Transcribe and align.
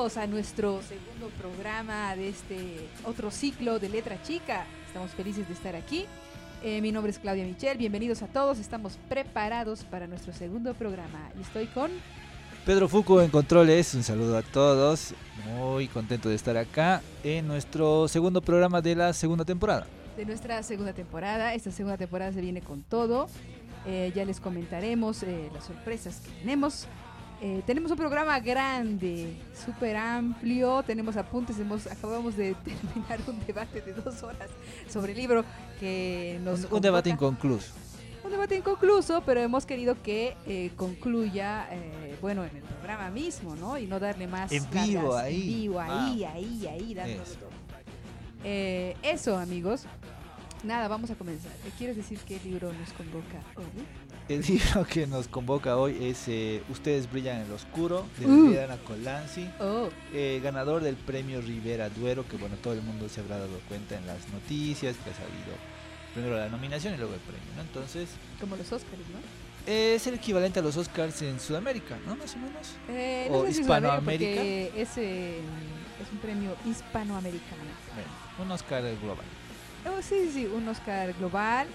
Bienvenidos 0.00 0.24
a 0.24 0.26
nuestro 0.26 0.80
segundo 0.80 1.28
programa 1.36 2.16
de 2.16 2.30
este 2.30 2.88
otro 3.04 3.30
ciclo 3.30 3.78
de 3.78 3.90
Letra 3.90 4.16
Chica. 4.22 4.64
Estamos 4.86 5.10
felices 5.10 5.46
de 5.46 5.52
estar 5.52 5.76
aquí. 5.76 6.06
Eh, 6.62 6.80
mi 6.80 6.90
nombre 6.90 7.10
es 7.10 7.18
Claudia 7.18 7.44
Michel, 7.44 7.76
bienvenidos 7.76 8.22
a 8.22 8.26
todos. 8.26 8.58
Estamos 8.58 8.98
preparados 9.10 9.84
para 9.84 10.06
nuestro 10.06 10.32
segundo 10.32 10.72
programa 10.72 11.30
y 11.38 11.42
estoy 11.42 11.66
con... 11.66 11.90
Pedro 12.64 12.88
Fuco 12.88 13.20
en 13.20 13.28
Controles, 13.28 13.92
un 13.94 14.02
saludo 14.02 14.38
a 14.38 14.42
todos. 14.42 15.12
Muy 15.44 15.86
contento 15.88 16.30
de 16.30 16.34
estar 16.34 16.56
acá 16.56 17.02
en 17.22 17.46
nuestro 17.46 18.08
segundo 18.08 18.40
programa 18.40 18.80
de 18.80 18.96
la 18.96 19.12
segunda 19.12 19.44
temporada. 19.44 19.86
De 20.16 20.24
nuestra 20.24 20.62
segunda 20.62 20.94
temporada. 20.94 21.52
Esta 21.52 21.70
segunda 21.70 21.98
temporada 21.98 22.32
se 22.32 22.40
viene 22.40 22.62
con 22.62 22.82
todo. 22.84 23.28
Eh, 23.86 24.12
ya 24.14 24.24
les 24.24 24.40
comentaremos 24.40 25.22
eh, 25.24 25.50
las 25.52 25.64
sorpresas 25.64 26.20
que 26.20 26.30
tenemos. 26.40 26.86
Eh, 27.42 27.62
tenemos 27.66 27.90
un 27.90 27.96
programa 27.96 28.38
grande, 28.38 29.34
súper 29.64 29.96
amplio, 29.96 30.82
tenemos 30.82 31.16
apuntes, 31.16 31.58
hemos, 31.58 31.86
acabamos 31.86 32.36
de 32.36 32.54
terminar 32.64 33.18
un 33.26 33.44
debate 33.46 33.80
de 33.80 33.94
dos 33.94 34.22
horas 34.22 34.50
sobre 34.90 35.12
el 35.12 35.18
libro 35.18 35.44
que 35.78 36.38
nos... 36.44 36.64
Un, 36.64 36.74
un 36.74 36.80
debate 36.82 37.08
inconcluso. 37.08 37.72
Un 38.22 38.30
debate 38.30 38.56
inconcluso, 38.56 39.22
pero 39.24 39.40
hemos 39.40 39.64
querido 39.64 39.96
que 40.02 40.36
eh, 40.46 40.70
concluya, 40.76 41.66
eh, 41.70 42.18
bueno, 42.20 42.44
en 42.44 42.54
el 42.56 42.62
programa 42.62 43.10
mismo, 43.10 43.56
¿no? 43.56 43.78
Y 43.78 43.86
no 43.86 43.98
darle 43.98 44.26
más... 44.26 44.52
En 44.52 44.68
vivo, 44.70 45.16
ahí. 45.16 45.40
En 45.40 45.46
vivo, 45.48 45.80
ahí, 45.80 46.24
Ah. 46.24 46.32
ahí, 46.34 46.66
ahí, 46.66 46.92
Eso. 47.14 47.34
todo. 47.36 47.50
Eh, 48.44 48.96
eso, 49.02 49.38
amigos. 49.38 49.84
Nada, 50.62 50.88
vamos 50.88 51.10
a 51.10 51.14
comenzar. 51.14 51.52
¿Qué 51.64 51.70
¿Quieres 51.70 51.96
decir 51.96 52.18
qué 52.26 52.38
libro 52.44 52.70
nos 52.72 52.92
convoca 52.92 53.40
hoy? 53.56 54.09
El 54.30 54.42
libro 54.46 54.84
que 54.86 55.08
nos 55.08 55.26
convoca 55.26 55.76
hoy 55.76 55.96
es 56.04 56.28
eh, 56.28 56.62
Ustedes 56.68 57.10
brillan 57.10 57.38
en 57.38 57.46
el 57.46 57.52
oscuro, 57.52 58.06
de 58.16 58.26
Uh. 58.26 58.44
Liliana 58.46 58.76
Colanzi, 58.76 59.48
Oh, 59.58 59.88
eh, 60.12 60.40
ganador 60.40 60.84
del 60.84 60.94
premio 60.94 61.40
Rivera 61.40 61.88
Duero, 61.90 62.24
que 62.28 62.36
bueno, 62.36 62.54
todo 62.62 62.74
el 62.74 62.82
mundo 62.82 63.08
se 63.08 63.22
habrá 63.22 63.38
dado 63.38 63.58
cuenta 63.68 63.96
en 63.98 64.06
las 64.06 64.28
noticias, 64.28 64.94
que 65.02 65.10
ha 65.10 65.14
salido 65.14 65.56
primero 66.14 66.36
la 66.36 66.48
nominación 66.48 66.94
y 66.94 66.98
luego 66.98 67.12
el 67.14 67.18
premio, 67.20 67.42
¿no? 67.56 67.62
Entonces, 67.62 68.08
como 68.38 68.54
los 68.54 68.70
Oscars, 68.70 69.02
¿no? 69.12 69.50
es 69.66 70.06
el 70.06 70.14
equivalente 70.14 70.58
a 70.60 70.62
los 70.62 70.76
Oscars 70.76 71.20
en 71.22 71.38
Sudamérica, 71.40 71.98
¿no? 72.06 72.14
Más 72.16 72.34
o 72.34 72.38
menos. 72.38 72.74
Eh, 72.88 73.28
¿O 73.32 73.44
sé 73.46 73.52
si 73.54 73.60
Hispanoamérica? 73.62 74.42
es, 74.42 74.96
eh, 74.96 75.38
es 76.00 76.12
un 76.12 76.18
premio 76.18 76.54
hispanoamericano. 76.64 77.62
Bueno, 77.94 78.10
un 78.46 78.50
Oscar 78.52 78.82
global. 79.02 79.26
Oh, 79.86 80.00
sí, 80.02 80.30
sí, 80.32 80.46
un 80.46 80.68
Oscar 80.68 81.12
global. 81.18 81.66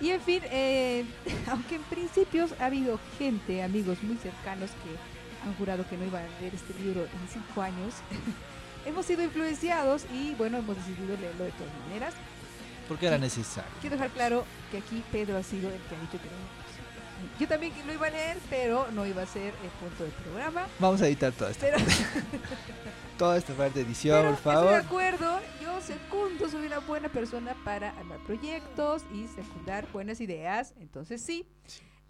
Y 0.00 0.10
en 0.10 0.20
fin, 0.20 0.42
eh, 0.44 1.04
aunque 1.50 1.76
en 1.76 1.82
principios 1.82 2.52
ha 2.60 2.66
habido 2.66 3.00
gente, 3.18 3.62
amigos 3.62 4.02
muy 4.02 4.16
cercanos 4.16 4.70
que 4.70 5.46
han 5.46 5.54
jurado 5.54 5.88
que 5.88 5.96
no 5.96 6.06
iban 6.06 6.24
a 6.24 6.40
leer 6.40 6.54
este 6.54 6.74
libro 6.82 7.02
en 7.02 7.28
cinco 7.32 7.62
años, 7.62 7.94
hemos 8.86 9.06
sido 9.06 9.22
influenciados 9.22 10.04
y 10.12 10.34
bueno, 10.34 10.58
hemos 10.58 10.76
decidido 10.76 11.16
leerlo 11.16 11.44
de 11.44 11.52
todas 11.52 11.72
maneras. 11.86 12.14
Porque 12.88 13.06
era 13.06 13.18
necesario. 13.18 13.70
Quiero 13.80 13.96
dejar 13.96 14.10
claro 14.10 14.44
que 14.70 14.78
aquí 14.78 15.02
Pedro 15.12 15.36
ha 15.36 15.42
sido 15.42 15.68
el 15.68 15.80
que 15.82 15.94
ha 15.94 16.00
dicho 16.00 16.18
que 16.22 16.28
no. 16.28 16.67
Yo 17.38 17.48
también 17.48 17.72
lo 17.86 17.92
iba 17.92 18.06
a 18.06 18.10
leer, 18.10 18.38
pero 18.50 18.90
no 18.92 19.06
iba 19.06 19.22
a 19.22 19.26
ser 19.26 19.54
el 19.62 19.70
punto 19.80 20.04
del 20.04 20.12
programa. 20.12 20.66
Vamos 20.78 21.00
a 21.02 21.06
editar 21.06 21.32
toda 21.32 21.50
esta, 21.50 21.66
Pero, 21.66 21.78
toda 23.18 23.36
esta 23.36 23.54
parte 23.54 23.80
de 23.80 23.86
edición, 23.86 24.16
pero 24.18 24.28
por 24.30 24.38
estoy 24.38 24.52
favor. 24.54 24.70
de 24.70 24.76
acuerdo, 24.76 25.40
yo 25.62 25.80
secundo, 25.80 26.48
soy 26.48 26.66
una 26.66 26.78
buena 26.80 27.08
persona 27.08 27.56
para 27.64 27.90
armar 27.90 28.18
proyectos 28.20 29.02
y 29.12 29.26
secundar 29.28 29.86
buenas 29.92 30.20
ideas, 30.20 30.74
entonces 30.80 31.20
sí. 31.22 31.46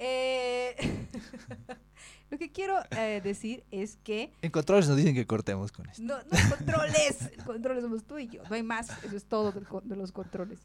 Eh, 0.01 0.77
lo 2.31 2.39
que 2.39 2.53
quiero 2.53 2.77
eh, 2.93 3.21
decir 3.23 3.65
es 3.73 3.97
que 3.97 4.33
En 4.43 4.51
controles 4.53 4.87
nos 4.89 4.97
dicen 4.97 5.15
que 5.15 5.27
cortemos 5.27 5.73
con 5.73 5.89
esto. 5.89 6.03
no, 6.03 6.17
no 6.19 6.57
controles, 6.57 7.31
controles 7.45 7.83
somos 7.83 8.05
tú 8.05 8.19
y 8.19 8.29
yo, 8.29 8.43
no 8.49 8.55
hay 8.55 8.63
más, 8.63 8.91
eso 9.03 9.17
es 9.17 9.25
todo 9.25 9.53
de 9.53 9.97
los 9.97 10.13
controles. 10.13 10.61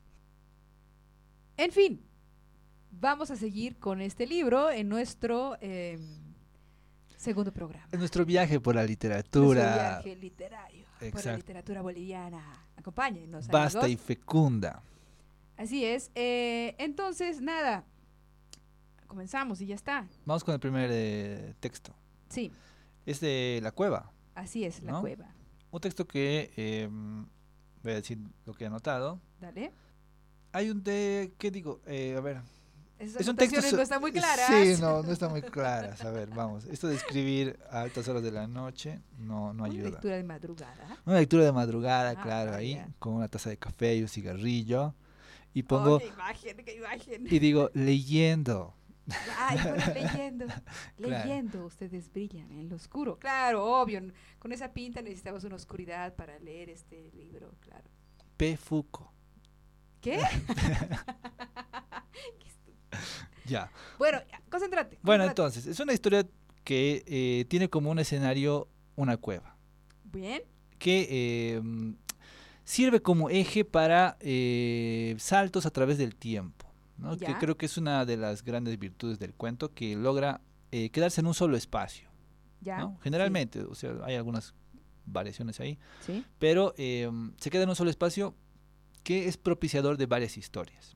En 1.58 1.72
fin, 1.72 2.04
vamos 3.00 3.32
a 3.32 3.36
seguir 3.36 3.78
con 3.78 4.02
este 4.02 4.26
libro 4.28 4.70
en 4.72 4.90
nuestro 4.90 5.58
eh, 5.62 6.00
segundo 7.18 7.52
programa. 7.52 7.88
En 7.92 8.00
nuestro 8.00 8.26
viaje 8.26 8.60
por 8.60 8.76
la 8.76 8.82
Nuestro 8.82 8.92
literatura 9.10 10.02
viaje 10.04 10.16
literario 10.16 10.84
por 10.94 11.02
la 11.02 11.08
Exacto. 11.08 11.38
literatura 11.38 11.82
boliviana. 11.82 12.66
Acompáñenos. 12.78 13.48
vasta 13.48 13.88
y 13.88 13.98
fecunda. 13.98 14.82
Así 15.58 15.86
es. 15.86 16.12
eh, 16.16 16.76
entonces, 16.80 17.42
nada. 17.42 17.84
Comenzamos 19.08 19.62
y 19.62 19.68
ya 19.68 19.76
está. 19.76 20.08
Vamos 20.26 20.44
con 20.44 20.54
el 20.54 20.60
primer 20.60 20.90
eh, 20.92 21.54
texto. 21.60 21.94
Sí, 22.30 22.52
Es 23.06 23.20
de 23.20 23.60
La 23.62 23.72
Cueva. 23.72 24.12
así 24.34 24.64
es 24.66 24.82
la 24.82 25.00
cueva. 25.00 25.28
Un 25.70 25.80
texto 25.82 26.08
que 26.08 26.52
eh, 26.58 26.90
voy 27.84 27.92
a 27.92 27.96
decir 27.96 28.18
lo 28.46 28.54
que 28.54 28.64
he 28.64 28.68
anotado. 28.68 29.20
Dale. 29.40 29.72
Hay 30.52 30.70
un 30.72 30.84
de. 30.84 31.34
¿Qué 31.38 31.52
digo? 31.52 31.82
Eh, 31.86 32.16
a 32.18 32.22
ver. 32.22 32.42
Esas 33.04 33.22
Es 33.22 33.28
un 33.28 33.36
texto. 33.36 33.76
no 33.76 33.82
están 33.82 34.02
muy 34.02 34.12
claras. 34.12 34.48
Sí, 34.48 34.76
no, 34.82 35.04
no 35.04 35.12
están 35.12 35.32
muy 35.32 35.42
claras. 35.42 36.04
A 36.04 36.12
ver, 36.12 36.30
vamos. 36.30 36.66
Esto 36.66 36.88
de 36.88 36.96
escribir 36.96 37.60
a 37.70 37.82
altas 37.82 38.08
horas 38.08 38.24
de 38.24 38.32
la 38.32 38.48
noche 38.48 39.02
no, 39.18 39.54
no 39.54 39.64
Una 39.64 39.74
ayuda. 39.74 39.90
lectura 39.90 40.16
de 40.16 40.24
madrugada. 40.24 40.98
Una 41.06 41.18
lectura 41.20 41.44
de 41.46 41.52
madrugada, 41.52 42.12
Ah, 42.12 42.22
claro, 42.24 42.54
ahí, 42.56 42.82
con 43.00 43.14
una 43.14 43.28
taza 43.28 43.50
de 43.50 43.58
café 43.58 43.96
y 43.96 44.02
un 44.02 44.08
cigarrillo. 44.08 44.96
Y 45.54 45.62
Oh, 45.64 45.68
pongo. 45.68 46.00
qué 46.00 46.08
imagen, 46.08 46.58
qué 46.66 46.76
imagen. 46.76 47.28
Y 47.30 47.40
digo, 47.40 47.70
leyendo. 47.74 48.76
Ay, 49.38 49.60
bueno, 49.62 49.84
leyendo. 49.94 50.46
Leyendo, 50.98 51.66
ustedes 51.66 52.12
brillan 52.12 52.52
en 52.52 52.70
lo 52.70 52.78
oscuro. 52.78 53.20
Claro, 53.20 53.64
obvio. 53.82 54.02
Con 54.40 54.52
esa 54.52 54.72
pinta 54.74 55.02
necesitamos 55.02 55.44
una 55.44 55.56
oscuridad 55.56 56.16
para 56.16 56.40
leer 56.40 56.70
este 56.70 57.12
libro, 57.12 57.54
claro. 57.60 57.84
P. 58.38 58.58
Foucault. 58.58 59.12
¿Qué? 60.02 60.20
Ya. 63.54 63.72
bueno, 63.98 64.20
concéntrate. 64.50 65.00
Bueno, 65.02 65.24
concéntrate. 65.24 65.30
entonces, 65.30 65.66
es 65.68 65.80
una 65.80 65.94
historia 65.94 66.26
que 66.64 67.04
eh, 67.08 67.46
tiene 67.50 67.70
como 67.70 67.90
un 67.92 68.00
escenario 68.00 68.68
una 68.96 69.18
cueva, 69.18 69.56
Bien. 70.06 70.42
que 70.80 71.08
eh, 71.10 71.62
sirve 72.64 73.02
como 73.02 73.30
eje 73.30 73.66
para 73.66 74.18
eh, 74.20 75.16
saltos 75.20 75.66
a 75.66 75.72
través 75.72 75.98
del 75.98 76.16
tiempo, 76.16 76.66
¿no? 76.98 77.18
que 77.18 77.34
creo 77.40 77.58
que 77.58 77.66
es 77.66 77.78
una 77.78 78.06
de 78.06 78.18
las 78.18 78.44
grandes 78.44 78.78
virtudes 78.80 79.20
del 79.20 79.34
cuento, 79.34 79.74
que 79.74 79.96
logra 79.96 80.42
eh, 80.72 80.90
quedarse 80.90 81.22
en 81.22 81.28
un 81.28 81.34
solo 81.34 81.58
espacio. 81.58 82.10
Ya. 82.62 82.78
¿no? 82.78 82.98
Generalmente, 83.02 83.62
o 83.62 83.76
sea, 83.76 83.94
hay 84.06 84.16
algunas 84.16 84.54
variaciones 85.06 85.60
ahí, 85.60 85.78
Sí. 86.06 86.24
pero 86.40 86.74
eh, 86.78 87.10
se 87.38 87.50
queda 87.50 87.64
en 87.64 87.70
un 87.70 87.76
solo 87.76 87.90
espacio 87.90 88.36
que 89.04 89.28
es 89.28 89.36
propiciador 89.38 89.98
de 89.98 90.06
varias 90.06 90.38
historias. 90.38 90.96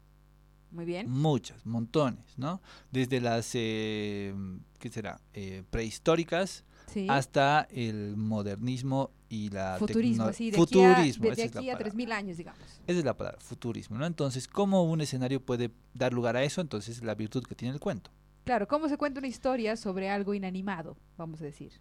Muy 0.78 0.86
bien. 0.86 1.10
Muchas, 1.10 1.66
montones, 1.66 2.38
¿no? 2.38 2.62
Desde 2.92 3.20
las, 3.20 3.50
eh, 3.56 4.32
¿qué 4.78 4.90
será? 4.90 5.20
Eh, 5.34 5.64
prehistóricas 5.72 6.64
Sí. 6.86 7.08
hasta 7.10 7.68
el 7.72 8.16
modernismo 8.16 9.10
y 9.28 9.50
la 9.50 9.78
Futurismo, 9.80 10.32
sí, 10.34 10.52
de 10.52 10.58
futurismo, 10.58 11.30
aquí 11.30 11.34
a, 11.34 11.34
de 11.34 11.34
esa 11.34 11.44
es 11.46 11.56
la 11.56 11.60
aquí 11.62 11.70
a 11.72 11.74
palabra. 11.74 11.96
3.000 11.96 12.12
años, 12.12 12.38
digamos. 12.38 12.62
Esa 12.86 13.00
es 13.00 13.04
la 13.04 13.18
palabra, 13.18 13.40
futurismo, 13.42 13.98
¿no? 13.98 14.06
Entonces, 14.06 14.48
¿cómo 14.48 14.84
un 14.84 15.02
escenario 15.02 15.44
puede 15.44 15.72
dar 15.96 16.14
lugar 16.14 16.38
a 16.38 16.44
eso? 16.44 16.62
Entonces, 16.62 17.04
la 17.04 17.16
virtud 17.16 17.44
que 17.44 17.56
tiene 17.56 17.74
el 17.74 17.80
cuento. 17.80 18.12
Claro, 18.44 18.68
¿cómo 18.68 18.88
se 18.88 18.98
cuenta 18.98 19.18
una 19.20 19.28
historia 19.28 19.78
sobre 19.78 20.12
algo 20.12 20.36
inanimado, 20.36 20.96
vamos 21.18 21.42
a 21.42 21.46
decir? 21.46 21.74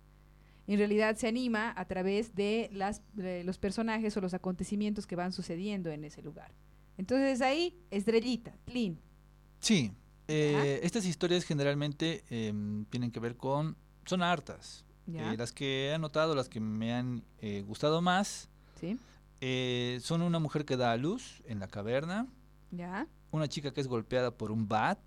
En 0.66 0.78
realidad 0.78 1.16
se 1.16 1.28
anima 1.28 1.74
a 1.76 1.84
través 1.84 2.34
de, 2.34 2.70
las, 2.72 3.02
de 3.12 3.44
los 3.44 3.58
personajes 3.58 4.16
o 4.16 4.22
los 4.22 4.32
acontecimientos 4.32 5.06
que 5.06 5.16
van 5.16 5.32
sucediendo 5.32 5.90
en 5.90 6.02
ese 6.02 6.22
lugar. 6.22 6.50
Entonces 6.98 7.40
ahí, 7.40 7.78
estrellita, 7.90 8.54
plin. 8.64 8.98
Sí, 9.60 9.92
eh, 10.28 10.80
estas 10.82 11.06
historias 11.06 11.44
generalmente 11.44 12.24
eh, 12.30 12.52
tienen 12.90 13.10
que 13.10 13.20
ver 13.20 13.36
con, 13.36 13.76
son 14.04 14.22
hartas. 14.22 14.84
Eh, 15.12 15.36
las 15.38 15.52
que 15.52 15.86
he 15.86 15.94
anotado, 15.94 16.34
las 16.34 16.48
que 16.48 16.58
me 16.58 16.92
han 16.92 17.22
eh, 17.40 17.62
gustado 17.64 18.02
más, 18.02 18.48
¿Sí? 18.80 18.98
eh, 19.40 20.00
son 20.02 20.20
una 20.20 20.40
mujer 20.40 20.64
que 20.64 20.76
da 20.76 20.90
a 20.90 20.96
luz 20.96 21.42
en 21.46 21.60
la 21.60 21.68
caverna, 21.68 22.26
¿Ya? 22.72 23.06
Una 23.30 23.48
chica 23.48 23.72
que 23.72 23.80
es 23.80 23.88
golpeada 23.88 24.30
por 24.30 24.50
un 24.50 24.66
bat. 24.68 24.98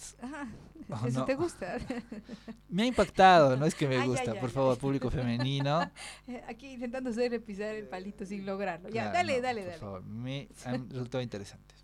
¿Eso 1.08 1.20
no. 1.20 1.26
te 1.26 1.36
gusta? 1.36 1.78
Me 2.70 2.84
ha 2.84 2.86
impactado, 2.88 3.56
no 3.58 3.66
es 3.66 3.76
que 3.76 3.88
me 3.88 3.98
Ay, 3.98 4.08
gusta, 4.08 4.32
ay, 4.32 4.40
por 4.40 4.50
ay. 4.50 4.54
favor, 4.56 4.78
público 4.78 5.10
femenino. 5.12 5.80
Aquí 6.48 6.74
intentando 6.74 7.12
pisar 7.46 7.76
el 7.76 7.88
palito 7.88 8.26
sin 8.26 8.46
lograrlo. 8.46 8.90
Ya, 8.90 9.12
Claro, 9.12 9.14
dale, 9.14 9.36
no, 9.38 9.42
dale, 9.44 9.62
por 9.62 9.70
dale. 9.70 9.80
favor, 9.80 10.04
me 10.04 10.48
han 10.66 10.90
resultado 10.90 11.22
interesantes. 11.22 11.84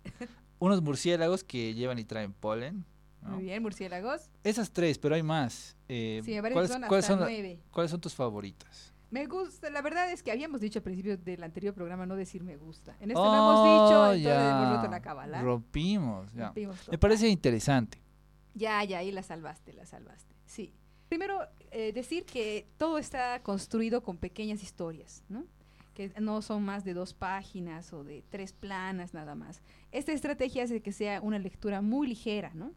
Unos 0.58 0.82
murciélagos 0.82 1.44
que 1.44 1.74
llevan 1.74 1.98
y 1.98 2.04
traen 2.04 2.32
polen. 2.32 2.84
¿no? 3.22 3.30
Muy 3.36 3.44
bien, 3.44 3.62
murciélagos. 3.62 4.28
Esas 4.44 4.70
tres, 4.72 4.98
pero 4.98 5.14
hay 5.14 5.22
más. 5.22 5.76
Eh, 5.88 6.20
Sí, 6.24 6.40
me 6.40 6.50
¿cuáles, 6.52 6.70
son 6.70 6.82
cuáles 6.82 7.04
hasta 7.04 7.14
son 7.14 7.20
la- 7.20 7.26
nueve. 7.26 7.60
¿Cuáles 7.70 7.90
son 7.90 8.00
tus 8.00 8.14
favoritas? 8.14 8.92
Me 9.16 9.24
gusta, 9.24 9.70
la 9.70 9.80
verdad 9.80 10.12
es 10.12 10.22
que 10.22 10.30
habíamos 10.30 10.60
dicho 10.60 10.78
al 10.78 10.82
principio 10.82 11.16
del 11.16 11.42
anterior 11.42 11.72
programa 11.72 12.04
no 12.04 12.16
decir 12.16 12.44
me 12.44 12.58
gusta. 12.58 12.94
En 13.00 13.10
este 13.10 13.18
Oh, 13.18 13.24
no 13.24 13.34
hemos 13.34 13.64
dicho, 13.64 14.04
entonces 14.12 14.22
ya. 14.24 14.50
hemos 14.50 14.76
roto 14.76 14.90
la 14.90 15.00
cábala. 15.00 15.40
Rompimos, 15.40 16.30
ya. 16.34 16.46
Rompimos 16.48 16.88
Me 16.90 16.98
parece 16.98 17.26
interesante. 17.28 17.98
Ya, 18.52 18.84
ya, 18.84 18.98
ahí 18.98 19.10
la 19.12 19.22
salvaste, 19.22 19.72
la 19.72 19.86
salvaste. 19.86 20.34
Sí. 20.44 20.74
Primero, 21.08 21.40
eh, 21.70 21.94
decir 21.94 22.26
que 22.26 22.68
todo 22.76 22.98
está 22.98 23.42
construido 23.42 24.02
con 24.02 24.18
pequeñas 24.18 24.62
historias, 24.62 25.24
¿no? 25.30 25.44
que 25.94 26.12
no 26.20 26.42
son 26.42 26.62
más 26.62 26.84
de 26.84 26.92
dos 26.92 27.14
páginas 27.14 27.94
o 27.94 28.04
de 28.04 28.22
tres 28.28 28.52
planas 28.52 29.14
nada 29.14 29.34
más. 29.34 29.62
Esta 29.92 30.12
estrategia 30.12 30.64
hace 30.64 30.82
que 30.82 30.92
sea 30.92 31.22
una 31.22 31.38
lectura 31.38 31.80
muy 31.80 32.06
ligera, 32.06 32.52
¿no? 32.52 32.74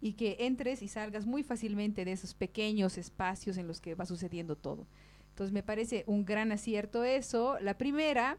Y 0.00 0.12
que 0.12 0.36
entres 0.38 0.82
y 0.82 0.86
salgas 0.86 1.26
muy 1.26 1.42
fácilmente 1.42 2.04
de 2.04 2.12
esos 2.12 2.32
pequeños 2.32 2.96
espacios 2.96 3.56
en 3.56 3.66
los 3.66 3.80
que 3.80 3.96
va 3.96 4.06
sucediendo 4.06 4.54
todo. 4.54 4.86
Entonces 5.40 5.54
me 5.54 5.62
parece 5.62 6.04
un 6.06 6.26
gran 6.26 6.52
acierto 6.52 7.02
eso. 7.02 7.58
La 7.60 7.78
primera 7.78 8.36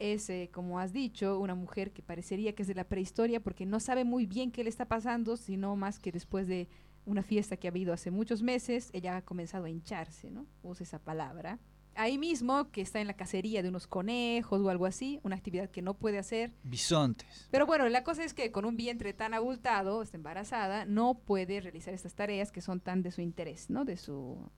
es, 0.00 0.28
eh, 0.30 0.50
como 0.52 0.80
has 0.80 0.92
dicho, 0.92 1.38
una 1.38 1.54
mujer 1.54 1.92
que 1.92 2.02
parecería 2.02 2.56
que 2.56 2.62
es 2.62 2.68
de 2.68 2.74
la 2.74 2.88
prehistoria 2.88 3.38
porque 3.38 3.66
no 3.66 3.78
sabe 3.78 4.02
muy 4.02 4.26
bien 4.26 4.50
qué 4.50 4.64
le 4.64 4.68
está 4.68 4.86
pasando, 4.86 5.36
sino 5.36 5.76
más 5.76 6.00
que 6.00 6.10
después 6.10 6.48
de 6.48 6.68
una 7.04 7.22
fiesta 7.22 7.56
que 7.56 7.68
ha 7.68 7.70
habido 7.70 7.92
hace 7.92 8.10
muchos 8.10 8.42
meses, 8.42 8.90
ella 8.92 9.16
ha 9.16 9.22
comenzado 9.22 9.66
a 9.66 9.70
hincharse, 9.70 10.32
¿no? 10.32 10.44
Usa 10.64 10.82
esa 10.82 10.98
palabra 10.98 11.60
ahí 11.94 12.18
mismo, 12.18 12.70
que 12.72 12.80
está 12.80 13.00
en 13.00 13.06
la 13.06 13.14
cacería 13.14 13.62
de 13.62 13.68
unos 13.68 13.86
conejos 13.86 14.60
o 14.60 14.70
algo 14.70 14.86
así, 14.86 15.20
una 15.22 15.36
actividad 15.36 15.70
que 15.70 15.82
no 15.82 15.94
puede 15.94 16.18
hacer. 16.18 16.52
Bisontes. 16.64 17.46
Pero 17.52 17.66
bueno, 17.66 17.88
la 17.88 18.02
cosa 18.02 18.24
es 18.24 18.34
que 18.34 18.50
con 18.50 18.64
un 18.64 18.76
vientre 18.76 19.12
tan 19.12 19.34
abultado, 19.34 20.02
está 20.02 20.16
embarazada, 20.16 20.84
no 20.84 21.14
puede 21.14 21.60
realizar 21.60 21.94
estas 21.94 22.14
tareas 22.14 22.50
que 22.50 22.60
son 22.60 22.80
tan 22.80 23.02
de 23.02 23.12
su 23.12 23.20
interés, 23.20 23.70
¿no? 23.70 23.84
De 23.84 23.96
su 23.96 24.50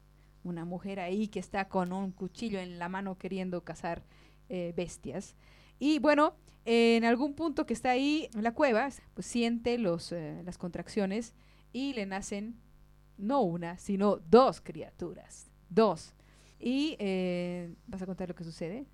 una 0.44 0.64
mujer 0.64 1.00
ahí 1.00 1.28
que 1.28 1.38
está 1.38 1.68
con 1.68 1.92
un 1.92 2.12
cuchillo 2.12 2.58
en 2.58 2.78
la 2.78 2.88
mano 2.88 3.18
queriendo 3.18 3.62
cazar 3.62 4.02
eh, 4.48 4.72
bestias. 4.76 5.34
Y 5.78 5.98
bueno, 5.98 6.34
en 6.64 7.04
algún 7.04 7.34
punto 7.34 7.66
que 7.66 7.74
está 7.74 7.90
ahí 7.90 8.28
en 8.34 8.42
la 8.42 8.52
cueva, 8.52 8.88
pues 9.14 9.26
siente 9.26 9.78
los, 9.78 10.12
eh, 10.12 10.42
las 10.44 10.58
contracciones 10.58 11.34
y 11.72 11.94
le 11.94 12.06
nacen 12.06 12.56
no 13.18 13.42
una, 13.42 13.78
sino 13.78 14.16
dos 14.16 14.60
criaturas. 14.60 15.50
Dos. 15.68 16.14
Y 16.58 16.96
eh, 16.98 17.74
vas 17.86 18.02
a 18.02 18.06
contar 18.06 18.28
lo 18.28 18.34
que 18.34 18.44
sucede. 18.44 18.86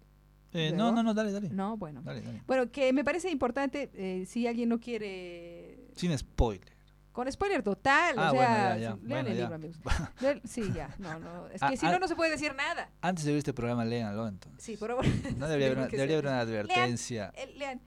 Eh, 0.52 0.72
no, 0.74 0.92
no, 0.92 1.02
no, 1.02 1.12
dale, 1.12 1.32
dale. 1.32 1.50
No, 1.50 1.76
bueno. 1.76 2.02
Dale, 2.02 2.22
dale. 2.22 2.42
Bueno, 2.46 2.70
que 2.70 2.92
me 2.92 3.04
parece 3.04 3.30
importante, 3.30 3.90
eh, 3.94 4.24
si 4.26 4.46
alguien 4.46 4.70
no 4.70 4.80
quiere... 4.80 5.90
Sin 5.94 6.16
spoiler. 6.16 6.77
Con 7.18 7.32
spoiler 7.32 7.64
total, 7.64 8.14
Ah, 8.16 8.30
o 8.30 8.34
bueno, 8.36 8.48
sea, 8.54 8.68
ya, 8.68 8.76
ya. 8.76 8.78
lean 8.90 9.00
Bueno, 9.08 9.28
el 9.30 9.34
ya. 9.34 9.40
libro, 9.40 9.54
amigos. 9.56 9.76
Lean- 10.20 10.40
Sí, 10.44 10.62
ya, 10.72 10.94
no, 11.00 11.18
no, 11.18 11.46
es 11.48 11.60
que 11.60 11.66
Ah, 11.66 11.76
si 11.76 11.84
ah. 11.84 11.90
no, 11.90 11.98
no 11.98 12.06
se 12.06 12.14
puede 12.14 12.30
decir 12.30 12.54
nada. 12.54 12.92
Antes 13.00 13.24
de 13.24 13.32
ver 13.32 13.38
este 13.38 13.52
programa, 13.52 13.84
léanlo 13.84 14.28
entonces. 14.28 14.62
Sí, 14.62 14.76
por 14.76 14.90
favor. 14.90 15.04
No 15.36 15.48
debería 15.48 15.66
haber, 15.66 15.78
una- 15.78 15.88
que 15.88 15.96
debería 15.96 16.16
ser- 16.18 16.26
haber 16.28 16.30
una 16.30 16.38
advertencia. 16.40 17.32
Eh, 17.34 17.52
lean. 17.56 17.80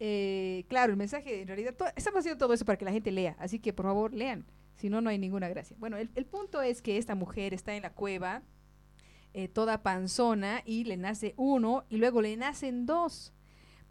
Eh, 0.00 0.64
claro, 0.68 0.90
el 0.90 0.96
mensaje, 0.96 1.42
en 1.42 1.46
realidad, 1.46 1.76
estamos 1.94 2.18
haciendo 2.18 2.36
todo 2.44 2.52
eso 2.52 2.64
para 2.64 2.76
que 2.76 2.84
la 2.84 2.90
gente 2.90 3.12
lea, 3.12 3.36
así 3.38 3.60
que 3.60 3.72
por 3.72 3.86
favor 3.86 4.12
lean, 4.12 4.44
si 4.74 4.90
no, 4.90 5.00
no 5.00 5.08
hay 5.10 5.18
ninguna 5.18 5.48
gracia. 5.48 5.76
Bueno, 5.78 5.96
el, 5.96 6.10
el 6.16 6.26
punto 6.26 6.60
es 6.62 6.82
que 6.82 6.98
esta 6.98 7.14
mujer 7.14 7.54
está 7.54 7.76
en 7.76 7.82
la 7.82 7.92
cueva, 7.92 8.42
eh, 9.34 9.46
toda 9.46 9.84
panzona, 9.84 10.62
y 10.64 10.82
le 10.82 10.96
nace 10.96 11.34
uno, 11.36 11.84
y 11.88 11.98
luego 11.98 12.20
le 12.20 12.36
nacen 12.36 12.86
dos. 12.86 13.32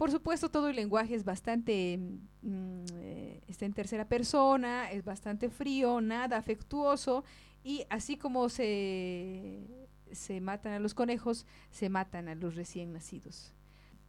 Por 0.01 0.09
supuesto, 0.09 0.49
todo 0.49 0.67
el 0.67 0.75
lenguaje 0.75 1.13
es 1.13 1.23
bastante, 1.23 1.99
mm, 2.41 2.85
eh, 2.95 3.41
está 3.47 3.67
en 3.67 3.73
tercera 3.73 4.09
persona, 4.09 4.89
es 4.89 5.05
bastante 5.05 5.47
frío, 5.47 6.01
nada 6.01 6.37
afectuoso, 6.37 7.23
y 7.63 7.85
así 7.87 8.17
como 8.17 8.49
se, 8.49 9.59
se 10.11 10.41
matan 10.41 10.73
a 10.73 10.79
los 10.79 10.95
conejos, 10.95 11.45
se 11.69 11.89
matan 11.89 12.29
a 12.29 12.33
los 12.33 12.55
recién 12.55 12.93
nacidos. 12.93 13.53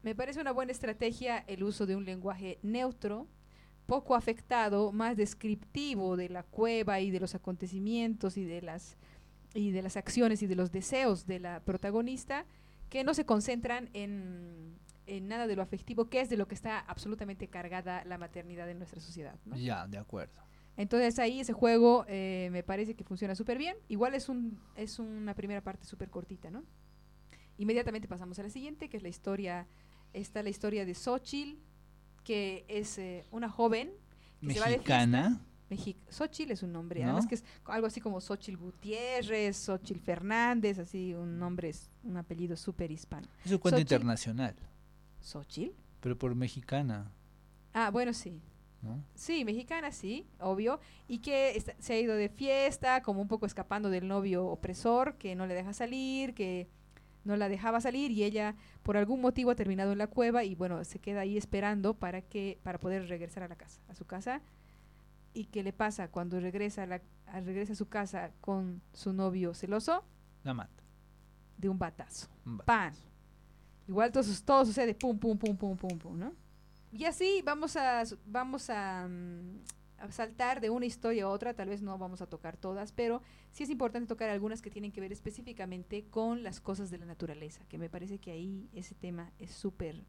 Me 0.02 0.14
parece 0.14 0.40
una 0.40 0.52
buena 0.52 0.72
estrategia 0.72 1.44
el 1.46 1.62
uso 1.62 1.84
de 1.84 1.94
un 1.94 2.06
lenguaje 2.06 2.58
neutro, 2.62 3.26
poco 3.84 4.14
afectado, 4.14 4.92
más 4.92 5.14
descriptivo 5.18 6.16
de 6.16 6.30
la 6.30 6.42
cueva 6.42 7.00
y 7.00 7.10
de 7.10 7.20
los 7.20 7.34
acontecimientos 7.34 8.38
y 8.38 8.46
de 8.46 8.62
las 8.62 8.96
y 9.52 9.72
de 9.72 9.82
las 9.82 9.98
acciones 9.98 10.42
y 10.42 10.46
de 10.46 10.54
los 10.54 10.72
deseos 10.72 11.26
de 11.26 11.38
la 11.38 11.60
protagonista, 11.60 12.46
que 12.88 13.04
no 13.04 13.12
se 13.12 13.26
concentran 13.26 13.90
en, 13.92 14.78
en 15.06 15.28
nada 15.28 15.46
de 15.46 15.56
lo 15.56 15.62
afectivo, 15.62 16.08
que 16.08 16.20
es 16.20 16.28
de 16.28 16.36
lo 16.36 16.46
que 16.48 16.54
está 16.54 16.78
absolutamente 16.78 17.48
cargada 17.48 18.04
la 18.04 18.18
maternidad 18.18 18.68
en 18.70 18.78
nuestra 18.78 19.00
sociedad. 19.00 19.34
¿no? 19.44 19.56
Ya, 19.56 19.86
de 19.86 19.98
acuerdo. 19.98 20.40
Entonces 20.76 21.18
ahí 21.18 21.40
ese 21.40 21.52
juego 21.52 22.04
eh, 22.08 22.48
me 22.50 22.62
parece 22.62 22.94
que 22.94 23.04
funciona 23.04 23.34
súper 23.34 23.58
bien. 23.58 23.76
Igual 23.88 24.14
es, 24.14 24.28
un, 24.28 24.58
es 24.76 24.98
una 24.98 25.34
primera 25.34 25.60
parte 25.62 25.84
súper 25.86 26.08
cortita, 26.08 26.50
¿no? 26.50 26.64
Inmediatamente 27.58 28.08
pasamos 28.08 28.38
a 28.38 28.42
la 28.42 28.50
siguiente, 28.50 28.88
que 28.88 28.96
es 28.96 29.02
la 29.02 29.10
historia, 29.10 29.66
está 30.12 30.42
la 30.42 30.48
historia 30.48 30.86
de 30.86 30.94
Xochitl, 30.94 31.58
que 32.24 32.64
es 32.68 32.96
eh, 32.98 33.26
una 33.30 33.48
joven 33.50 33.90
que 34.40 34.54
se 34.54 34.60
va 34.60 34.66
de 34.66 34.78
fiesta. 34.78 35.06
Mexicana. 35.06 35.46
Xochitl 36.10 36.52
es 36.52 36.62
un 36.62 36.72
nombre, 36.72 37.00
¿No? 37.00 37.06
además 37.10 37.26
que 37.26 37.34
es 37.34 37.44
algo 37.64 37.86
así 37.86 38.00
como 38.00 38.20
Xochitl 38.20 38.58
Gutiérrez, 38.58 39.56
Xochitl 39.56 40.00
Fernández, 40.00 40.78
así 40.78 41.14
un 41.14 41.38
nombre, 41.38 41.70
es 41.70 41.90
un 42.02 42.16
apellido 42.16 42.56
súper 42.56 42.90
hispano. 42.90 43.26
Es 43.44 43.52
un 43.52 43.58
cuento 43.58 43.78
Xochitl. 43.78 43.94
internacional. 43.94 44.54
¿Xochitl? 45.22 45.74
Pero 46.00 46.18
por 46.18 46.34
mexicana. 46.34 47.10
Ah, 47.72 47.90
bueno, 47.90 48.12
sí. 48.12 48.42
¿no? 48.82 49.02
Sí, 49.14 49.44
mexicana, 49.44 49.92
sí, 49.92 50.26
obvio. 50.40 50.80
Y 51.06 51.18
que 51.18 51.56
está- 51.56 51.74
se 51.78 51.94
ha 51.94 52.00
ido 52.00 52.16
de 52.16 52.28
fiesta, 52.28 53.00
como 53.02 53.22
un 53.22 53.28
poco 53.28 53.46
escapando 53.46 53.88
del 53.90 54.08
novio 54.08 54.46
opresor, 54.46 55.16
que 55.16 55.34
no 55.36 55.46
le 55.46 55.54
deja 55.54 55.72
salir, 55.72 56.34
que 56.34 56.68
no 57.24 57.36
la 57.36 57.48
dejaba 57.48 57.80
salir 57.80 58.10
y 58.10 58.24
ella 58.24 58.56
por 58.82 58.96
algún 58.96 59.20
motivo 59.20 59.52
ha 59.52 59.54
terminado 59.54 59.92
en 59.92 59.98
la 59.98 60.08
cueva 60.08 60.42
y 60.42 60.56
bueno, 60.56 60.82
se 60.84 60.98
queda 60.98 61.20
ahí 61.20 61.36
esperando 61.38 61.94
para 61.94 62.22
que 62.22 62.58
para 62.64 62.80
poder 62.80 63.08
regresar 63.08 63.44
a 63.44 63.48
la 63.48 63.54
casa, 63.54 63.80
a 63.88 63.94
su 63.94 64.04
casa. 64.04 64.42
¿Y 65.32 65.44
qué 65.44 65.62
le 65.62 65.72
pasa 65.72 66.08
cuando 66.08 66.40
regresa 66.40 66.82
a, 66.82 66.86
la, 66.86 67.00
a- 67.26 67.40
regresa 67.40 67.74
a 67.74 67.76
su 67.76 67.86
casa 67.88 68.32
con 68.40 68.82
su 68.92 69.12
novio 69.12 69.54
celoso? 69.54 70.04
La 70.42 70.52
mata. 70.54 70.82
De 71.56 71.68
un 71.68 71.78
batazo. 71.78 72.26
Va. 72.44 72.64
¡Pan! 72.64 72.92
Igual 73.88 74.12
todo, 74.12 74.24
todo 74.44 74.64
sucede 74.64 74.94
pum, 74.94 75.18
pum, 75.18 75.36
pum, 75.36 75.56
pum, 75.56 75.76
pum, 75.76 75.98
pum, 75.98 76.18
¿no? 76.18 76.32
Y 76.92 77.04
así 77.04 77.42
vamos 77.44 77.76
a, 77.76 78.02
vamos 78.26 78.68
a, 78.70 79.08
mm, 79.08 79.60
a 79.98 80.10
saltar 80.10 80.60
de 80.60 80.68
una 80.68 80.84
historia 80.84 81.24
a 81.24 81.28
otra, 81.28 81.54
tal 81.54 81.68
vez 81.68 81.80
no 81.80 81.96
vamos 81.96 82.20
a 82.20 82.26
tocar 82.26 82.56
todas, 82.56 82.92
pero 82.92 83.22
sí 83.50 83.62
es 83.62 83.70
importante 83.70 84.08
tocar 84.08 84.30
algunas 84.30 84.60
que 84.60 84.70
tienen 84.70 84.92
que 84.92 85.00
ver 85.00 85.12
específicamente 85.12 86.04
con 86.10 86.42
las 86.42 86.60
cosas 86.60 86.90
de 86.90 86.98
la 86.98 87.06
naturaleza, 87.06 87.64
que 87.68 87.78
me 87.78 87.88
parece 87.88 88.18
que 88.18 88.32
ahí 88.32 88.68
ese 88.74 88.94
tema 88.94 89.32
es 89.38 89.52
súper 89.52 90.04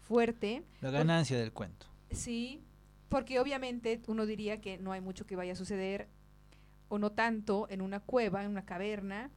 fuerte. 0.00 0.64
La 0.80 0.90
ganancia 0.90 1.38
del 1.38 1.52
cuento. 1.52 1.86
Sí, 2.10 2.62
porque 3.08 3.38
obviamente 3.38 4.00
uno 4.06 4.26
diría 4.26 4.60
que 4.60 4.78
no 4.78 4.92
hay 4.92 5.00
mucho 5.00 5.26
que 5.26 5.36
vaya 5.36 5.52
a 5.52 5.56
suceder, 5.56 6.08
o 6.88 6.98
no 6.98 7.12
tanto, 7.12 7.66
en 7.68 7.82
una 7.82 8.00
cueva, 8.00 8.44
en 8.44 8.50
una 8.50 8.64
caverna, 8.64 9.30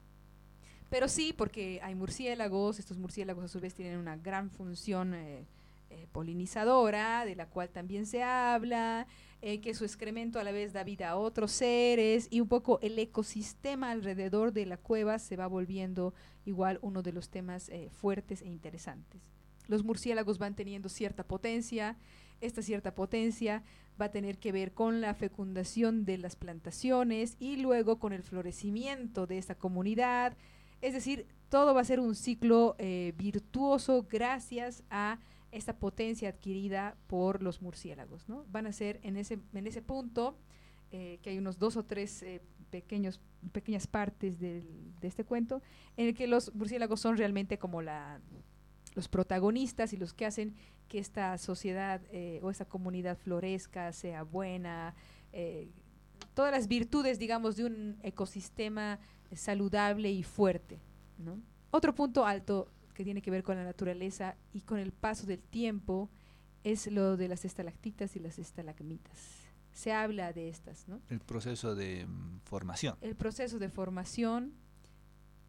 pero 0.89 1.08
sí, 1.08 1.34
porque 1.36 1.79
hay 1.84 1.96
murciélagos, 1.96 2.79
estos 2.79 2.98
murciélagos 2.98 3.46
a 3.46 3.48
su 3.48 3.60
vez 3.60 3.74
tienen 3.74 4.00
una 4.00 4.17
gran 4.17 4.50
función 4.50 5.13
eh, 5.13 5.46
eh, 5.89 6.08
polinizadora, 6.12 7.25
de 7.25 7.36
la 7.36 7.48
cual 7.48 7.69
también 7.69 8.05
se 8.05 8.24
habla, 8.24 9.08
eh, 9.41 9.62
que 9.62 9.74
su 9.74 9.86
excremento 9.86 10.39
a 10.39 10.43
la 10.43 10.51
vez 10.51 10.74
da 10.74 10.84
vida 10.84 11.10
a 11.10 11.17
otros 11.17 11.51
seres, 11.51 12.27
y 12.31 12.41
un 12.41 12.48
poco 12.48 12.79
el 12.81 12.98
ecosistema 12.98 13.91
alrededor 13.91 14.51
de 14.51 14.65
la 14.65 14.77
cueva 14.77 15.19
se 15.19 15.36
va 15.36 15.48
volviendo 15.48 16.13
igual 16.46 16.79
uno 16.81 17.03
de 17.03 17.13
los 17.13 17.29
temas 17.29 17.69
fuertes 17.91 18.41
e 18.41 18.48
interesantes. 18.48 19.22
Los 19.67 19.84
murciélagos 19.84 20.39
van 20.39 20.55
teniendo 20.55 20.89
cierta 20.89 21.24
potencia, 21.24 21.96
esta 22.41 22.63
cierta 22.63 22.96
potencia 22.96 23.63
va 24.01 24.05
a 24.05 24.12
tener 24.12 24.39
que 24.39 24.51
ver 24.51 24.74
con 24.74 25.01
la 25.01 25.13
fecundación 25.13 26.05
de 26.05 26.17
las 26.17 26.36
plantaciones 26.36 27.36
y 27.39 27.58
luego 27.58 28.00
con 28.00 28.13
el 28.13 28.24
florecimiento 28.24 29.27
de 29.27 29.38
esta 29.38 29.55
comunidad. 29.55 30.36
Es 30.81 30.93
decir, 30.93 31.25
todo 31.50 31.74
va 31.74 31.81
a 31.81 31.86
ser 31.86 32.00
un 32.00 32.15
ciclo 32.15 32.75
eh, 32.77 33.13
virtuoso 33.17 34.05
gracias 34.09 34.83
a 34.89 35.19
esta 35.51 35.77
potencia 35.77 36.29
adquirida 36.29 36.95
por 37.07 37.41
los 37.41 37.62
murciélagos. 37.62 38.29
¿no? 38.29 38.45
Van 38.51 38.67
a 38.67 38.71
ser 38.71 39.00
en 39.03 39.17
ese, 39.17 39.39
en 39.53 39.67
ese 39.67 39.81
punto, 39.81 40.38
eh, 40.91 41.19
que 41.21 41.31
hay 41.31 41.38
unos 41.39 41.57
dos 41.57 41.75
o 41.75 41.83
tres 41.83 42.21
eh, 42.21 42.41
pequeños, 42.69 43.19
pequeñas 43.51 43.88
partes 43.88 44.39
de 44.39 44.63
este 45.01 45.24
cuento, 45.24 45.62
en 45.98 46.07
el 46.07 46.13
que 46.13 46.27
los 46.27 46.53
murciélagos 46.53 47.00
son 47.00 47.17
realmente 47.17 47.57
como 47.57 47.81
los 47.81 49.07
protagonistas 49.09 49.91
y 49.93 49.98
los 49.98 50.13
que 50.13 50.27
hacen 50.27 50.55
que 50.88 51.00
esta 51.00 51.38
sociedad 51.38 52.01
o 52.41 52.51
esta 52.51 52.65
comunidad 52.65 53.17
florezca, 53.17 53.91
sea 53.91 54.24
buena, 54.24 54.95
todas 56.33 56.51
las 56.51 56.67
virtudes, 56.67 57.17
digamos, 57.17 57.55
de 57.55 57.65
un 57.65 57.98
ecosistema 58.03 59.00
saludable 59.36 60.12
y 60.12 60.24
fuerte. 60.24 60.79
¿no? 61.17 61.39
Otro 61.71 61.93
punto 61.93 62.25
alto 62.25 62.67
que 62.93 63.03
tiene 63.03 63.21
que 63.21 63.31
ver 63.31 63.43
con 63.43 63.55
la 63.55 63.63
naturaleza 63.63 64.36
y 64.53 64.62
con 64.62 64.79
el 64.79 64.91
paso 64.91 65.25
del 65.25 65.39
tiempo 65.39 66.09
es 66.63 66.88
lo 66.88 67.15
de 67.17 67.27
las 67.27 67.45
estalactitas 67.45 68.15
y 68.15 68.19
las 68.19 68.39
estalagmitas. 68.39 69.45
Se 69.71 69.93
habla 69.93 70.33
de 70.33 70.50
estas, 70.50 70.88
¿no? 70.88 71.00
El 71.09 71.19
proceso 71.19 71.75
de 71.75 72.05
mm, 72.05 72.39
formación. 72.43 72.98
el 73.01 73.15
proceso 73.15 73.59
de 73.59 73.69
formación. 73.69 74.53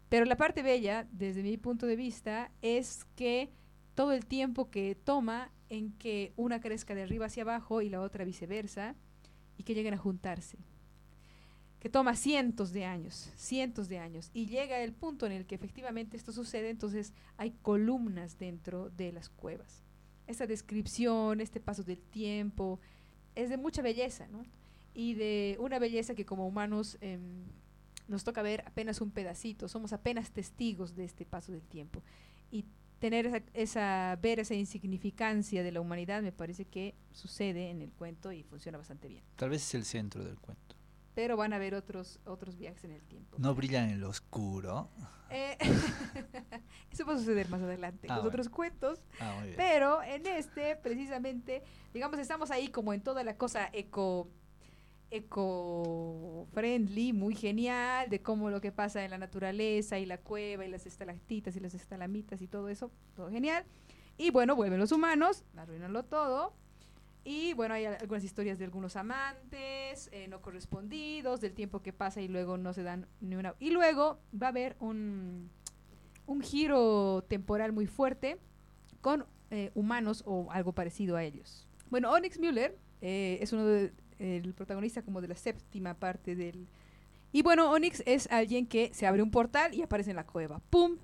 Pero 0.07 0.25
la 0.25 0.37
parte 0.37 0.61
bella, 0.61 1.07
desde 1.11 1.43
mi 1.43 1.57
punto 1.57 1.85
de 1.85 1.95
vista, 1.95 2.51
es 2.61 3.05
que 3.15 3.51
todo 3.95 4.13
el 4.13 4.25
tiempo 4.25 4.69
que 4.69 4.95
toma 4.95 5.51
en 5.69 5.91
que 5.93 6.33
una 6.35 6.59
crezca 6.59 6.95
de 6.95 7.03
arriba 7.03 7.25
hacia 7.25 7.43
abajo 7.43 7.81
y 7.81 7.89
la 7.89 8.01
otra 8.01 8.25
viceversa, 8.25 8.95
y 9.57 9.63
que 9.63 9.73
lleguen 9.73 9.93
a 9.93 9.97
juntarse. 9.97 10.57
Que 11.81 11.89
toma 11.89 12.15
cientos 12.15 12.73
de 12.73 12.85
años, 12.85 13.31
cientos 13.35 13.89
de 13.89 13.97
años, 13.97 14.29
y 14.35 14.45
llega 14.45 14.79
el 14.81 14.93
punto 14.93 15.25
en 15.25 15.31
el 15.31 15.47
que 15.47 15.55
efectivamente 15.55 16.15
esto 16.15 16.31
sucede, 16.31 16.69
entonces 16.69 17.11
hay 17.37 17.55
columnas 17.63 18.37
dentro 18.37 18.91
de 18.91 19.11
las 19.11 19.29
cuevas. 19.29 19.81
Esta 20.27 20.45
descripción, 20.45 21.41
este 21.41 21.59
paso 21.59 21.83
del 21.83 21.97
tiempo, 21.97 22.79
es 23.33 23.49
de 23.49 23.57
mucha 23.57 23.81
belleza, 23.81 24.27
¿no? 24.27 24.43
Y 24.93 25.15
de 25.15 25.57
una 25.59 25.79
belleza 25.79 26.13
que 26.13 26.23
como 26.23 26.45
humanos 26.45 26.99
em, 27.01 27.45
nos 28.07 28.23
toca 28.23 28.43
ver 28.43 28.63
apenas 28.67 29.01
un 29.01 29.09
pedacito, 29.09 29.67
somos 29.67 29.91
apenas 29.91 30.29
testigos 30.29 30.95
de 30.95 31.05
este 31.05 31.25
paso 31.25 31.51
del 31.51 31.63
tiempo. 31.63 32.03
Y 32.51 32.65
tener 32.99 33.25
esa, 33.25 33.41
esa, 33.55 34.19
ver 34.21 34.39
esa 34.39 34.53
insignificancia 34.53 35.63
de 35.63 35.71
la 35.71 35.81
humanidad 35.81 36.21
me 36.21 36.31
parece 36.31 36.65
que 36.65 36.93
sucede 37.11 37.71
en 37.71 37.81
el 37.81 37.91
cuento 37.91 38.31
y 38.31 38.43
funciona 38.43 38.77
bastante 38.77 39.07
bien. 39.07 39.23
Tal 39.35 39.49
vez 39.49 39.63
es 39.63 39.73
el 39.73 39.85
centro 39.85 40.23
del 40.23 40.37
cuento 40.37 40.70
pero 41.13 41.37
van 41.37 41.53
a 41.53 41.57
haber 41.57 41.75
otros 41.75 42.19
otros 42.25 42.57
viajes 42.57 42.83
en 42.83 42.91
el 42.91 43.01
tiempo. 43.03 43.37
No 43.39 43.53
brillan 43.55 43.89
en 43.89 43.99
lo 44.01 44.09
oscuro. 44.09 44.89
Eh, 45.29 45.57
eso 46.91 47.05
va 47.05 47.13
a 47.13 47.17
suceder 47.17 47.47
más 47.49 47.61
adelante, 47.61 48.07
Ah, 48.09 48.15
los 48.15 48.23
bueno. 48.23 48.29
otros 48.29 48.49
cuentos. 48.49 48.99
Ah, 49.19 49.33
muy 49.37 49.45
bien. 49.47 49.57
Pero 49.57 50.03
en 50.03 50.25
este, 50.27 50.75
precisamente, 50.75 51.63
digamos, 51.93 52.19
estamos 52.19 52.51
ahí 52.51 52.67
como 52.67 52.93
en 52.93 53.01
toda 53.01 53.23
la 53.23 53.37
cosa 53.37 53.69
eco 53.73 54.27
eco 55.13 56.47
friendly, 56.53 57.11
muy 57.13 57.35
genial, 57.35 58.09
de 58.09 58.21
cómo 58.21 58.49
lo 58.49 58.61
que 58.61 58.71
pasa 58.71 59.03
en 59.03 59.11
la 59.11 59.17
naturaleza 59.17 59.99
y 59.99 60.05
la 60.05 60.17
cueva 60.17 60.65
y 60.65 60.69
las 60.69 60.85
estalactitas 60.85 61.55
y 61.55 61.59
las 61.59 61.73
estalamitas 61.73 62.41
y 62.41 62.47
todo 62.47 62.69
eso, 62.69 62.91
todo 63.15 63.29
genial. 63.29 63.65
Y 64.17 64.29
bueno, 64.31 64.55
vuelven 64.55 64.79
los 64.79 64.91
humanos, 64.91 65.43
arruinanlo 65.57 66.03
todo. 66.03 66.53
Y 67.23 67.53
bueno, 67.53 67.75
hay 67.75 67.85
al- 67.85 67.97
algunas 68.01 68.23
historias 68.23 68.57
de 68.57 68.65
algunos 68.65 68.95
amantes 68.95 70.09
eh, 70.11 70.27
no 70.27 70.41
correspondidos, 70.41 71.39
del 71.41 71.53
tiempo 71.53 71.81
que 71.81 71.93
pasa 71.93 72.21
y 72.21 72.27
luego 72.27 72.57
no 72.57 72.73
se 72.73 72.83
dan 72.83 73.07
ni 73.19 73.35
una. 73.35 73.55
Y 73.59 73.69
luego 73.69 74.19
va 74.33 74.47
a 74.47 74.49
haber 74.49 74.75
un, 74.79 75.49
un 76.25 76.41
giro 76.41 77.23
temporal 77.27 77.73
muy 77.73 77.85
fuerte 77.85 78.37
con 79.01 79.25
eh, 79.51 79.71
humanos 79.75 80.23
o 80.25 80.51
algo 80.51 80.73
parecido 80.73 81.15
a 81.15 81.23
ellos. 81.23 81.67
Bueno, 81.89 82.11
Onyx 82.11 82.39
Müller 82.39 82.77
eh, 83.01 83.37
es 83.41 83.53
uno 83.53 83.65
de, 83.65 83.93
el 84.17 84.53
protagonista 84.53 85.03
como 85.03 85.21
de 85.21 85.27
la 85.27 85.35
séptima 85.35 85.93
parte 85.93 86.35
del... 86.35 86.67
Y 87.33 87.43
bueno, 87.43 87.71
Onyx 87.71 88.03
es 88.05 88.29
alguien 88.31 88.65
que 88.65 88.91
se 88.93 89.05
abre 89.07 89.21
un 89.21 89.31
portal 89.31 89.73
y 89.73 89.81
aparece 89.83 90.09
en 90.09 90.15
la 90.17 90.25
cueva. 90.25 90.59
¡Pum! 90.69 90.97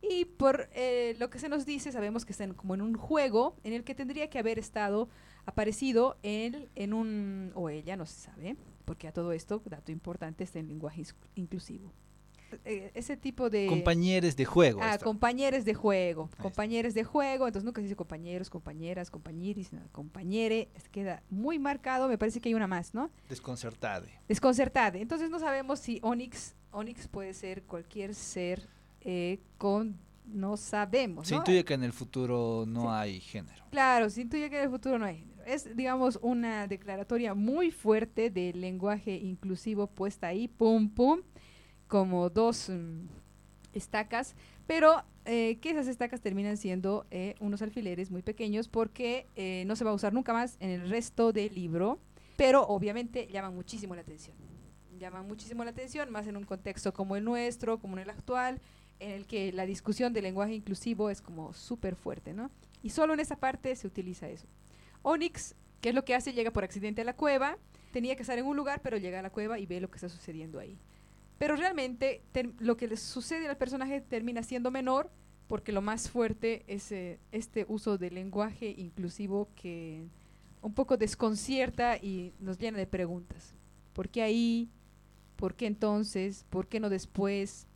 Y 0.00 0.26
por 0.26 0.68
eh, 0.72 1.16
lo 1.18 1.30
que 1.30 1.38
se 1.38 1.48
nos 1.48 1.66
dice, 1.66 1.92
sabemos 1.92 2.24
que 2.24 2.32
están 2.32 2.54
como 2.54 2.74
en 2.74 2.82
un 2.82 2.94
juego 2.94 3.56
en 3.64 3.72
el 3.72 3.84
que 3.84 3.94
tendría 3.94 4.30
que 4.30 4.38
haber 4.38 4.58
estado 4.58 5.08
aparecido 5.44 6.16
él 6.22 6.68
en 6.74 6.92
un... 6.92 7.52
o 7.54 7.68
ella, 7.68 7.96
no 7.96 8.06
se 8.06 8.20
sabe, 8.20 8.56
porque 8.84 9.08
a 9.08 9.12
todo 9.12 9.32
esto, 9.32 9.62
dato 9.64 9.90
importante, 9.90 10.44
está 10.44 10.58
en 10.58 10.68
lenguaje 10.68 11.02
inclusivo. 11.34 11.92
Eh, 12.64 12.90
ese 12.94 13.16
tipo 13.16 13.50
de... 13.50 13.66
Compañeros 13.66 14.36
de 14.36 14.44
juego. 14.44 14.80
Ah, 14.82 14.98
compañeros 14.98 15.64
de 15.64 15.74
juego, 15.74 16.30
compañeros 16.40 16.94
de 16.94 17.04
juego, 17.04 17.46
entonces 17.46 17.64
nunca 17.64 17.80
se 17.80 17.84
dice 17.84 17.96
compañeros, 17.96 18.48
compañeras, 18.48 19.10
compañeris, 19.10 19.72
nada, 19.72 19.86
compañere, 19.92 20.68
queda 20.90 21.22
muy 21.28 21.58
marcado, 21.58 22.08
me 22.08 22.16
parece 22.16 22.40
que 22.40 22.48
hay 22.48 22.54
una 22.54 22.66
más, 22.66 22.94
¿no? 22.94 23.10
Desconcertade. 23.28 24.08
Desconcertade, 24.28 25.00
entonces 25.00 25.28
no 25.28 25.38
sabemos 25.38 25.78
si 25.80 25.98
Onyx, 26.02 26.54
Onyx 26.70 27.08
puede 27.08 27.34
ser 27.34 27.64
cualquier 27.64 28.14
ser 28.14 28.66
eh, 29.00 29.40
con, 29.56 29.96
no 30.26 30.56
sabemos, 30.56 31.28
Se 31.28 31.34
¿no? 31.34 31.40
intuye 31.40 31.64
que 31.64 31.74
en 31.74 31.84
el 31.84 31.92
futuro 31.92 32.64
no 32.66 32.82
Sí. 32.82 32.86
hay 32.90 33.20
género. 33.20 33.64
Claro, 33.70 34.10
se 34.10 34.22
intuye 34.22 34.50
que 34.50 34.56
en 34.58 34.64
el 34.64 34.70
futuro 34.70 34.98
no 34.98 35.04
hay 35.06 35.18
género. 35.18 35.42
Es, 35.46 35.74
digamos, 35.76 36.18
una 36.20 36.66
declaratoria 36.66 37.34
muy 37.34 37.70
fuerte 37.70 38.28
del 38.30 38.60
lenguaje 38.60 39.16
inclusivo 39.16 39.86
puesta 39.86 40.26
ahí, 40.26 40.46
pum, 40.48 40.90
pum, 40.90 41.22
como 41.86 42.28
dos 42.28 42.68
mm, 42.68 43.06
estacas, 43.72 44.34
pero 44.66 45.02
eh, 45.24 45.58
que 45.60 45.70
esas 45.70 45.86
estacas 45.88 46.20
terminan 46.20 46.56
siendo 46.58 47.06
eh, 47.10 47.34
unos 47.40 47.62
alfileres 47.62 48.10
muy 48.10 48.22
pequeños 48.22 48.68
porque 48.68 49.26
eh, 49.36 49.64
no 49.66 49.76
se 49.76 49.84
va 49.84 49.90
a 49.90 49.94
usar 49.94 50.12
nunca 50.12 50.32
más 50.34 50.56
en 50.60 50.70
el 50.70 50.88
resto 50.90 51.32
del 51.32 51.54
libro, 51.54 51.98
pero 52.36 52.62
obviamente 52.66 53.26
llaman 53.28 53.54
muchísimo 53.54 53.94
la 53.94 54.02
atención. 54.02 54.36
Llaman 54.98 55.26
muchísimo 55.28 55.64
la 55.64 55.70
atención, 55.70 56.10
más 56.10 56.26
en 56.26 56.36
un 56.36 56.44
contexto 56.44 56.92
como 56.92 57.16
el 57.16 57.24
nuestro, 57.24 57.78
como 57.78 57.96
en 57.96 58.02
el 58.02 58.10
actual, 58.10 58.60
en 59.00 59.10
el 59.10 59.26
que 59.26 59.52
la 59.52 59.66
discusión 59.66 60.12
del 60.12 60.24
lenguaje 60.24 60.54
inclusivo 60.54 61.10
es 61.10 61.20
como 61.20 61.52
súper 61.52 61.96
fuerte, 61.96 62.32
¿no? 62.32 62.50
Y 62.82 62.90
solo 62.90 63.14
en 63.14 63.20
esa 63.20 63.36
parte 63.36 63.74
se 63.76 63.86
utiliza 63.86 64.28
eso. 64.28 64.46
Onyx, 65.02 65.54
¿qué 65.80 65.90
es 65.90 65.94
lo 65.94 66.04
que 66.04 66.14
hace? 66.14 66.32
Llega 66.32 66.50
por 66.50 66.64
accidente 66.64 67.02
a 67.02 67.04
la 67.04 67.16
cueva, 67.16 67.58
tenía 67.92 68.16
que 68.16 68.22
estar 68.22 68.38
en 68.38 68.46
un 68.46 68.56
lugar, 68.56 68.80
pero 68.82 68.96
llega 68.96 69.18
a 69.18 69.22
la 69.22 69.30
cueva 69.30 69.58
y 69.58 69.66
ve 69.66 69.80
lo 69.80 69.90
que 69.90 69.96
está 69.96 70.08
sucediendo 70.08 70.58
ahí. 70.58 70.78
Pero 71.38 71.56
realmente 71.56 72.22
lo 72.58 72.76
que 72.76 72.88
le 72.88 72.96
sucede 72.96 73.48
al 73.48 73.56
personaje 73.56 74.00
termina 74.00 74.42
siendo 74.42 74.70
menor, 74.70 75.10
porque 75.46 75.72
lo 75.72 75.80
más 75.80 76.10
fuerte 76.10 76.64
es 76.66 76.92
eh, 76.92 77.20
este 77.32 77.64
uso 77.68 77.96
del 77.96 78.14
lenguaje 78.14 78.74
inclusivo 78.76 79.48
que 79.54 80.06
un 80.60 80.74
poco 80.74 80.96
desconcierta 80.96 81.96
y 81.96 82.32
nos 82.40 82.58
llena 82.58 82.78
de 82.78 82.86
preguntas. 82.86 83.54
¿Por 83.92 84.08
qué 84.08 84.22
ahí? 84.22 84.68
¿Por 85.36 85.54
qué 85.54 85.66
entonces? 85.66 86.44
¿Por 86.50 86.66
qué 86.66 86.80
no 86.80 86.90
después? 86.90 87.66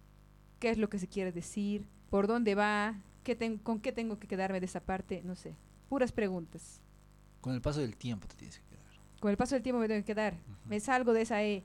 ¿Qué 0.62 0.70
es 0.70 0.78
lo 0.78 0.88
que 0.88 1.00
se 1.00 1.08
quiere 1.08 1.32
decir? 1.32 1.88
¿Por 2.08 2.28
dónde 2.28 2.54
va? 2.54 2.94
¿Qué 3.24 3.34
ten- 3.34 3.58
¿Con 3.58 3.80
qué 3.80 3.90
tengo 3.90 4.20
que 4.20 4.28
quedarme 4.28 4.60
de 4.60 4.66
esa 4.66 4.78
parte? 4.78 5.20
No 5.24 5.34
sé. 5.34 5.56
Puras 5.88 6.12
preguntas. 6.12 6.80
Con 7.40 7.52
el 7.52 7.60
paso 7.60 7.80
del 7.80 7.96
tiempo 7.96 8.28
te 8.28 8.36
tienes 8.36 8.60
que 8.60 8.66
quedar. 8.66 8.84
Con 9.18 9.32
el 9.32 9.36
paso 9.36 9.56
del 9.56 9.64
tiempo 9.64 9.80
me 9.80 9.88
tengo 9.88 10.02
que 10.02 10.06
quedar. 10.14 10.34
Ujú. 10.34 10.68
Me 10.68 10.78
salgo 10.78 11.12
de 11.14 11.22
esa 11.22 11.42
E. 11.42 11.64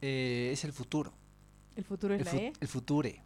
Eh, 0.00 0.50
es 0.52 0.64
el 0.64 0.72
futuro. 0.72 1.12
El 1.76 1.84
futuro 1.84 2.12
es 2.14 2.22
El, 2.22 2.26
la 2.26 2.34
E. 2.42 2.52
el 2.58 2.66
future. 2.66 3.22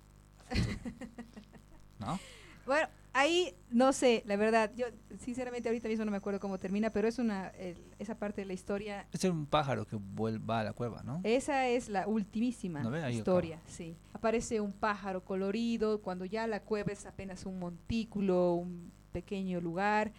¿No? 2.01 2.21
Bueno, 2.67 2.87
ahí 3.13 3.55
no 3.71 3.93
sé, 3.93 4.23
la 4.27 4.37
verdad. 4.37 4.71
Yo 4.77 4.87
sinceramente 5.19 5.69
ahorita 5.69 5.89
mismo 5.89 6.05
no 6.05 6.11
me 6.11 6.17
acuerdo 6.17 6.41
cómo 6.41 6.59
termina, 6.59 6.91
pero 6.91 7.09
es 7.09 7.19
una 7.19 7.49
el- 7.51 7.77
esa 7.99 8.15
parte 8.17 8.41
de 8.43 8.47
la 8.47 8.53
historia. 8.53 9.07
Es 9.13 9.25
un 9.25 9.47
pájaro 9.47 9.87
que 9.87 9.97
vuel- 9.97 10.39
va 10.49 10.61
a 10.61 10.65
la 10.65 10.73
cueva, 10.73 11.03
¿no? 11.03 11.21
Esa 11.25 11.69
es 11.69 11.89
la 11.89 12.07
ultimísima 12.07 12.83
historia, 13.19 13.61
sí. 13.67 13.97
Aparece 14.13 14.61
un 14.61 14.73
pájaro 14.73 15.25
colorido 15.25 16.01
cuando 16.01 16.25
ya 16.25 16.47
la 16.47 16.61
cueva 16.63 16.93
es 16.93 17.07
apenas 17.07 17.45
un 17.47 17.59
montículo, 17.59 18.55
un 18.55 18.91
pequeño 19.13 19.61
lugar, 19.61 20.13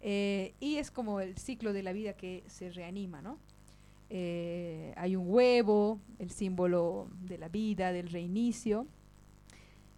eh, 0.00 0.54
y 0.60 0.76
es 0.76 0.90
como 0.90 1.20
el 1.20 1.36
ciclo 1.36 1.72
de 1.72 1.82
la 1.82 1.92
vida 1.92 2.12
que 2.14 2.44
se 2.46 2.70
reanima, 2.70 3.22
¿no? 3.22 3.38
Eh, 4.08 4.94
hay 4.96 5.16
un 5.16 5.24
huevo, 5.28 5.98
el 6.20 6.30
símbolo 6.30 7.08
de 7.22 7.38
la 7.38 7.48
vida, 7.48 7.92
del 7.92 8.08
reinicio, 8.08 8.86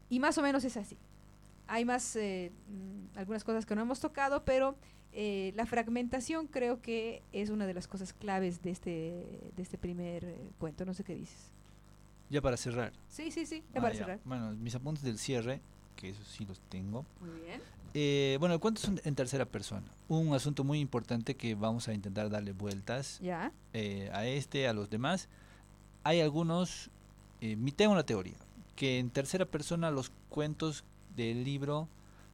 y 0.08 0.18
más 0.18 0.38
o 0.38 0.42
menos 0.42 0.64
es 0.64 0.76
así. 0.78 0.96
Hay 1.68 1.84
más, 1.84 2.16
eh, 2.16 2.50
mm, 2.68 3.18
algunas 3.18 3.44
cosas 3.44 3.66
que 3.66 3.74
no 3.74 3.82
hemos 3.82 4.00
tocado, 4.00 4.44
pero 4.44 4.74
eh, 5.12 5.52
la 5.54 5.66
fragmentación 5.66 6.46
creo 6.46 6.80
que 6.82 7.22
es 7.32 7.50
una 7.50 7.66
de 7.66 7.74
las 7.74 7.86
cosas 7.86 8.12
claves 8.12 8.62
de 8.62 8.70
este, 8.70 8.90
de 9.56 9.62
este 9.62 9.78
primer 9.78 10.24
eh, 10.24 10.36
cuento. 10.58 10.84
No 10.84 10.94
sé 10.94 11.04
qué 11.04 11.14
dices. 11.14 11.52
Ya 12.30 12.40
para 12.42 12.56
cerrar. 12.56 12.92
Sí, 13.08 13.30
sí, 13.30 13.46
sí, 13.46 13.62
Ah, 13.74 13.80
para 13.80 13.92
ya. 13.92 13.98
cerrar. 14.00 14.20
Bueno, 14.24 14.50
mis 14.52 14.74
apuntes 14.74 15.02
del 15.02 15.18
cierre, 15.18 15.60
que 15.96 16.10
esos 16.10 16.26
sí 16.26 16.44
los 16.44 16.60
tengo. 16.68 17.04
Muy 17.20 17.30
bien. 17.40 17.60
Eh, 17.94 18.36
bueno, 18.38 18.54
el 18.54 18.60
cuento 18.60 18.82
es 18.82 19.06
en 19.06 19.14
tercera 19.14 19.46
persona. 19.46 19.86
Un 20.08 20.34
asunto 20.34 20.62
muy 20.62 20.78
importante 20.78 21.36
que 21.36 21.54
vamos 21.54 21.88
a 21.88 21.94
intentar 21.94 22.28
darle 22.28 22.52
vueltas 22.52 23.18
Ya. 23.20 23.50
eh, 23.72 24.10
a 24.12 24.26
este, 24.26 24.68
a 24.68 24.72
los 24.74 24.90
demás. 24.90 25.28
Hay 26.04 26.20
algunos, 26.20 26.90
eh, 27.40 27.56
mi- 27.56 27.72
tengo 27.72 27.92
una 27.92 28.04
teoría, 28.04 28.36
que 28.76 28.98
en 28.98 29.08
tercera 29.10 29.46
persona 29.46 29.90
los 29.90 30.12
cuentos 30.28 30.84
del 31.18 31.44
libro 31.44 31.88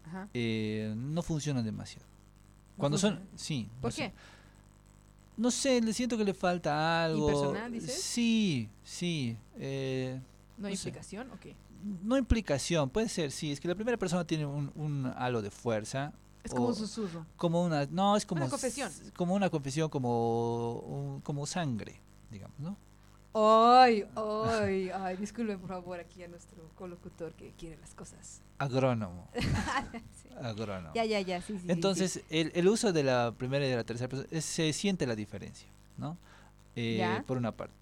Ajá. 0.06 0.28
eh, 0.34 0.94
no 0.96 1.22
funcionan 1.22 1.64
demasiado. 1.64 2.06
No 2.06 2.78
Cuando 2.78 2.98
son, 2.98 3.20
sí. 3.34 3.68
¿Por 3.80 3.90
no 3.90 3.96
sé. 3.96 4.02
qué? 4.10 4.12
No 5.36 5.50
sé, 5.50 5.80
le 5.80 5.92
siento 5.92 6.16
que 6.16 6.24
le 6.24 6.34
falta 6.34 7.04
algo. 7.04 7.28
¿Impersonal, 7.28 7.72
dices? 7.72 8.00
Sí, 8.02 8.68
sí. 8.84 9.36
eh, 9.56 10.20
¿No 10.56 10.68
hay 10.68 10.74
no 10.74 10.76
sé. 10.76 10.88
implicación? 10.88 11.30
Ok. 11.32 11.46
no 12.02 12.16
implicación, 12.16 12.88
puede 12.88 13.08
ser, 13.08 13.30
sí. 13.32 13.50
Es 13.50 13.58
que 13.60 13.66
la 13.68 13.74
primera 13.74 13.96
persona 13.98 14.24
tiene 14.24 14.46
un, 14.46 14.70
un 14.76 15.12
halo 15.16 15.42
de 15.42 15.50
fuerza. 15.50 16.12
Es 16.44 16.52
como 16.52 16.66
o 16.66 16.68
un 16.68 16.74
susurro. 16.76 17.26
Como 17.36 17.64
una, 17.64 17.86
no, 17.86 18.16
es 18.16 18.24
como 18.26 18.42
Una 18.42 18.50
confesión. 18.50 18.92
Como 19.16 19.34
una 19.34 19.50
confesión, 19.50 19.88
como, 19.88 20.74
un- 20.80 21.20
como 21.22 21.46
sangre, 21.46 22.00
digamos, 22.30 22.58
¿no? 22.60 22.76
Ay, 23.36 24.04
ay, 24.14 24.90
ay, 24.94 25.16
disculpen 25.16 25.58
por 25.58 25.68
favor 25.68 25.98
aquí 25.98 26.22
a 26.22 26.28
nuestro 26.28 26.68
colocutor 26.76 27.32
que 27.32 27.52
quiere 27.58 27.76
las 27.78 27.92
cosas. 27.94 28.40
Agrónomo, 28.58 29.28
Sí. 30.22 30.28
agrónomo. 30.40 30.94
Ya, 30.94 31.04
ya, 31.04 31.20
ya, 31.20 31.40
sí, 31.40 31.54
sí, 31.54 31.58
sí, 31.58 31.66
sí. 31.66 31.72
Entonces, 31.72 32.22
el, 32.30 32.52
el 32.54 32.68
uso 32.68 32.92
de 32.92 33.02
la 33.02 33.34
primera 33.36 33.66
y 33.66 33.68
de 33.70 33.76
la 33.76 33.84
tercera 33.84 34.08
persona, 34.08 34.28
es- 34.30 34.44
se 34.44 34.72
siente 34.72 35.06
la 35.06 35.16
diferencia, 35.16 35.68
¿no? 35.98 36.16
Eh, 36.76 36.96
Ya. 36.98 37.24
Por 37.26 37.36
una 37.36 37.50
parte. 37.52 37.74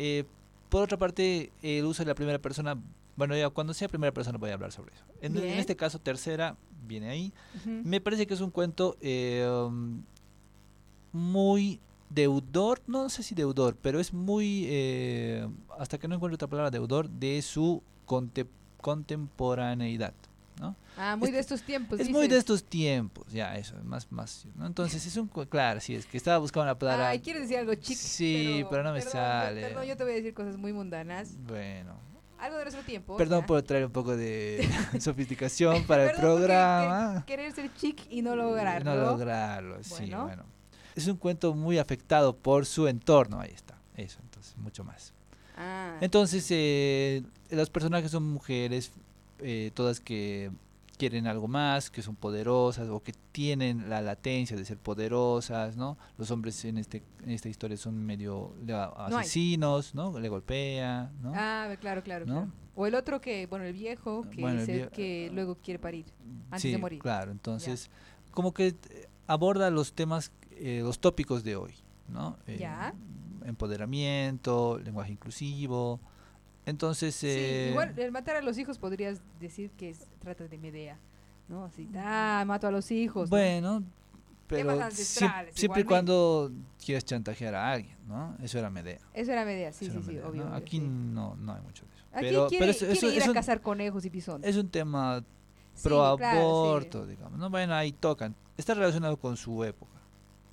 Eh, 0.00 0.24
por 0.68 0.82
otra 0.82 0.96
parte, 0.98 1.52
el 1.62 1.84
uso 1.84 2.02
de 2.02 2.08
la 2.08 2.14
primera 2.16 2.40
persona, 2.40 2.76
bueno, 3.16 3.36
ya 3.36 3.50
cuando 3.50 3.74
sea 3.74 3.88
primera 3.88 4.12
persona 4.12 4.38
voy 4.38 4.50
a 4.50 4.54
hablar 4.54 4.72
sobre 4.72 4.94
eso. 4.94 5.04
En, 5.20 5.36
en 5.36 5.58
este 5.58 5.76
caso, 5.76 6.00
tercera, 6.00 6.56
viene 6.88 7.08
ahí. 7.08 7.32
Me 7.64 8.00
parece 8.00 8.26
que 8.26 8.34
es 8.34 8.40
un 8.40 8.50
cuento 8.50 8.96
eh, 9.00 9.46
muy 11.12 11.78
deudor, 12.14 12.80
no 12.86 13.08
sé 13.08 13.22
si 13.22 13.34
deudor, 13.34 13.76
pero 13.80 14.00
es 14.00 14.12
muy, 14.12 14.64
eh, 14.68 15.48
hasta 15.78 15.98
que 15.98 16.08
no 16.08 16.14
encuentro 16.16 16.34
otra 16.34 16.48
palabra, 16.48 16.70
deudor, 16.70 17.08
de 17.08 17.40
su 17.42 17.82
conte- 18.06 18.46
contemporaneidad. 18.80 20.14
¿no? 20.60 20.76
Ah, 20.96 21.16
muy 21.16 21.28
Es- 21.28 21.34
de 21.34 21.40
estos 21.40 21.62
tiempos. 21.62 21.98
es 21.98 22.10
muy 22.10 22.28
de 22.28 22.36
estos 22.36 22.62
tiempos, 22.62 23.26
ya, 23.32 23.56
eso, 23.56 23.74
más, 23.84 24.12
más, 24.12 24.46
¿no? 24.54 24.66
Entonces 24.66 25.04
es 25.06 25.16
un, 25.16 25.26
claro, 25.28 25.80
sí, 25.80 25.94
es 25.94 26.06
que 26.06 26.16
estaba 26.18 26.38
buscando 26.38 26.66
la 26.66 26.78
palabra. 26.78 27.08
Ay, 27.08 27.20
quieres 27.20 27.42
decir 27.42 27.56
algo 27.58 27.74
chic. 27.74 27.96
Sí, 27.96 28.64
pero 28.70 28.82
no 28.84 28.92
me 28.92 28.98
perdón, 28.98 29.12
sale. 29.12 29.60
Perdón, 29.62 29.84
yo 29.86 29.96
te 29.96 30.04
voy 30.04 30.12
a 30.12 30.16
decir 30.16 30.34
cosas 30.34 30.56
muy 30.58 30.72
mundanas. 30.72 31.34
Bueno, 31.48 31.94
Algo 32.38 32.58
de 32.58 32.64
nuestro 32.64 32.84
tiempo. 32.84 33.16
perdón 33.16 33.44
por 33.46 33.62
traer 33.62 33.86
un 33.86 33.92
poco 33.92 34.14
de 34.16 34.58
sofisticación 35.00 35.84
para 35.84 36.10
el 36.10 36.16
programa. 36.16 37.24
que- 37.26 37.32
querer 37.32 37.52
ser 37.52 37.72
chic 37.74 38.00
y 38.10 38.20
no 38.22 38.36
lograrlo. 38.36 38.94
No 38.94 39.00
lograrlo, 39.02 39.82
sí, 39.82 39.94
Bueno. 40.10 40.44
Es 40.94 41.06
un 41.06 41.16
cuento 41.16 41.54
muy 41.54 41.78
afectado 41.78 42.34
por 42.36 42.66
su 42.66 42.86
entorno, 42.88 43.40
ahí 43.40 43.50
está, 43.54 43.78
eso, 43.96 44.18
entonces, 44.22 44.56
mucho 44.58 44.84
más. 44.84 45.12
Ah, 45.56 45.96
Entonces, 46.00 46.46
eh, 46.50 47.22
los 47.50 47.70
personajes 47.70 48.10
son 48.10 48.24
mujeres, 48.30 48.92
eh, 49.38 49.70
todas 49.74 50.00
que 50.00 50.50
quieren 50.98 51.26
algo 51.26 51.48
más, 51.48 51.90
que 51.90 52.00
son 52.02 52.14
poderosas 52.14 52.88
o 52.88 53.02
que 53.02 53.12
tienen 53.32 53.88
la 53.90 54.00
latencia 54.02 54.56
de 54.56 54.64
ser 54.64 54.78
poderosas, 54.78 55.76
¿no? 55.76 55.98
Los 56.16 56.30
hombres 56.30 56.64
en 56.64 56.78
este 56.78 57.02
en 57.24 57.30
esta 57.30 57.48
historia 57.48 57.76
son 57.76 57.96
medio 58.04 58.54
asesinos, 58.96 59.94
¿no? 59.94 60.18
Le 60.18 60.28
golpea, 60.28 61.10
¿no? 61.22 61.32
ah, 61.34 61.74
claro, 61.80 62.02
claro, 62.02 62.26
¿No? 62.26 62.32
claro. 62.34 62.52
O 62.74 62.86
el 62.86 62.94
otro 62.94 63.20
que, 63.20 63.46
bueno, 63.46 63.64
el 63.64 63.72
viejo, 63.74 64.26
que, 64.30 64.40
Bueno, 64.40 64.60
vie- 64.62 64.88
que 64.90 65.30
luego 65.34 65.56
quiere 65.56 65.78
parir 65.78 66.06
antes 66.50 66.62
sí, 66.62 66.70
de 66.70 66.78
morir. 66.78 67.00
claro. 67.00 67.30
Entonces, 67.30 67.90
como 68.30 68.54
que 68.54 68.68
eh, 68.68 69.08
aborda 69.26 69.70
los 69.70 69.92
temas, 69.92 70.30
eh, 70.58 70.80
los 70.82 70.98
tópicos 70.98 71.42
de 71.44 71.56
hoy, 71.56 71.74
¿no? 72.08 72.36
Eh, 72.46 72.56
Ya. 72.58 72.94
Empoderamiento, 73.44 74.78
lenguaje 74.78 75.12
inclusivo. 75.12 76.00
Entonces, 76.66 77.14
Sí, 77.16 77.26
eh, 77.28 77.68
igual 77.70 77.92
el 77.98 78.12
matar 78.12 78.36
a 78.36 78.42
los 78.42 78.56
hijos 78.58 78.78
podrías 78.78 79.20
decir 79.40 79.70
que 79.70 79.90
es- 79.90 80.06
trata 80.20 80.46
de 80.46 80.58
Medea, 80.58 80.96
¿no? 81.48 81.64
Así, 81.64 81.88
ah, 81.96 82.44
mato 82.46 82.66
a 82.68 82.70
los 82.70 82.90
hijos. 82.92 83.28
¿no? 83.28 83.36
Bueno, 83.36 83.82
pero 84.46 84.60
Temas 84.70 84.76
siem- 84.76 84.84
ancestrales, 84.84 85.54
siempre 85.56 85.80
y 85.80 85.84
cuando 85.84 86.52
quieres 86.84 87.04
chantajear 87.04 87.54
a 87.54 87.72
alguien, 87.72 87.96
¿no? 88.06 88.36
Eso 88.42 88.58
era 88.58 88.70
Medea. 88.70 89.00
Eso 89.14 89.32
era 89.32 89.44
Medea, 89.44 89.72
sí, 89.72 89.86
sí, 89.90 89.98
sí, 90.06 90.18
obvio. 90.18 90.44
¿no? 90.44 90.54
Aquí 90.54 90.78
sí. 90.78 90.86
no, 90.86 91.34
no 91.36 91.54
hay 91.54 91.62
mucho 91.62 91.84
de 91.86 91.92
eso. 91.94 92.04
Aquí 92.12 92.26
pero, 92.26 92.46
quiere, 92.48 92.60
pero 92.66 92.70
eso, 92.72 92.78
quiere 92.86 92.92
eso- 92.98 93.12
ir 93.16 93.22
a 93.22 93.26
un, 93.26 93.32
cazar 93.34 93.60
conejos 93.60 94.04
y 94.04 94.10
pisones. 94.10 94.48
es 94.48 94.56
un 94.56 94.68
tema 94.68 95.24
pro 95.82 96.16
sí. 96.18 96.24
aborto, 96.24 97.06
digamos. 97.06 97.38
¿no? 97.38 97.50
Bueno, 97.50 97.74
ahí 97.74 97.90
tocan. 97.92 98.36
Está 98.56 98.74
relacionado 98.74 99.16
con 99.16 99.36
su 99.36 99.64
época. 99.64 99.90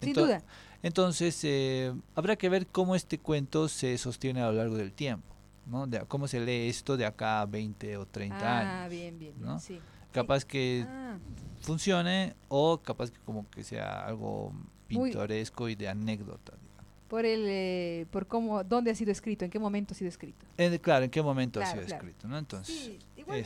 Sin 0.02 0.14
Ento- 0.14 0.22
duda. 0.26 0.44
Entonces, 0.82 1.40
eh, 1.44 1.94
habrá 2.16 2.36
que 2.38 2.48
ver 2.50 2.68
cómo 2.68 2.96
este 2.96 3.18
cuento 3.18 3.68
se 3.68 3.98
sostiene 3.98 4.42
a 4.42 4.48
lo 4.48 4.54
largo 4.54 4.78
del 4.78 4.94
tiempo, 4.94 5.36
¿no? 5.66 5.88
De, 5.88 6.00
cómo 6.08 6.28
se 6.28 6.40
lee 6.40 6.70
esto 6.70 6.96
de 6.96 7.06
acá 7.06 7.42
a 7.42 7.46
20 7.46 7.98
o 7.98 8.06
30 8.06 8.38
Ah, 8.42 8.60
años. 8.84 8.92
bien, 8.92 9.20
bien, 9.20 9.34
bien, 9.38 9.46
¿no? 9.46 9.60
sí. 9.60 9.80
Capaz 10.14 10.46
que 10.46 10.86
Ah, 10.88 11.18
funcione 11.62 12.34
o 12.48 12.78
capaz 12.80 13.12
que 13.12 13.20
como 13.26 13.48
que 13.50 13.64
sea 13.64 14.06
algo 14.06 14.54
pintoresco 14.88 15.68
y 15.70 15.76
de 15.76 15.88
anécdota. 15.90 16.54
digamos. 16.54 16.70
por 17.10 17.26
el, 17.26 17.44
eh, 17.48 18.06
por 18.12 18.28
cómo, 18.28 18.64
dónde 18.64 18.92
ha 18.92 18.96
sido 18.96 19.12
escrito, 19.12 19.44
en 19.44 19.50
qué 19.52 19.58
momento 19.60 19.94
ha 19.94 19.98
sido 19.98 20.10
escrito. 20.10 20.46
Claro, 20.82 21.06
¿en 21.06 21.10
qué 21.12 21.22
momento 21.24 21.60
ha 21.60 21.64
Claro, 21.64 21.78
sido 21.80 21.88
claro. 21.88 22.04
escrito? 22.06 22.28
¿no? 22.28 22.38
Entonces, 22.38 22.76
Sí, 22.76 23.00
igual, 23.18 23.44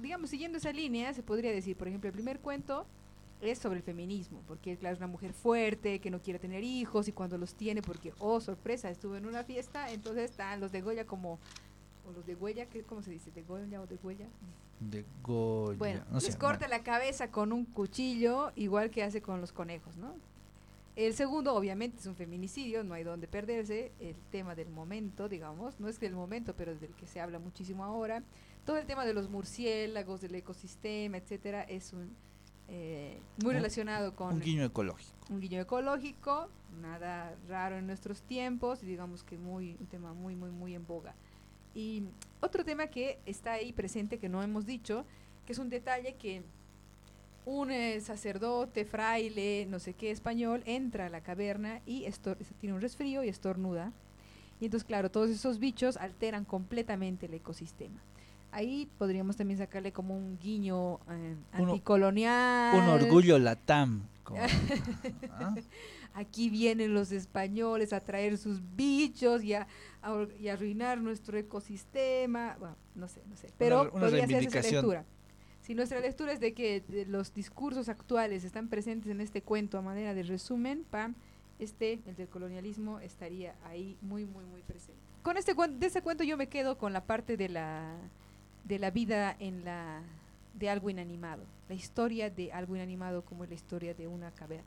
digamos, 0.00 0.28
siguiendo 0.28 0.58
esa 0.58 0.72
línea, 0.72 1.12
se 1.14 1.22
podría 1.22 1.50
decir, 1.52 1.74
por 1.74 1.88
ejemplo, 1.88 2.08
el 2.08 2.12
primer 2.14 2.38
cuento 2.40 2.86
es 3.42 3.58
sobre 3.58 3.78
el 3.78 3.82
feminismo, 3.82 4.40
porque 4.46 4.76
claro, 4.76 4.94
es 4.94 4.98
una 5.00 5.08
mujer 5.08 5.32
fuerte, 5.32 5.98
que 5.98 6.10
no 6.10 6.22
quiere 6.22 6.38
tener 6.38 6.62
hijos, 6.64 7.08
y 7.08 7.12
cuando 7.12 7.36
los 7.36 7.54
tiene, 7.54 7.82
porque, 7.82 8.14
oh, 8.20 8.40
sorpresa, 8.40 8.88
estuvo 8.88 9.16
en 9.16 9.26
una 9.26 9.42
fiesta, 9.44 9.90
entonces 9.90 10.30
están 10.30 10.60
los 10.60 10.70
de 10.72 10.80
Goya 10.80 11.04
como, 11.06 11.38
o 12.08 12.12
los 12.12 12.24
de 12.24 12.34
Goya, 12.36 12.66
¿qué- 12.66 12.82
¿cómo 12.84 13.02
se 13.02 13.10
dice? 13.10 13.30
¿De 13.32 13.42
Goya 13.42 13.82
o 13.82 13.86
de 13.86 13.96
Goya? 13.96 14.26
de 14.80 15.04
Goya. 15.22 15.78
Bueno, 15.78 16.04
no 16.10 16.20
sé, 16.20 16.26
les 16.28 16.36
corta 16.36 16.66
bueno. 16.66 16.76
la 16.78 16.82
cabeza 16.82 17.30
con 17.30 17.52
un 17.52 17.64
cuchillo, 17.64 18.50
igual 18.56 18.90
que 18.90 19.02
hace 19.04 19.22
con 19.22 19.40
los 19.40 19.52
conejos, 19.52 19.96
¿no? 19.96 20.14
El 20.96 21.14
segundo, 21.14 21.54
obviamente, 21.54 21.98
es 21.98 22.06
un 22.06 22.16
feminicidio, 22.16 22.82
no 22.84 22.92
hay 22.94 23.02
donde 23.04 23.26
perderse. 23.28 23.92
El 24.00 24.14
tema 24.30 24.54
del 24.54 24.68
momento, 24.70 25.28
digamos, 25.28 25.78
no 25.80 25.88
es 25.88 25.98
del 26.00 26.14
momento, 26.14 26.54
pero 26.54 26.74
del 26.74 26.90
que 26.94 27.06
se 27.06 27.20
habla 27.20 27.38
muchísimo 27.38 27.82
ahora. 27.84 28.22
Todo 28.66 28.76
el 28.76 28.84
tema 28.86 29.04
de 29.06 29.14
los 29.14 29.30
murciélagos, 29.30 30.20
del 30.20 30.34
ecosistema, 30.34 31.16
etcétera, 31.16 31.62
es 31.62 31.92
un 31.92 32.10
eh, 32.74 33.20
muy 33.44 33.52
relacionado 33.52 34.16
con 34.16 34.32
Un 34.32 34.40
guiño 34.40 34.64
ecológico. 34.64 35.12
un 35.28 35.40
guiño 35.40 35.60
ecológico, 35.60 36.48
nada 36.80 37.36
raro 37.46 37.76
en 37.76 37.86
nuestros 37.86 38.22
tiempos, 38.22 38.80
digamos 38.80 39.22
que 39.22 39.36
muy 39.36 39.76
un 39.78 39.86
tema 39.86 40.14
muy 40.14 40.34
muy 40.34 40.50
muy 40.50 40.74
en 40.74 40.86
boga. 40.86 41.14
Y 41.74 42.04
otro 42.40 42.64
tema 42.64 42.86
que 42.86 43.18
está 43.26 43.52
ahí 43.52 43.74
presente 43.74 44.18
que 44.18 44.30
no 44.30 44.42
hemos 44.42 44.64
dicho, 44.64 45.04
que 45.44 45.52
es 45.52 45.58
un 45.58 45.68
detalle 45.68 46.14
que 46.14 46.42
un 47.44 47.70
eh, 47.70 48.00
sacerdote, 48.00 48.86
fraile, 48.86 49.66
no 49.68 49.78
sé 49.78 49.92
qué 49.92 50.10
español, 50.10 50.62
entra 50.64 51.06
a 51.06 51.10
la 51.10 51.22
caverna 51.22 51.82
y 51.84 52.06
tiene 52.58 52.74
un 52.74 52.80
resfrío 52.80 53.22
y 53.22 53.28
estornuda. 53.28 53.92
Y 54.60 54.66
entonces, 54.66 54.86
claro, 54.86 55.10
todos 55.10 55.28
esos 55.28 55.58
bichos 55.58 55.98
alteran 55.98 56.46
completamente 56.46 57.26
el 57.26 57.34
ecosistema. 57.34 58.00
Ahí 58.52 58.88
podríamos 58.98 59.36
también 59.36 59.58
sacarle 59.58 59.92
como 59.92 60.14
un 60.16 60.38
guiño 60.38 61.00
eh, 61.10 61.36
anticolonial. 61.52 62.76
Un 62.78 62.88
orgullo 62.88 63.38
latam. 63.38 64.02
como- 64.22 64.40
¿ah? 65.30 65.54
Aquí 66.14 66.50
vienen 66.50 66.92
los 66.92 67.10
españoles 67.12 67.94
a 67.94 68.00
traer 68.00 68.36
sus 68.36 68.60
bichos 68.76 69.42
y 69.42 69.54
a, 69.54 69.66
a 70.02 70.26
y 70.38 70.48
a 70.48 70.52
arruinar 70.52 71.00
nuestro 71.00 71.38
ecosistema. 71.38 72.56
Bueno, 72.58 72.76
no 72.94 73.08
sé, 73.08 73.22
no 73.28 73.36
sé. 73.36 73.48
Pero 73.56 73.82
una 73.82 73.90
podría 73.92 74.26
ser 74.26 74.44
esa 74.44 74.60
lectura. 74.60 75.04
Si 75.62 75.74
nuestra 75.74 76.00
lectura 76.00 76.32
es 76.32 76.40
de 76.40 76.52
que 76.52 76.84
los 77.08 77.32
discursos 77.32 77.88
actuales 77.88 78.44
están 78.44 78.68
presentes 78.68 79.10
en 79.10 79.20
este 79.22 79.40
cuento 79.42 79.78
a 79.78 79.82
manera 79.82 80.12
de 80.12 80.24
resumen, 80.24 80.84
pam, 80.90 81.14
este, 81.58 82.00
el 82.04 82.16
del 82.16 82.28
colonialismo, 82.28 82.98
estaría 83.00 83.54
ahí 83.64 83.96
muy, 84.02 84.26
muy, 84.26 84.44
muy 84.44 84.60
presente. 84.62 85.00
Con 85.22 85.36
este 85.38 85.54
de 85.54 85.86
este 85.86 86.02
cuento 86.02 86.24
yo 86.24 86.36
me 86.36 86.48
quedo 86.48 86.76
con 86.76 86.92
la 86.92 87.04
parte 87.04 87.36
de 87.36 87.48
la, 87.48 87.94
de 88.64 88.78
la 88.78 88.90
vida 88.90 89.34
en 89.38 89.64
la 89.64 90.02
de 90.54 90.68
algo 90.70 90.90
inanimado, 90.90 91.44
la 91.68 91.74
historia 91.74 92.28
de 92.30 92.52
algo 92.52 92.76
inanimado 92.76 93.22
como 93.24 93.44
es 93.44 93.48
la 93.50 93.54
historia 93.56 93.94
de 93.94 94.06
una 94.06 94.30
caverna. 94.32 94.66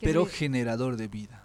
Pero 0.00 0.26
se- 0.26 0.32
generador 0.32 0.96
de 0.96 1.08
vida. 1.08 1.42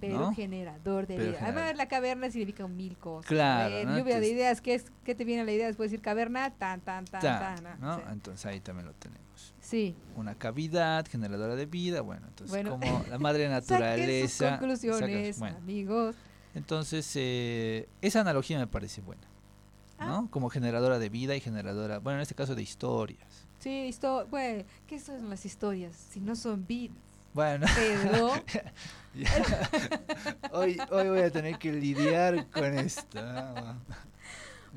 pero 0.00 0.18
¿no? 0.20 0.32
generador 0.34 1.08
de 1.08 1.16
Pero 1.16 1.30
vida. 1.30 1.38
generador. 1.40 1.58
Además, 1.62 1.76
la 1.76 1.88
caverna 1.88 2.30
significa 2.30 2.68
mil 2.68 2.96
cosas. 2.96 3.26
Claro, 3.28 3.74
ver, 3.74 3.86
¿no? 3.88 3.98
lluvia 3.98 4.20
de 4.20 4.28
ideas. 4.28 4.60
¿qué, 4.60 4.74
es, 4.76 4.84
¿Qué 5.04 5.16
te 5.16 5.24
viene 5.24 5.42
a 5.42 5.44
la 5.44 5.50
idea 5.52 5.66
después 5.66 5.90
de 5.90 5.96
decir 5.96 6.04
caverna? 6.04 6.50
Tan, 6.50 6.80
tan, 6.80 7.04
tan, 7.06 7.20
Ta, 7.20 7.56
tan. 7.60 7.80
¿no? 7.80 7.96
sí. 7.96 8.02
Entonces 8.12 8.46
ahí 8.46 8.60
también 8.60 8.86
lo 8.86 8.92
tenemos. 8.94 9.52
Sí. 9.60 9.96
Una 10.14 10.36
cavidad 10.36 11.04
generadora 11.08 11.56
de 11.56 11.66
vida. 11.66 12.00
Bueno, 12.02 12.28
entonces 12.28 12.50
Bueno. 12.50 12.70
como 12.70 13.04
la 13.10 13.18
madre 13.18 13.48
Saquen 13.48 13.60
sus 13.62 13.70
naturaleza. 13.70 14.50
conclusiones, 14.50 15.38
bueno, 15.40 15.56
amigos. 15.56 16.14
entonces 16.54 17.10
eh, 17.16 17.88
esa 18.00 18.20
analogía 18.20 18.58
me 18.60 18.68
parece 18.68 19.00
buena. 19.00 19.22
¿No? 19.98 20.24
Ah. 20.24 20.26
Como 20.30 20.48
generadora 20.50 20.98
de 20.98 21.08
vida 21.08 21.34
y 21.36 21.40
generadora, 21.40 21.98
bueno, 21.98 22.18
en 22.18 22.22
este 22.22 22.34
caso 22.34 22.54
de 22.54 22.62
historias. 22.62 23.46
Sí, 23.58 23.86
histo 23.86 24.26
bueno, 24.30 24.64
¿qué 24.86 24.98
son 25.00 25.28
las 25.28 25.44
historias? 25.44 25.94
Si 26.10 26.20
no 26.20 26.36
son 26.36 26.66
vidas. 26.66 26.96
Bueno, 27.34 27.66
Pero, 27.76 28.32
hoy, 30.52 30.78
hoy 30.90 31.08
voy 31.08 31.20
a 31.20 31.30
tener 31.30 31.58
que 31.58 31.72
lidiar 31.72 32.48
con 32.50 32.78
esto. 32.78 33.20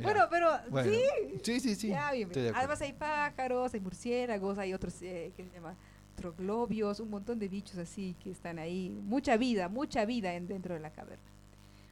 bueno, 0.02 0.22
pero 0.30 0.50
Bueno, 0.70 0.92
sí. 0.92 1.02
sí, 1.44 1.60
sí, 1.60 1.76
sí. 1.76 1.88
ya. 1.90 2.10
Además 2.56 2.82
hay 2.82 2.94
pájaros, 2.94 3.74
hay 3.74 3.80
murciélagos, 3.80 4.58
hay 4.58 4.74
otros, 4.74 5.02
eh, 5.02 5.32
¿qué 5.36 5.46
se 5.46 5.52
llama? 5.52 5.76
Troglobios, 6.16 7.00
un 7.00 7.10
montón 7.10 7.40
de 7.40 7.48
bichos 7.48 7.78
así 7.78 8.16
que 8.24 8.32
están 8.32 8.60
ahí. 8.60 8.90
Mucha 8.90 9.38
vida, 9.38 9.70
mucha 9.70 10.06
vida 10.06 10.34
en, 10.34 10.48
dentro 10.48 10.74
de 10.74 10.82
la 10.82 10.92
caverna. 10.92 11.24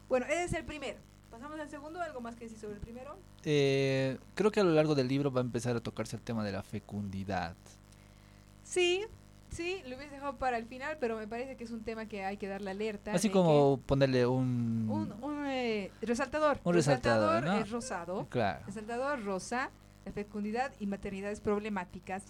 Bueno, 0.07 0.25
ese 0.27 0.43
es 0.43 0.53
el 0.53 0.65
primero. 0.65 0.99
Pasamos 1.31 1.59
al 1.59 1.69
segundo, 1.69 2.01
¿algo 2.01 2.21
más 2.21 2.35
que 2.35 2.45
decir 2.45 2.57
sobre 2.59 2.75
el 2.75 2.79
primero? 2.81 3.15
Eh, 3.43 4.17
creo 4.35 4.51
que 4.51 4.59
a 4.59 4.63
lo 4.63 4.71
largo 4.71 4.95
del 4.95 5.07
libro 5.07 5.31
va 5.31 5.41
a 5.41 5.43
empezar 5.43 5.75
a 5.75 5.79
tocarse 5.79 6.15
el 6.15 6.21
tema 6.21 6.43
de 6.43 6.51
la 6.51 6.63
fecundidad. 6.63 7.55
Sí, 8.63 9.05
sí, 9.51 9.81
lo 9.87 9.95
hubiese 9.95 10.15
dejado 10.15 10.37
para 10.37 10.57
el 10.57 10.65
final, 10.65 10.97
pero 10.99 11.17
me 11.17 11.27
parece 11.27 11.55
que 11.55 11.63
es 11.63 11.71
un 11.71 11.81
tema 11.83 12.07
que 12.07 12.23
hay 12.25 12.37
que 12.37 12.47
darle 12.47 12.71
alerta. 12.71 13.13
Así 13.13 13.29
como 13.29 13.79
ponerle 13.85 14.25
un... 14.25 14.87
Un, 14.89 15.23
un, 15.23 15.45
eh, 15.47 15.91
resaltador. 16.01 16.59
Un 16.63 16.73
resaltador, 16.73 17.43
¿no? 17.43 17.53
es 17.59 17.69
rosado. 17.69 18.27
Claro, 18.29 18.65
Resaltador 18.65 19.23
rosa, 19.23 19.69
la 20.05 20.11
fecundidad 20.11 20.73
y 20.79 20.87
maternidades 20.87 21.39
problemáticas. 21.41 22.23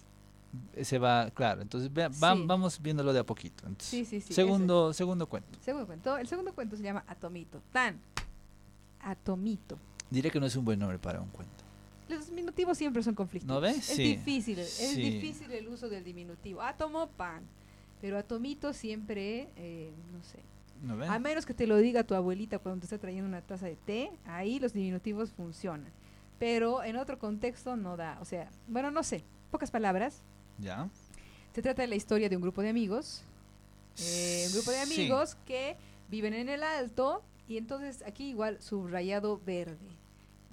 se 0.82 0.98
va, 0.98 1.30
claro, 1.30 1.62
entonces 1.62 1.92
vea- 1.92 2.08
va- 2.08 2.34
Sí. 2.34 2.42
vamos 2.46 2.82
viéndolo 2.82 3.12
de 3.12 3.20
a 3.20 3.24
poquito. 3.24 3.66
Entonces, 3.68 3.88
Sí, 3.88 4.04
sí, 4.04 4.20
sí. 4.20 4.32
segundo, 4.34 4.92
segundo 4.92 5.26
cuento. 5.28 5.58
Segundo 5.62 5.86
cuento. 5.86 6.16
El 6.18 6.26
segundo 6.26 6.52
cuento 6.54 6.76
se 6.76 6.82
llama 6.82 7.04
Atomito. 7.06 7.62
Tan. 7.72 8.00
Atomito. 9.02 9.78
Diré 10.10 10.30
que 10.30 10.40
no 10.40 10.46
es 10.46 10.56
un 10.56 10.64
buen 10.64 10.78
nombre 10.78 10.98
para 10.98 11.20
un 11.20 11.28
cuento. 11.28 11.64
Los 12.08 12.26
diminutivos 12.28 12.76
siempre 12.76 13.02
son 13.02 13.14
conflictivos. 13.14 13.54
¿No 13.54 13.60
ves? 13.60 13.76
Es 13.90 13.96
Sí. 13.96 14.02
difícil, 14.16 14.58
es 14.58 14.70
Sí. 14.70 14.96
difícil 15.00 15.50
el 15.52 15.68
uso 15.68 15.88
del 15.88 16.02
diminutivo. 16.02 16.60
Átomo, 16.62 17.06
pan. 17.08 17.42
Pero 18.00 18.18
atomito 18.18 18.72
siempre, 18.72 19.48
eh, 19.56 19.92
no 20.12 20.22
sé. 20.24 20.38
¿No 20.82 20.96
ven? 20.96 21.10
A 21.10 21.18
menos 21.18 21.44
que 21.46 21.54
te 21.54 21.66
lo 21.66 21.76
diga 21.76 22.02
tu 22.04 22.14
abuelita 22.14 22.58
cuando 22.58 22.80
te 22.80 22.86
está 22.86 22.98
trayendo 22.98 23.28
una 23.28 23.42
taza 23.42 23.66
de 23.66 23.76
té, 23.76 24.10
ahí 24.26 24.58
los 24.58 24.72
diminutivos 24.72 25.30
funcionan. 25.30 25.92
Pero 26.38 26.82
en 26.82 26.96
otro 26.96 27.18
contexto 27.18 27.76
no 27.76 27.96
da. 27.96 28.18
O 28.20 28.24
sea, 28.24 28.48
bueno, 28.66 28.90
no 28.90 29.02
sé. 29.02 29.22
Pocas 29.50 29.70
palabras. 29.70 30.22
¿Ya? 30.58 30.88
Se 31.54 31.60
trata 31.62 31.82
de 31.82 31.88
la 31.88 31.96
historia 31.96 32.28
de 32.28 32.36
un 32.36 32.42
grupo 32.42 32.62
de 32.62 32.70
amigos. 32.70 33.22
eh, 34.02 34.44
un 34.46 34.52
grupo 34.54 34.70
de 34.70 34.86
Sí. 34.86 34.94
amigos 35.00 35.36
que 35.46 35.76
viven 36.08 36.32
en 36.32 36.48
el 36.48 36.62
alto 36.62 37.22
y 37.50 37.58
entonces 37.58 38.04
aquí 38.06 38.28
igual 38.28 38.62
subrayado 38.62 39.40
verde. 39.44 39.88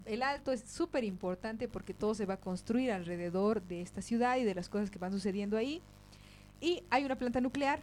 El 0.05 0.23
alto 0.23 0.51
es 0.51 0.61
súper 0.61 1.03
importante 1.03 1.67
porque 1.67 1.93
todo 1.93 2.15
se 2.15 2.25
va 2.25 2.33
a 2.35 2.39
construir 2.39 2.91
alrededor 2.91 3.61
de 3.61 3.81
esta 3.81 4.01
ciudad 4.01 4.37
y 4.37 4.43
de 4.43 4.55
las 4.55 4.67
cosas 4.67 4.89
que 4.89 4.97
van 4.97 5.11
sucediendo 5.11 5.57
ahí. 5.57 5.83
Y 6.59 6.81
hay 6.89 7.05
una 7.05 7.15
planta 7.15 7.39
nuclear 7.39 7.81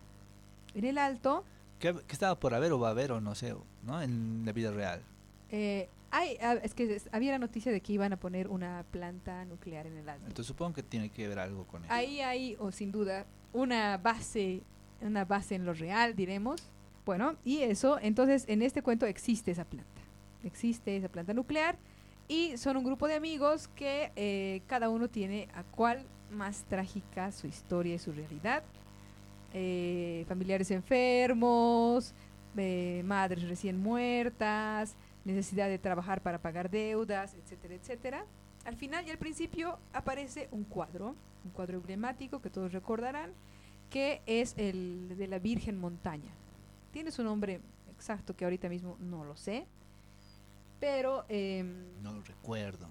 en 0.74 0.85
el 0.85 0.98
alto. 0.98 1.44
¿Qué, 1.79 1.94
qué 1.94 2.12
estaba 2.12 2.40
por 2.40 2.55
haber 2.55 2.72
o 2.72 2.81
va 2.81 2.88
a 2.88 2.90
haber 2.90 3.12
o 3.12 3.20
no 3.20 3.37
sé, 3.37 3.55
¿no? 3.85 4.03
En 4.03 4.42
la 4.44 4.50
vida 4.53 4.72
real. 4.72 5.00
eh, 5.50 5.88
hay, 6.11 6.37
es 6.62 6.74
que 6.74 7.00
había 7.12 7.31
la 7.33 7.38
noticia 7.38 7.70
de 7.70 7.81
que 7.81 7.92
iban 7.92 8.12
a 8.12 8.16
poner 8.16 8.48
una 8.48 8.85
planta 8.90 9.44
nuclear 9.44 9.87
en 9.87 9.96
el 9.96 10.09
alto. 10.09 10.27
Entonces 10.27 10.46
supongo 10.46 10.74
que 10.74 10.83
tiene 10.83 11.09
que 11.11 11.29
ver 11.29 11.38
algo 11.38 11.66
con 11.66 11.85
eso. 11.85 11.92
Ahí 11.92 12.20
hay, 12.20 12.57
o 12.59 12.72
sin 12.72 12.90
duda, 12.90 13.27
una 13.53 13.96
base, 13.96 14.62
una 15.00 15.24
base 15.24 15.55
en 15.55 15.64
lo 15.66 15.72
real, 15.72 16.16
diremos. 16.16 16.61
Bueno, 17.05 17.37
y 17.45 17.59
eso, 17.59 17.99
entonces 18.01 18.45
en 18.49 18.62
este 18.62 18.83
cuento 18.83 19.07
existe 19.07 19.51
esa 19.51 19.64
planta. 19.64 20.01
Existe 20.43 20.97
esa 20.97 21.09
planta 21.09 21.35
nuclear 21.35 21.77
y 22.29 22.57
son 22.57 22.77
un 22.79 22.85
grupo 22.85 23.07
de 23.07 23.14
amigos 23.14 23.69
que 23.69 24.11
eh, 24.17 24.62
cada 24.67 24.88
uno 24.88 25.09
tiene 25.09 25.49
a 25.55 25.62
cuál 25.64 26.07
más 26.31 26.64
trágica 26.64 27.31
su 27.33 27.47
historia 27.47 27.95
y 27.95 27.99
su 27.99 28.12
realidad. 28.12 28.62
Eh, 29.53 30.25
familiares 30.27 30.71
enfermos, 30.71 32.14
eh, 32.57 33.03
madres 33.05 33.49
recién 33.49 33.79
muertas, 33.79 34.97
necesidad 35.25 35.69
de 35.69 35.79
trabajar 35.79 36.23
para 36.23 36.38
pagar 36.38 36.71
deudas, 36.71 37.35
etcétera, 37.35 37.75
etcétera. 37.75 38.25
Al 38.64 38.77
final 38.77 39.07
y 39.07 39.11
al 39.11 39.19
principio 39.19 39.79
aparece 39.93 40.49
un 40.51 40.64
cuadro, 40.64 41.14
un 41.45 41.51
cuadro 41.51 41.77
emblemático 41.77 42.40
que 42.40 42.49
todos 42.49 42.73
recordarán, 42.73 43.33
que 43.90 44.23
es 44.25 44.55
el 44.57 45.17
de 45.19 45.29
la 45.29 45.38
Virgen 45.38 45.79
Montaña. 45.79 46.31
Tiene 46.94 47.11
su 47.11 47.24
nombre 47.24 47.61
exacto 47.90 48.37
que 48.37 48.44
ahorita 48.44 48.68
mismo 48.68 48.96
no 49.00 49.24
lo 49.24 49.37
sé, 49.37 49.66
pero 50.78 51.24
em, 51.28 52.00
No 52.02 52.12
lo 52.12 52.22
recuerdo. 52.22 52.88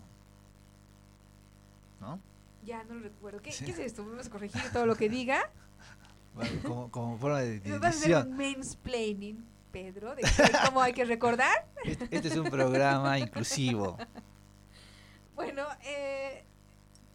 ¿No? 2.01 2.19
ya 2.65 2.83
no 2.83 2.95
lo 2.95 2.99
recuerdo. 3.01 3.41
¿Qué, 3.41 3.51
Sí. 3.53 3.63
qué 3.65 3.71
es 3.71 3.79
esto? 3.79 4.03
¿Me 4.03 4.15
vas 4.17 4.27
a 4.27 4.29
corregir 4.29 4.61
todo 4.73 4.85
lo 4.85 4.95
que 4.95 5.09
diga? 5.09 5.49
Bueno, 6.35 6.51
como, 6.63 6.91
como 6.91 7.17
forma 7.17 7.39
de, 7.41 7.61
¿Me 7.65 7.77
vas 7.77 7.95
a 7.95 7.99
hacer 7.99 8.27
un 8.27 8.35
mansplaining, 8.35 9.45
Pedro, 9.71 10.15
de 10.15 10.23
cómo 10.65 10.81
hay 10.81 10.91
que 10.91 11.05
recordar? 11.05 11.67
Este, 11.85 12.07
este 12.11 12.27
es 12.27 12.35
un 12.35 12.49
programa 12.49 13.19
inclusivo. 13.19 13.97
Bueno, 15.35 15.63
eh, 15.85 16.43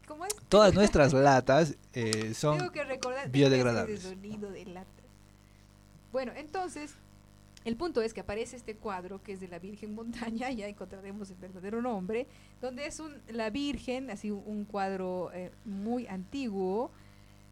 ¿cómo 0.07 0.24
es? 0.24 0.35
Todas 0.48 0.72
nuestras 0.72 1.12
latas 1.12 1.77
eh, 1.92 2.33
son 2.33 2.59
Tengo 2.59 2.70
que 2.72 2.85
recordar 2.85 3.29
biodegradables. 3.31 4.05
de 4.05 4.11
sonido 4.11 4.51
de 4.51 4.64
lata. 4.66 4.98
Bueno, 6.12 6.33
entonces, 6.37 6.97
el 7.64 7.77
punto 7.77 8.01
es 8.03 8.14
que 8.14 8.21
aparece 8.21 8.57
este 8.57 8.77
cuadro 8.77 9.23
que 9.23 9.33
es 9.33 9.40
de 9.40 9.49
la 9.49 9.59
Virgen 9.59 9.94
Montaña, 9.94 10.51
ya 10.53 10.68
encontraremos 10.68 11.31
el 11.31 11.37
verdadero 11.37 11.83
nombre, 11.83 12.27
donde 12.61 12.87
es 12.87 13.01
un, 13.01 13.14
la 13.29 13.51
Virgen, 13.51 14.11
así 14.11 14.31
un, 14.31 14.64
cuadro 14.64 15.31
eh, 15.33 15.51
muy 15.64 16.07
antiguo 16.07 16.90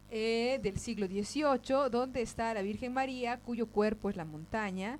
eh, 0.09 0.59
del 0.63 0.79
siglo 0.79 1.07
XVIII, 1.07 1.89
donde 1.91 2.21
está 2.21 2.53
la 2.53 2.61
Virgen 2.61 2.93
María, 2.93 3.39
cuyo 3.39 3.67
cuerpo 3.67 4.09
es 4.09 4.15
la 4.15 4.25
montaña, 4.25 4.99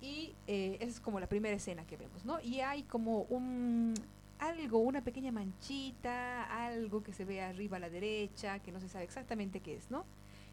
y 0.00 0.34
eh, 0.46 0.76
esa 0.80 0.90
es 0.90 1.00
como 1.00 1.20
la 1.20 1.26
primera 1.26 1.56
escena 1.56 1.86
que 1.86 1.96
vemos, 1.96 2.24
¿no? 2.24 2.40
Y 2.40 2.60
hay 2.60 2.82
como 2.84 3.22
un 3.22 3.94
algo, 4.38 4.78
una 4.78 5.02
pequeña 5.02 5.32
manchita, 5.32 6.44
algo 6.66 7.02
que 7.02 7.12
se 7.12 7.24
ve 7.24 7.40
arriba 7.40 7.78
a 7.78 7.80
la 7.80 7.90
derecha, 7.90 8.58
que 8.58 8.72
no 8.72 8.80
se 8.80 8.88
sabe 8.88 9.04
exactamente 9.04 9.60
qué 9.60 9.76
es, 9.76 9.90
¿no? 9.90 10.04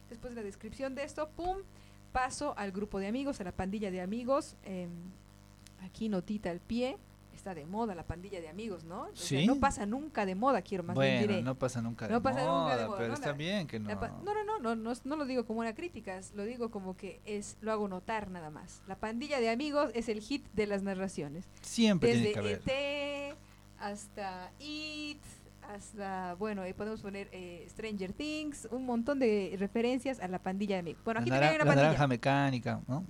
Después 0.09 0.33
de 0.33 0.41
la 0.41 0.45
descripción 0.45 0.95
de 0.95 1.03
esto, 1.03 1.29
¡pum! 1.35 1.57
Paso 2.13 2.53
al 2.57 2.71
grupo 2.71 2.99
de 2.99 3.07
amigos, 3.07 3.41
a 3.41 3.43
la 3.43 3.51
pandilla 3.51 3.91
de 3.91 3.99
amigos. 4.01 4.55
em, 4.63 4.89
aquí 5.83 6.07
notita 6.07 6.49
al 6.51 6.59
pie. 6.61 6.97
Está 7.35 7.55
de 7.55 7.65
moda 7.65 7.93
la 7.95 8.03
pandilla 8.03 8.39
de 8.39 8.47
amigos, 8.47 8.85
¿no? 8.85 9.01
O 9.11 9.15
sea, 9.15 9.39
¿Sí? 9.41 9.47
no 9.47 9.59
pasa 9.59 9.85
nunca 9.87 10.25
de 10.25 10.33
moda, 10.35 10.61
quiero 10.61 10.83
más 10.83 10.95
bien 10.97 11.15
Bueno, 11.17 11.27
diré. 11.27 11.41
no 11.41 11.55
pasa 11.55 11.81
nunca 11.81 12.07
de 12.07 12.13
No 12.13 12.21
pasa 12.21 12.45
moda, 12.45 12.61
nunca 12.61 12.77
de 12.77 12.85
moda, 12.85 12.97
pero 12.97 13.07
¿no? 13.09 13.13
está 13.15 13.27
La- 13.31 13.33
bien 13.37 13.67
que 13.67 13.79
no. 13.79 13.89
La 13.89 13.95
no, 13.95 14.33
no, 14.33 14.43
no, 14.45 14.59
no, 14.59 14.75
no, 14.75 14.93
no 15.03 15.15
lo 15.17 15.25
digo 15.25 15.43
como 15.45 15.59
una 15.59 15.73
crítica, 15.73 16.21
lo 16.35 16.43
digo 16.45 16.69
como 16.71 16.95
que 16.95 17.19
es, 17.25 17.57
lo 17.59 17.71
hago 17.73 17.87
notar 17.89 18.29
nada 18.29 18.49
más. 18.51 18.81
La 18.87 18.95
pandilla 18.95 19.39
de 19.41 19.49
amigos 19.49 19.89
es 19.95 20.07
el 20.07 20.21
hit 20.21 20.45
de 20.53 20.67
las 20.67 20.83
narraciones. 20.83 21.45
Siempre 21.61 22.11
tiene 22.13 22.27
Desde 22.27 22.33
que 22.33 22.39
haber. 22.39 22.61
ET 23.33 23.35
hasta 23.79 24.51
It, 24.59 25.19
hasta, 25.73 26.35
bueno, 26.35 26.61
ahí 26.61 26.73
podemos 26.73 27.01
poner 27.01 27.29
eh, 27.31 27.65
Stranger 27.69 28.13
Things, 28.13 28.67
un 28.71 28.85
montón 28.85 29.19
de 29.19 29.55
referencias 29.59 30.19
a 30.19 30.27
la 30.27 30.39
pandilla 30.39 30.75
de 30.75 30.79
amigos. 30.79 31.03
Bueno, 31.03 31.21
aquí 31.21 31.29
la, 31.29 31.35
también 31.37 31.51
hay 31.51 31.55
una 31.57 31.65
la 31.65 31.69
pandilla. 31.69 31.87
naranja 31.87 32.07
mecánica, 32.07 32.81
¿no? 32.87 33.05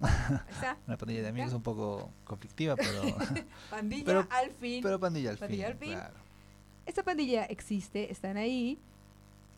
Está, 0.49 0.77
Una 0.87 0.97
pandilla 0.97 1.21
de 1.21 1.27
amigos 1.29 1.53
un 1.53 1.61
poco 1.63 2.09
conflictiva, 2.23 2.75
pero, 2.75 3.01
pandilla 3.69 4.05
Pero- 4.05 4.27
al 4.29 4.51
fin. 4.51 4.81
pero 4.83 4.99
pandilla 4.99 5.31
al 5.31 5.37
Pandilla 5.37 5.65
fin. 5.67 5.71
al 5.73 5.77
fin. 5.79 5.91
claro. 5.93 6.13
Esta 6.85 7.03
pandilla 7.03 7.45
existe, 7.45 8.11
están 8.11 8.37
ahí. 8.37 8.77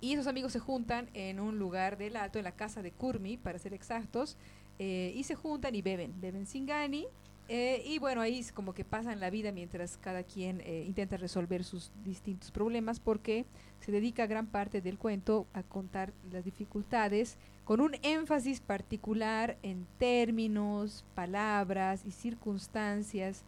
Y 0.01 0.13
esos 0.13 0.27
amigos 0.27 0.51
se 0.51 0.60
juntan 0.60 1.10
en 1.13 1.39
un 1.39 1.58
lugar 1.58 1.97
del 1.97 2.15
alto, 2.17 2.38
en 2.38 2.43
la 2.43 2.51
casa 2.51 2.81
de 2.84 2.91
Kurmi, 2.91 3.38
para 3.38 3.58
ser 3.60 3.73
exactos. 3.73 4.38
eh, 4.77 5.13
y 5.15 5.23
se 5.23 5.36
juntan 5.36 5.73
y 5.73 5.81
beben, 5.81 6.13
beben 6.21 6.45
Singani. 6.45 7.08
Eh, 7.47 7.84
y 7.86 7.99
bueno, 7.99 8.21
ahí 8.21 8.39
es 8.39 8.51
como 8.51 8.73
que 8.73 8.84
pasan 8.84 9.19
la 9.19 9.29
vida 9.29 9.51
mientras 9.51 9.97
cada 9.97 10.23
quien 10.23 10.62
eh, 10.62 10.84
intenta 10.86 11.17
resolver 11.17 11.63
sus 11.63 11.91
distintos 12.03 12.51
problemas, 12.51 12.99
porque 12.99 13.45
se 13.81 13.91
dedica 13.91 14.25
gran 14.25 14.47
parte 14.47 14.81
del 14.81 14.97
cuento 14.97 15.45
a 15.53 15.62
contar 15.62 16.12
las 16.31 16.43
dificultades 16.43 17.38
con 17.63 17.81
un 17.81 17.95
énfasis 18.01 18.62
particular 18.62 19.58
en 19.62 19.86
términos, 19.99 21.05
palabras 21.13 22.01
y 22.05 22.12
circunstancias 22.12 23.43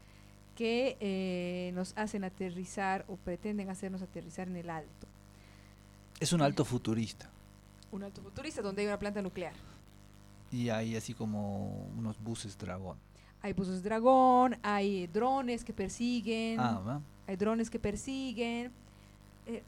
que 0.55 0.97
eh, 0.99 1.71
nos 1.73 1.93
hacen 1.95 2.23
aterrizar 2.23 3.05
o 3.07 3.15
pretenden 3.15 3.69
hacernos 3.69 4.01
aterrizar 4.01 4.47
en 4.47 4.57
el 4.57 4.69
alto. 4.69 5.07
Es 6.19 6.33
un 6.33 6.41
alto 6.41 6.65
futurista. 6.65 7.29
Un 7.91 8.03
alto 8.03 8.21
futurista 8.21 8.61
donde 8.61 8.81
hay 8.81 8.87
una 8.87 8.99
planta 8.99 9.21
nuclear. 9.21 9.53
Y 10.51 10.69
hay 10.69 10.95
así 10.95 11.13
como 11.13 11.87
unos 11.95 12.19
buses 12.21 12.57
dragón. 12.57 12.97
Hay 13.41 13.53
buses 13.53 13.83
dragón, 13.83 14.57
hay 14.63 15.07
drones 15.07 15.63
que 15.63 15.73
persiguen, 15.73 16.59
Ah, 16.59 16.99
hay 17.27 17.35
drones 17.35 17.69
que 17.69 17.79
persiguen. 17.79 18.71
Eh, 19.45 19.61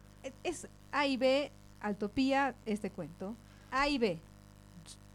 es 0.44 0.68
A 0.92 1.06
y 1.08 1.18
B, 1.18 1.52
Altopía, 1.82 2.56
este 2.66 2.90
cuento. 2.90 3.36
A 3.72 3.88
y 3.88 3.98
B. 3.98 4.18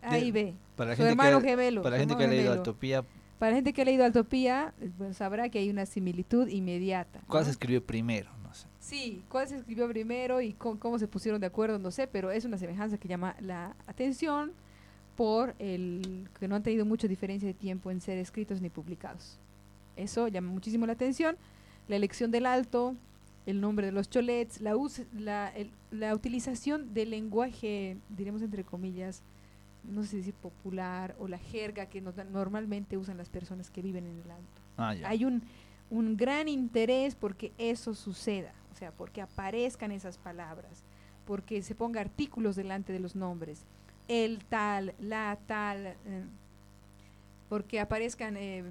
A 0.03 0.19
y 0.19 0.31
B. 0.31 0.55
Para 0.77 0.90
la 0.90 0.97
Su 0.97 1.03
gente 1.03 1.11
hermano 1.11 1.40
que, 1.40 1.49
gemelo. 1.49 1.83
para 1.83 1.97
la 1.97 2.01
gente 2.01 2.17
que 2.17 2.25
ha 2.25 2.29
leído. 2.29 2.53
Altopía, 2.53 3.05
Para 3.38 3.51
la 3.51 3.57
gente 3.57 3.73
que 3.73 3.83
ha 3.83 3.85
leído 3.85 4.05
Altopía, 4.05 4.73
bueno, 4.99 5.12
sabrá 5.14 5.49
que 5.49 5.59
hay 5.59 5.69
una 5.71 5.85
similitud 5.87 6.49
inmediata. 6.49 7.21
¿cuál 7.27 7.43
¿no? 7.43 7.45
se 7.47 7.51
escribió 7.51 7.85
primero? 7.85 8.31
No 8.43 8.55
sé. 8.55 8.67
Sí, 8.81 9.23
cuál 9.29 9.49
se 9.49 9.57
escribió 9.57 9.88
primero 9.88 10.40
y 10.40 10.53
con- 10.53 10.79
cómo 10.79 10.99
se 10.99 11.09
pusieron 11.09 11.40
de 11.40 11.47
acuerdo, 11.49 11.79
no 11.79 11.90
sé, 11.90 12.07
pero 12.07 12.31
es 12.31 12.45
una 12.45 12.57
semejanza 12.59 12.97
que 12.99 13.09
llama 13.09 13.35
la 13.40 13.75
atención 13.87 14.53
por 15.16 15.55
el 15.59 16.29
que 16.38 16.48
no 16.48 16.57
han 16.57 16.62
tenido 16.62 16.85
mucha 16.85 17.07
diferencia 17.09 17.46
de 17.46 17.55
tiempo 17.55 17.90
en 17.90 18.00
ser 18.00 18.18
escritos 18.18 18.61
ni 18.61 18.70
publicados. 18.70 19.38
Eso 19.96 20.29
llama 20.29 20.48
muchísimo 20.50 20.87
la 20.87 20.92
atención. 20.94 21.37
La 21.88 21.96
elección 21.96 22.31
del 22.31 22.46
alto, 22.46 22.94
el 23.46 23.61
nombre 23.61 23.87
de 23.87 23.92
los 23.92 24.09
cholets, 24.11 24.61
la, 24.61 24.77
us- 24.77 25.03
la, 25.16 25.48
el- 25.55 25.70
la 25.90 26.14
utilización 26.14 26.94
del 26.94 27.11
lenguaje, 27.11 27.96
diremos 28.09 28.42
entre 28.42 28.64
comillas, 28.64 29.22
no 29.85 30.03
sé 30.03 30.09
si 30.09 30.16
decir 30.18 30.35
popular, 30.35 31.14
o 31.18 31.29
la 31.29 31.38
jerga 31.38 31.87
que 31.87 32.00
normalmente 32.00 32.96
usan 32.96 33.16
las 33.18 33.29
personas 33.29 33.70
que 33.70 33.83
viven 33.83 34.07
en 34.07 34.18
el 34.24 34.31
alto 34.31 34.62
Ah, 34.79 34.94
hay 35.05 35.24
un, 35.24 35.42
un 35.90 36.16
gran 36.16 36.48
interés 36.48 37.14
porque 37.14 37.53
eso 37.59 37.94
suceda, 37.94 38.53
o 38.72 38.77
sea, 38.77 38.90
porque 38.92 39.20
aparezcan 39.20 39.92
esas 39.92 40.16
palabras, 40.18 40.83
porque 41.27 41.62
se 41.62 41.74
ponga 41.74 42.00
artículos 42.00 42.57
delante 42.57 42.92
de 42.92 42.98
los 42.98 43.14
nombres, 43.14 43.64
el 44.09 44.45
tal, 44.45 44.95
la 44.99 45.38
tal, 45.47 45.87
eh, 45.87 45.97
porque 47.49 47.81
aparezcan 47.81 48.37
eh, 48.37 48.64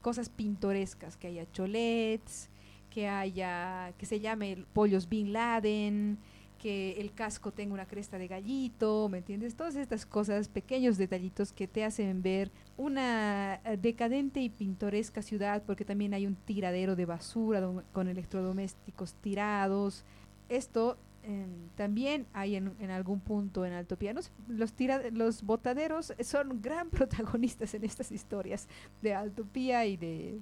cosas 0.00 0.28
pintorescas, 0.28 1.16
que 1.16 1.28
haya 1.28 1.50
cholets, 1.52 2.50
que 2.90 3.08
haya, 3.08 3.92
que 3.98 4.06
se 4.06 4.20
llame 4.20 4.64
pollos 4.72 5.08
Bin 5.08 5.32
Laden, 5.32 6.18
que 6.62 6.92
el 7.00 7.12
casco 7.12 7.50
tenga 7.52 7.74
una 7.74 7.86
cresta 7.86 8.18
de 8.18 8.28
gallito, 8.28 9.08
¿me 9.08 9.18
entiendes? 9.18 9.56
Todas 9.56 9.74
estas 9.74 10.06
cosas, 10.06 10.48
pequeños 10.48 10.96
detallitos 10.96 11.52
que 11.52 11.66
te 11.66 11.84
hacen 11.84 12.22
ver 12.22 12.52
una 12.76 13.60
eh, 13.64 13.76
decadente 13.76 14.40
y 14.40 14.48
pintoresca 14.48 15.22
ciudad, 15.22 15.64
porque 15.66 15.84
también 15.84 16.14
hay 16.14 16.24
un 16.24 16.36
tiradero 16.36 16.94
de 16.94 17.04
basura 17.04 17.68
con 17.92 18.06
electrodomésticos 18.06 19.14
tirados. 19.14 20.04
Esto 20.48 20.98
em, 21.22 21.68
también 21.76 22.26
hay 22.32 22.56
en, 22.56 22.74
en 22.78 22.90
algún 22.90 23.20
punto 23.20 23.64
en 23.64 23.72
sé, 23.72 24.30
los, 24.48 24.72
tira, 24.72 25.02
los 25.10 25.42
botaderos 25.42 26.12
son 26.22 26.60
gran 26.62 26.90
protagonistas 26.90 27.74
en 27.74 27.84
estas 27.84 28.10
historias 28.12 28.68
de 29.00 29.14
Altopía 29.14 29.86
y 29.86 29.96
de, 29.96 30.40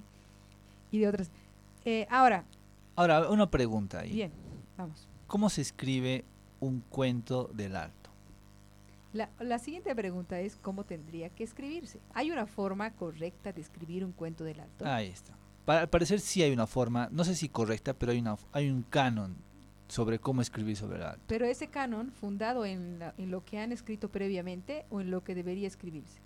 y 0.91 0.99
de 0.99 1.07
otras. 1.07 1.31
Eh, 1.85 2.07
ahora, 2.09 2.45
Ahora, 2.95 3.29
una 3.29 3.49
pregunta 3.49 3.99
ahí. 3.99 4.11
bien, 4.11 4.31
vamos. 4.77 5.07
¿Cómo 5.27 5.49
se 5.49 5.61
escribe 5.61 6.25
un 6.59 6.81
cuento 6.81 7.49
del 7.53 7.75
alto? 7.75 8.09
La, 9.13 9.29
la 9.39 9.59
siguiente 9.59 9.93
pregunta 9.95 10.39
es 10.39 10.55
cómo 10.57 10.83
tendría 10.85 11.29
que 11.29 11.43
escribirse. 11.43 11.99
¿Hay 12.13 12.31
una 12.31 12.45
forma 12.45 12.91
correcta 12.91 13.51
de 13.51 13.61
escribir 13.61 14.05
un 14.05 14.11
cuento 14.13 14.43
del 14.43 14.59
alto? 14.59 14.85
Ahí 14.85 15.07
está. 15.07 15.33
Para, 15.65 15.81
al 15.81 15.89
parecer 15.89 16.19
sí 16.19 16.41
hay 16.43 16.51
una 16.51 16.67
forma, 16.67 17.07
no 17.11 17.23
sé 17.23 17.35
si 17.35 17.49
correcta, 17.49 17.93
pero 17.93 18.11
hay, 18.11 18.19
una, 18.19 18.35
hay 18.51 18.69
un 18.69 18.83
canon 18.83 19.35
sobre 19.91 20.19
cómo 20.19 20.41
escribir 20.41 20.77
sobre 20.77 20.97
el 20.97 21.03
alto. 21.03 21.21
Pero 21.27 21.45
ese 21.45 21.67
canon 21.67 22.11
fundado 22.13 22.65
en, 22.65 22.99
la- 22.99 23.13
en 23.17 23.29
lo 23.29 23.43
que 23.43 23.59
han 23.59 23.73
escrito 23.73 24.09
previamente 24.09 24.85
o 24.89 25.01
en 25.01 25.11
lo 25.11 25.21
que 25.23 25.35
debería 25.35 25.67
escribirse. 25.67 26.19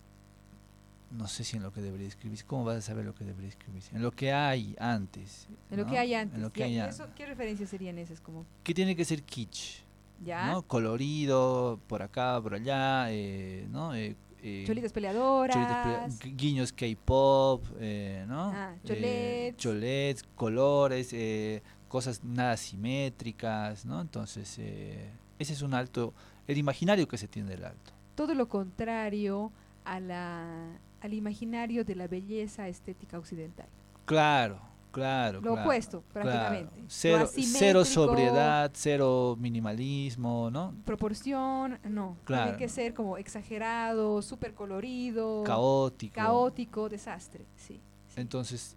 No 1.11 1.27
sé 1.27 1.43
si 1.43 1.57
en 1.57 1.63
lo 1.63 1.71
que 1.71 1.81
debería 1.81 2.07
escribirse. 2.07 2.45
¿Cómo 2.45 2.63
vas 2.65 2.77
a 2.77 2.81
saber 2.81 3.05
lo 3.05 3.15
que 3.15 3.23
debería 3.23 3.49
escribirse? 3.49 3.95
En 3.95 4.01
lo 4.03 4.11
que 4.11 4.31
hay 4.33 4.75
antes. 4.79 5.47
En 5.71 5.77
lo 5.77 5.85
¿no? 5.85 5.91
que 5.91 5.97
hay 5.97 6.13
antes. 6.13 6.35
En 6.35 6.41
lo 6.43 6.51
que 6.51 6.63
hay 6.63 6.75
¿y 6.75 6.79
antes. 6.79 6.99
eso, 6.99 7.07
¿Qué 7.15 7.25
referencias 7.25 7.69
serían 7.69 7.97
esas? 7.97 8.19
Como, 8.21 8.45
Que 8.63 8.73
tiene 8.73 8.95
que 8.95 9.05
ser 9.05 9.23
kitsch. 9.23 9.83
¿Ya? 10.23 10.51
¿no? 10.51 10.61
Colorido, 10.63 11.79
por 11.87 12.01
acá, 12.01 12.39
por 12.41 12.53
allá, 12.55 13.07
eh, 13.11 13.67
¿no? 13.71 13.93
Eh, 13.95 14.15
eh, 14.41 14.63
Cholitas 14.67 14.93
peleadoras. 14.93 15.53
cholitas 15.55 16.17
pe- 16.19 16.29
gu- 16.29 16.35
guiños 16.37 16.71
K-pop, 16.71 17.63
eh, 17.79 18.25
¿no? 18.27 18.51
Ah, 18.53 18.75
Eh, 18.75 18.79
cholets. 18.87 19.57
cholets, 19.57 20.23
colores, 20.35 21.09
eh, 21.13 21.61
cosas 21.95 22.25
nada 22.25 22.57
simétricas, 22.57 23.85
¿no? 23.85 24.01
Entonces, 24.01 24.57
eh, 24.59 25.13
ese 25.39 25.53
es 25.53 25.61
un 25.61 25.73
alto, 25.73 26.13
el 26.45 26.57
imaginario 26.57 27.07
que 27.07 27.17
se 27.17 27.29
tiene 27.29 27.49
del 27.51 27.63
alto. 27.63 27.93
todo 28.15 28.33
lo 28.33 28.49
contrario 28.49 29.53
a 29.85 30.01
la, 30.01 30.77
al 30.99 31.13
imaginario 31.13 31.85
de 31.85 31.95
la 31.95 32.07
belleza 32.09 32.67
estética 32.67 33.17
occidental. 33.17 33.67
Claro, 34.03 34.59
claro. 34.91 35.39
Lo 35.39 35.51
claro, 35.53 35.61
opuesto, 35.61 36.03
claro. 36.11 36.29
prácticamente. 36.29 36.81
Lo 36.81 36.89
Cero, 36.89 37.29
cero 37.33 37.85
sobriedad, 37.85 38.71
cero 38.73 39.37
minimalismo, 39.39 40.49
¿no? 40.51 40.73
Proporción, 40.85 41.79
no. 41.87 42.17
Claro. 42.25 42.43
Tiene 42.43 42.57
que 42.57 42.67
ser 42.67 42.93
como 42.93 43.15
exagerado, 43.17 44.21
súper 44.21 44.53
colorido, 44.53 45.43
Caótico. 45.45 46.13
caótico, 46.13 46.89
desastre. 46.89 47.45
Sí. 47.55 47.79
sí. 48.09 48.19
Entonces, 48.19 48.75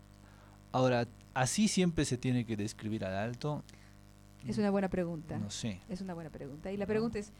ahora, 0.70 1.06
así 1.38 1.68
siempre 1.68 2.04
se 2.04 2.18
tiene 2.18 2.44
que 2.44 2.56
describir 2.56 3.04
al 3.04 3.16
alto. 3.16 3.62
es 4.46 4.58
una 4.58 4.70
buena 4.70 4.88
pregunta. 4.88 5.38
No 5.38 5.50
sé. 5.50 5.80
Es 5.88 6.00
una 6.00 6.12
buena 6.14 6.30
pregunta. 6.30 6.72
Y 6.72 6.76
la 6.76 6.86
pregunta 6.86 7.18
es, 7.18 7.32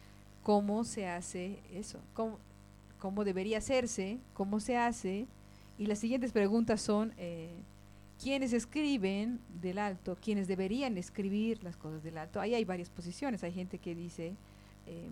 ¿cómo 0.44 0.84
se 0.84 1.08
hace 1.08 1.58
eso? 1.72 1.98
¿Cómo, 2.14 2.38
cómo 3.00 3.24
debería 3.24 3.58
hacerse? 3.58 4.18
¿Cómo 4.34 4.60
se 4.60 4.76
hace? 4.76 5.26
Y 5.78 5.86
las 5.86 5.98
siguientes 5.98 6.30
preguntas 6.30 6.80
son, 6.80 7.12
eh, 7.16 7.50
¿quiénes 8.22 8.52
escriben 8.52 9.40
del 9.60 9.78
alto? 9.78 10.16
¿Quiénes 10.20 10.46
deberían 10.46 10.96
escribir 10.96 11.64
las 11.64 11.76
cosas 11.76 12.04
del 12.04 12.18
alto? 12.18 12.40
Ahí 12.40 12.54
hay 12.54 12.64
varias 12.64 12.90
posiciones. 12.90 13.42
Hay 13.42 13.52
gente 13.52 13.78
que 13.78 13.96
dice, 13.96 14.36
eh, 14.86 15.08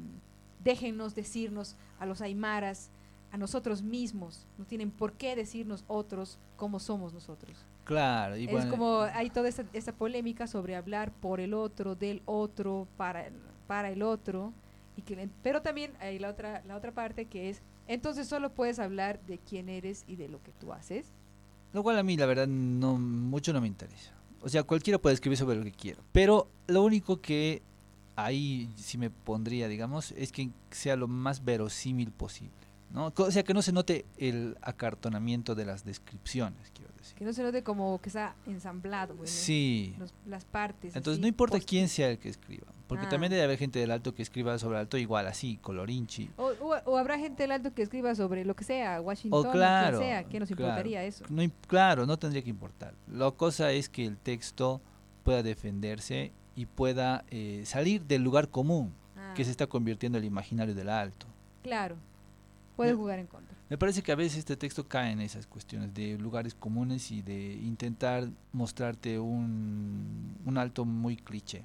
déjennos 0.62 1.16
decirnos 1.16 1.74
a 1.98 2.06
los 2.06 2.20
aymaras, 2.20 2.90
a 3.32 3.36
nosotros 3.38 3.82
mismos. 3.82 4.46
No 4.58 4.64
tienen 4.64 4.90
por 4.90 5.12
qué 5.14 5.36
decirnos 5.36 5.84
otros 5.88 6.38
cómo 6.56 6.78
somos 6.80 7.12
nosotros. 7.12 7.64
Claro. 7.84 8.36
Y 8.36 8.44
Es 8.46 8.50
bueno, 8.52 8.70
como 8.70 9.00
hay 9.00 9.30
toda 9.30 9.48
esta, 9.48 9.64
esta 9.72 9.92
polémica 9.92 10.46
sobre 10.46 10.74
hablar 10.76 11.12
por 11.12 11.40
el 11.40 11.54
otro, 11.54 11.94
del 11.94 12.22
otro, 12.24 12.86
para, 12.96 13.26
el- 13.26 13.34
para 13.66 13.90
el 13.90 14.02
otro. 14.02 14.52
Y 14.96 15.02
que, 15.02 15.28
pero 15.42 15.60
también 15.62 15.92
hay 16.00 16.18
la 16.18 16.30
otra, 16.30 16.62
la 16.66 16.76
otra 16.76 16.90
parte 16.92 17.26
que 17.26 17.50
es, 17.50 17.60
entonces 17.86 18.26
solo 18.26 18.50
puedes 18.50 18.78
hablar 18.78 19.20
de 19.26 19.38
quién 19.38 19.68
eres 19.68 20.04
y 20.08 20.16
de 20.16 20.28
lo 20.28 20.42
que 20.42 20.52
tú 20.52 20.72
haces. 20.72 21.06
Lo 21.72 21.82
cual 21.82 21.98
a 21.98 22.02
mí, 22.02 22.16
la 22.16 22.26
verdad, 22.26 22.46
no 22.46 22.96
mucho 22.96 23.52
no 23.52 23.60
me 23.60 23.66
interesa. 23.66 24.12
O 24.42 24.48
sea, 24.48 24.62
cualquiera 24.62 24.98
puede 24.98 25.14
escribir 25.14 25.36
sobre 25.36 25.56
lo 25.56 25.64
que 25.64 25.72
quiera. 25.72 26.00
Pero 26.12 26.48
lo 26.66 26.82
único 26.82 27.20
que 27.20 27.60
ahí 28.16 28.70
sí 28.76 28.96
me 28.96 29.10
pondría, 29.10 29.68
digamos, 29.68 30.12
es 30.12 30.32
que 30.32 30.50
sea 30.70 30.96
lo 30.96 31.06
más 31.08 31.44
verosímil 31.44 32.10
posible. 32.10 32.54
¿No? 32.90 33.12
O 33.16 33.30
sea, 33.30 33.42
que 33.42 33.52
no 33.54 33.62
se 33.62 33.72
note 33.72 34.06
el 34.16 34.56
acartonamiento 34.62 35.54
de 35.54 35.64
las 35.66 35.84
descripciones, 35.84 36.70
quiero 36.74 36.92
decir. 36.96 37.16
Que 37.16 37.24
no 37.24 37.32
se 37.32 37.42
note 37.42 37.62
como 37.62 38.00
que 38.00 38.08
está 38.08 38.34
ensamblado, 38.46 39.14
bueno, 39.14 39.30
Sí. 39.30 39.94
los- 39.98 40.14
las 40.26 40.44
partes. 40.44 40.94
Entonces 40.96 41.14
así, 41.18 41.20
no 41.22 41.28
importa 41.28 41.56
post- 41.56 41.68
quién 41.68 41.88
sea 41.88 42.10
el 42.10 42.18
que 42.18 42.28
escriba. 42.28 42.66
Porque 42.86 43.06
Ah. 43.06 43.08
también 43.08 43.30
debe 43.30 43.42
haber 43.42 43.58
gente 43.58 43.80
del 43.80 43.90
alto 43.90 44.14
que 44.14 44.22
escriba 44.22 44.56
sobre 44.58 44.78
alto 44.78 44.96
igual, 44.96 45.26
así, 45.26 45.56
colorinchi. 45.56 46.30
O, 46.36 46.46
o- 46.60 46.80
o 46.84 46.96
habrá 46.98 47.18
gente 47.18 47.42
del 47.42 47.52
alto 47.52 47.74
que 47.74 47.82
escriba 47.82 48.14
sobre 48.14 48.44
lo 48.44 48.54
que 48.54 48.62
sea, 48.64 49.00
Washington, 49.00 49.46
O 49.46 49.50
claro, 49.50 49.98
quien 49.98 50.08
sea, 50.10 50.24
¿qué 50.24 50.38
nos 50.40 50.48
claro. 50.48 50.62
importaría 50.64 51.02
eso? 51.04 51.24
No, 51.28 51.42
claro, 51.66 52.06
no 52.06 52.16
tendría 52.16 52.42
que 52.42 52.50
importar. 52.50 52.94
La 53.08 53.30
cosa 53.32 53.72
es 53.72 53.88
que 53.88 54.04
el 54.06 54.16
texto 54.16 54.80
pueda 55.24 55.42
defenderse 55.42 56.32
y 56.54 56.66
pueda 56.66 57.24
eh, 57.30 57.62
salir 57.66 58.04
del 58.04 58.22
lugar 58.22 58.48
común 58.50 58.94
que 59.34 59.42
Ah, 59.42 59.44
se 59.44 59.50
está 59.50 59.66
convirtiendo 59.66 60.16
en 60.18 60.24
el 60.24 60.28
imaginario 60.28 60.74
del 60.74 60.88
alto. 60.88 61.26
Claro, 61.64 61.96
puede 62.76 62.90
Me- 62.92 62.96
jugar 62.96 63.18
en 63.18 63.26
contra. 63.26 63.56
Me 63.68 63.76
parece 63.78 64.02
que 64.02 64.12
a 64.12 64.14
veces 64.14 64.38
este 64.38 64.56
texto 64.56 64.86
cae 64.86 65.10
en 65.12 65.20
esas 65.20 65.46
cuestiones 65.46 65.92
de 65.92 66.16
lugares 66.18 66.54
comunes 66.54 67.10
y 67.10 67.22
de 67.22 67.54
intentar 67.54 68.28
mostrarte 68.52 69.18
un, 69.18 70.36
un 70.44 70.58
alto 70.58 70.84
muy 70.84 71.16
cliché. 71.16 71.64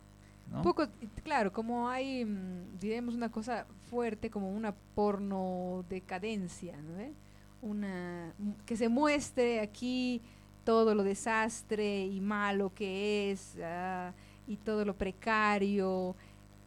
¿no? 0.52 0.64
Poco, 0.64 0.88
claro, 1.24 1.54
como 1.54 1.88
hay, 1.90 2.26
mm, 2.26 2.80
diremos 2.80 3.14
una 3.16 3.30
cosa 3.30 3.66
fuerte, 3.90 4.30
como 4.30 4.50
una 4.52 4.74
porno 4.96 5.86
decadencia, 5.90 6.76
¿no? 6.82 6.96
ve? 6.98 7.14
Una, 7.62 8.34
m- 8.40 8.56
que 8.66 8.76
se 8.76 8.90
muestre 8.90 9.60
aquí 9.60 10.22
todo 10.64 10.94
lo 10.96 11.04
desastre 11.04 12.06
y 12.06 12.20
malo 12.22 12.74
que 12.74 13.32
es, 13.32 13.58
ah, 13.64 14.14
y 14.48 14.58
todo 14.58 14.84
lo 14.86 14.96
precario. 14.96 16.16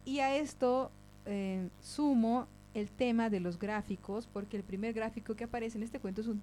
Y 0.05 0.19
a 0.19 0.35
esto 0.35 0.91
eh, 1.25 1.69
sumo 1.81 2.47
el 2.75 2.91
tema 2.91 3.29
de 3.29 3.39
los 3.39 3.57
gráficos, 3.57 4.27
porque 4.27 4.57
el 4.57 4.63
primer 4.63 4.93
gráfico 4.93 5.35
que 5.35 5.45
aparece 5.45 5.77
en 5.77 5.83
este 5.83 5.99
cuento 5.99 6.21
es 6.21 6.27
un, 6.27 6.41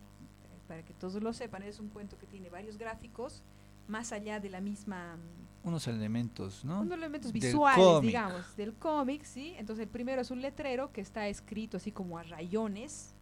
para 0.66 0.82
que 0.82 0.92
todos 0.94 1.22
lo 1.22 1.32
sepan, 1.32 1.62
es 1.62 1.78
un 1.78 1.88
cuento 1.88 2.18
que 2.18 2.26
tiene 2.26 2.48
varios 2.50 2.78
gráficos, 2.78 3.42
más 3.86 4.12
allá 4.12 4.40
de 4.40 4.48
la 4.50 4.60
misma... 4.60 5.16
mm, 5.16 5.68
Unos 5.68 5.86
elementos, 5.86 6.64
¿no? 6.64 6.80
unos 6.80 6.96
elementos 6.96 7.30
visuales, 7.32 8.00
digamos, 8.02 8.56
del 8.56 8.72
cómic, 8.74 9.22
¿sí? 9.24 9.54
Entonces 9.58 9.84
el 9.84 9.88
primero 9.90 10.22
es 10.22 10.30
un 10.30 10.40
letrero 10.40 10.90
que 10.90 11.00
está 11.02 11.28
escrito 11.28 11.76
así 11.76 11.92
como 11.92 12.16
a 12.18 12.22
rayones, 12.22 13.14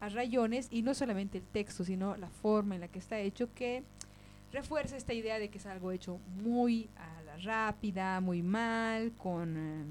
a 0.00 0.08
rayones, 0.10 0.68
y 0.70 0.82
no 0.82 0.92
solamente 0.94 1.38
el 1.38 1.44
texto, 1.44 1.82
sino 1.84 2.16
la 2.16 2.28
forma 2.28 2.74
en 2.74 2.82
la 2.82 2.88
que 2.88 2.98
está 2.98 3.18
hecho, 3.18 3.52
que 3.54 3.82
refuerza 4.52 4.96
esta 4.96 5.14
idea 5.14 5.38
de 5.38 5.48
que 5.48 5.58
es 5.58 5.66
algo 5.66 5.92
hecho 5.92 6.18
muy 6.42 6.90
a 6.96 7.22
la 7.22 7.36
rápida, 7.38 8.20
muy 8.20 8.42
mal, 8.42 9.12
con, 9.16 9.56
eh, 9.56 9.84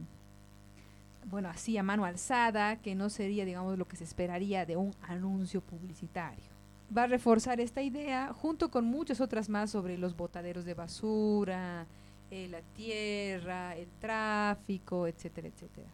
bueno, 1.30 1.50
así 1.50 1.78
a 1.78 1.84
mano 1.84 2.06
alzada, 2.06 2.78
que 2.78 2.96
no 2.96 3.10
sería, 3.10 3.46
digamos, 3.46 3.78
lo 3.78 3.88
que 3.88 3.96
se 3.96 4.04
esperaría 4.04 4.66
de 4.66 4.78
un 4.78 4.94
anuncio 5.02 5.62
publicitario 5.62 6.60
va 6.96 7.04
a 7.04 7.08
reforzar 7.08 7.60
esta 7.60 7.82
idea 7.82 8.34
junto 8.34 8.72
con 8.72 8.86
muchas 8.86 9.22
otras 9.22 9.48
más 9.48 9.70
sobre 9.70 9.98
los 9.98 10.16
botaderos 10.16 10.66
de 10.66 10.74
basura, 10.74 11.86
eh, 12.32 12.48
la 12.50 12.62
tierra, 12.62 13.76
el 13.76 13.90
tráfico, 14.00 15.08
etcétera, 15.08 15.48
etcétera. 15.48 15.90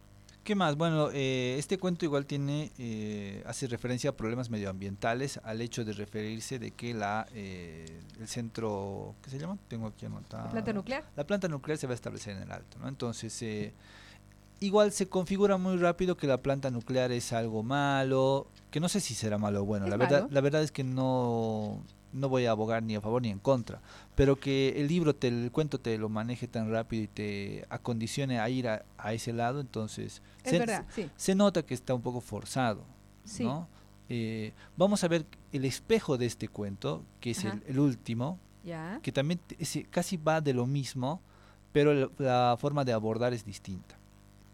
¿Qué 0.46 0.54
más? 0.54 0.76
Bueno, 0.76 1.10
eh, 1.12 1.56
este 1.58 1.76
cuento 1.76 2.04
igual 2.04 2.24
tiene, 2.24 2.70
eh, 2.78 3.42
hace 3.46 3.66
referencia 3.66 4.10
a 4.10 4.12
problemas 4.12 4.48
medioambientales, 4.48 5.40
al 5.42 5.60
hecho 5.60 5.84
de 5.84 5.92
referirse 5.92 6.60
de 6.60 6.70
que 6.70 6.94
la, 6.94 7.26
eh, 7.34 8.00
el 8.20 8.28
centro, 8.28 9.16
¿qué 9.22 9.30
se 9.30 9.40
llama? 9.40 9.58
Tengo 9.66 9.88
aquí 9.88 10.06
anotado. 10.06 10.44
¿La 10.44 10.52
planta 10.52 10.72
nuclear? 10.72 11.04
La 11.16 11.26
planta 11.26 11.48
nuclear 11.48 11.78
se 11.78 11.88
va 11.88 11.94
a 11.94 11.96
establecer 11.96 12.36
en 12.36 12.44
el 12.44 12.52
alto, 12.52 12.78
¿no? 12.78 12.86
Entonces, 12.86 13.42
eh, 13.42 13.74
igual 14.60 14.92
se 14.92 15.08
configura 15.08 15.56
muy 15.58 15.76
rápido 15.76 16.16
que 16.16 16.26
la 16.26 16.42
planta 16.42 16.70
nuclear 16.70 17.12
es 17.12 17.32
algo 17.32 17.62
malo, 17.62 18.46
que 18.70 18.80
no 18.80 18.88
sé 18.88 19.00
si 19.00 19.14
será 19.14 19.38
malo 19.38 19.62
o 19.62 19.64
bueno. 19.64 19.86
Es 19.86 19.90
La 19.90 19.96
verdad, 19.96 20.20
malo. 20.22 20.32
la 20.34 20.40
verdad 20.40 20.62
es 20.62 20.72
que 20.72 20.84
no, 20.84 21.82
no 22.12 22.28
voy 22.28 22.46
a 22.46 22.50
abogar 22.52 22.82
ni 22.82 22.94
a 22.96 23.00
favor 23.00 23.20
ni 23.22 23.30
en 23.30 23.38
contra, 23.38 23.80
pero 24.14 24.36
que 24.40 24.74
el 24.80 24.88
libro, 24.88 25.14
te, 25.14 25.28
el 25.28 25.50
cuento 25.52 25.78
te 25.80 25.98
lo 25.98 26.08
maneje 26.08 26.48
tan 26.48 26.70
rápido 26.70 27.02
y 27.04 27.08
te 27.08 27.66
acondicione 27.68 28.38
a 28.40 28.48
ir 28.48 28.68
a, 28.68 28.84
a 28.98 29.12
ese 29.12 29.32
lado, 29.32 29.60
entonces 29.60 30.22
Es 30.44 30.50
se, 30.50 30.58
verdad, 30.58 30.86
sí. 30.94 31.10
se 31.16 31.34
nota 31.34 31.62
que 31.64 31.74
está 31.74 31.94
un 31.94 32.02
poco 32.02 32.20
forzado, 32.20 32.84
Sí. 33.24 33.44
¿no? 33.44 33.68
Eh, 34.08 34.52
vamos 34.76 35.02
a 35.02 35.08
ver 35.08 35.26
el 35.52 35.64
espejo 35.64 36.16
de 36.16 36.26
este 36.26 36.46
cuento, 36.48 37.02
que 37.20 37.32
es 37.32 37.44
el, 37.44 37.60
el 37.66 37.78
último, 37.80 38.38
que 39.02 39.12
también 39.12 39.40
ese- 39.58 39.84
casi 39.84 40.16
va 40.16 40.40
de 40.40 40.52
lo 40.54 40.64
mismo, 40.66 41.20
pero 41.72 42.10
la 42.18 42.56
forma 42.58 42.84
de 42.84 42.92
abordar 42.92 43.32
es 43.34 43.44
distinta. 43.44 43.95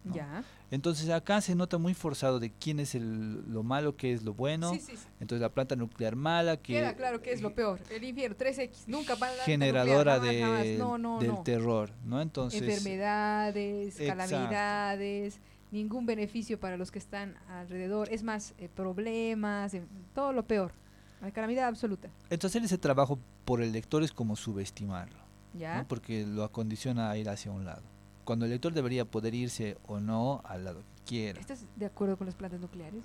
¿No? 0.04 0.14
Ya. 0.14 0.44
Entonces 0.70 1.10
acá 1.10 1.40
se 1.40 1.54
nota 1.54 1.78
muy 1.78 1.94
forzado 1.94 2.40
de 2.40 2.50
quién 2.50 2.80
es 2.80 2.94
el, 2.94 3.52
lo 3.52 3.62
malo, 3.62 3.96
qué 3.96 4.12
es 4.12 4.22
lo 4.22 4.34
bueno. 4.34 4.72
Sí, 4.72 4.80
sí, 4.80 4.96
sí. 4.96 5.06
Entonces 5.20 5.42
la 5.42 5.50
planta 5.50 5.76
nuclear 5.76 6.16
mala, 6.16 6.56
que 6.56 6.74
Queda 6.74 6.94
claro 6.94 7.20
que 7.20 7.32
es 7.32 7.42
lo 7.42 7.54
peor. 7.54 7.80
El 7.90 8.04
infierno, 8.04 8.36
3X. 8.36 8.84
Nunca 8.86 9.14
va 9.16 9.28
a 9.28 9.36
la 9.36 9.42
generadora 9.44 10.16
nuclear, 10.16 10.40
jamás, 10.40 10.48
jamás. 10.48 10.64
de, 10.64 10.78
No, 10.78 10.98
no, 10.98 11.18
del 11.20 11.42
terror, 11.42 11.90
¿no? 12.04 12.20
Entonces, 12.20 12.62
Enfermedades, 12.62 14.00
Exacto. 14.00 14.30
calamidades, 14.30 15.40
ningún 15.70 16.06
beneficio 16.06 16.58
para 16.58 16.76
los 16.76 16.90
que 16.90 16.98
están 16.98 17.36
alrededor. 17.48 18.08
Es 18.10 18.22
más, 18.22 18.54
eh, 18.58 18.68
problemas, 18.68 19.74
eh, 19.74 19.84
todo 20.14 20.32
lo 20.32 20.46
peor. 20.46 20.72
La 21.20 21.30
calamidad 21.30 21.68
absoluta. 21.68 22.08
entonces 22.30 22.50
hacer 22.50 22.64
ese 22.64 22.78
trabajo 22.78 23.16
por 23.44 23.62
el 23.62 23.70
lector 23.70 24.02
es 24.02 24.12
como 24.12 24.34
subestimarlo, 24.34 25.18
¿Ya? 25.54 25.78
¿no? 25.78 25.86
porque 25.86 26.26
lo 26.26 26.42
acondiciona 26.42 27.10
a 27.10 27.16
ir 27.16 27.28
hacia 27.28 27.52
un 27.52 27.64
lado. 27.64 27.82
Cuando 28.24 28.44
el 28.44 28.50
lector 28.52 28.72
debería 28.72 29.04
poder 29.04 29.34
irse 29.34 29.76
o 29.86 29.98
no 30.00 30.42
al 30.44 30.64
lado 30.64 30.80
que 30.80 31.02
quiera. 31.04 31.40
¿Estás 31.40 31.64
de 31.76 31.86
acuerdo 31.86 32.16
con 32.16 32.26
las 32.26 32.34
plantas 32.36 32.60
nucleares? 32.60 33.04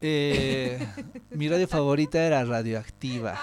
Eh, 0.00 0.86
mi 1.30 1.48
radio 1.48 1.66
favorita 1.68 2.24
era 2.24 2.44
radioactiva. 2.44 3.36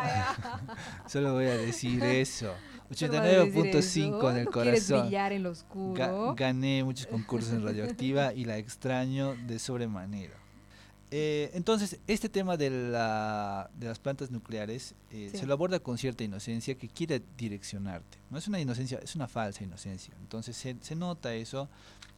Solo 1.06 1.34
voy 1.34 1.46
a 1.46 1.56
decir 1.56 2.02
eso. 2.04 2.54
solo 2.90 3.12
vas 3.12 3.20
a 3.22 3.44
decir 3.44 3.64
89.5 3.64 4.30
en 4.30 4.36
el 4.36 4.42
eso. 4.42 4.44
¿No 4.44 4.50
quieres 4.50 4.50
corazón. 4.50 5.00
brillar 5.02 5.32
en 5.32 5.42
lo 5.42 5.50
Ga- 5.50 5.52
oscuro? 5.52 6.34
gané 6.36 6.84
muchos 6.84 7.06
concursos 7.06 7.52
en 7.52 7.64
radioactiva 7.64 8.32
y 8.32 8.44
la 8.44 8.56
extraño 8.58 9.34
de 9.46 9.58
sobremanera. 9.58 10.34
Eh, 11.12 11.50
entonces, 11.54 11.98
este 12.06 12.28
tema 12.28 12.56
de, 12.56 12.70
la, 12.70 13.68
de 13.74 13.88
las 13.88 13.98
plantas 13.98 14.30
nucleares 14.30 14.94
eh, 15.10 15.28
Sí. 15.32 15.38
se 15.38 15.46
lo 15.46 15.54
aborda 15.54 15.80
con 15.80 15.98
cierta 15.98 16.22
inocencia 16.22 16.76
que 16.76 16.88
quiere 16.88 17.20
direccionarte. 17.36 18.18
No 18.30 18.38
es 18.38 18.46
una 18.46 18.60
inocencia, 18.60 18.98
es 19.02 19.16
una 19.16 19.26
falsa 19.26 19.64
inocencia. 19.64 20.14
Entonces, 20.20 20.56
se, 20.56 20.76
se 20.80 20.94
nota 20.94 21.34
eso 21.34 21.68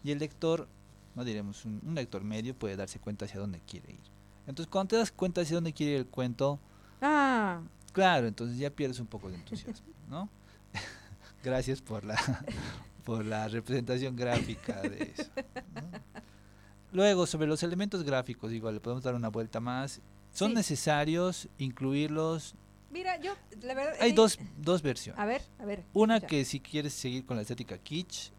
y 0.04 0.10
el 0.10 0.18
lector, 0.18 0.68
no 1.14 1.24
diremos, 1.24 1.64
un, 1.64 1.80
un 1.86 1.94
lector 1.94 2.22
medio 2.22 2.54
puede 2.54 2.76
darse 2.76 2.98
cuenta 2.98 3.24
hacia 3.24 3.40
dónde 3.40 3.60
quiere 3.66 3.92
ir. 3.92 4.00
Entonces, 4.46 4.70
cuando 4.70 4.88
te 4.90 4.96
das 4.96 5.10
cuenta 5.12 5.40
hacia 5.40 5.54
dónde 5.56 5.72
quiere 5.72 5.92
ir 5.92 5.98
el 5.98 6.06
cuento, 6.06 6.58
Ah, 7.00 7.62
Claro, 7.92 8.26
entonces 8.26 8.56
ya 8.58 8.70
pierdes 8.70 9.00
un 9.00 9.06
poco 9.06 9.28
de 9.28 9.34
entusiasmo, 9.36 9.86
¿no? 10.08 10.28
Gracias 11.44 11.80
por 11.82 12.04
la, 12.04 12.16
por 13.04 13.24
la 13.24 13.48
representación 13.48 14.16
gráfica 14.16 14.80
de 14.82 15.12
eso. 15.16 15.30
¿no? 15.74 16.11
Luego, 16.92 17.26
sobre 17.26 17.46
los 17.46 17.62
elementos 17.62 18.02
gráficos, 18.04 18.52
igual 18.52 18.74
le 18.74 18.80
podemos 18.80 19.02
dar 19.02 19.14
una 19.14 19.28
vuelta 19.28 19.60
más. 19.60 20.00
¿Son 20.32 20.50
Sí. 20.50 20.54
necesarios 20.54 21.48
incluirlos? 21.58 22.54
mira, 22.90 23.18
yo, 23.20 23.32
la 23.62 23.72
verdad... 23.72 23.94
Hay 24.00 24.10
eh, 24.10 24.14
dos, 24.14 24.38
dos 24.58 24.82
versiones. 24.82 25.18
A 25.18 25.24
ver, 25.24 25.40
a 25.58 25.64
ver. 25.64 25.82
Una 25.94 26.18
ya. 26.18 26.26
que 26.26 26.44
si 26.44 26.60
quieres 26.60 26.92
seguir 26.92 27.24
con 27.24 27.36
la 27.36 27.42
estética 27.42 27.78
kitsch, 27.78 28.30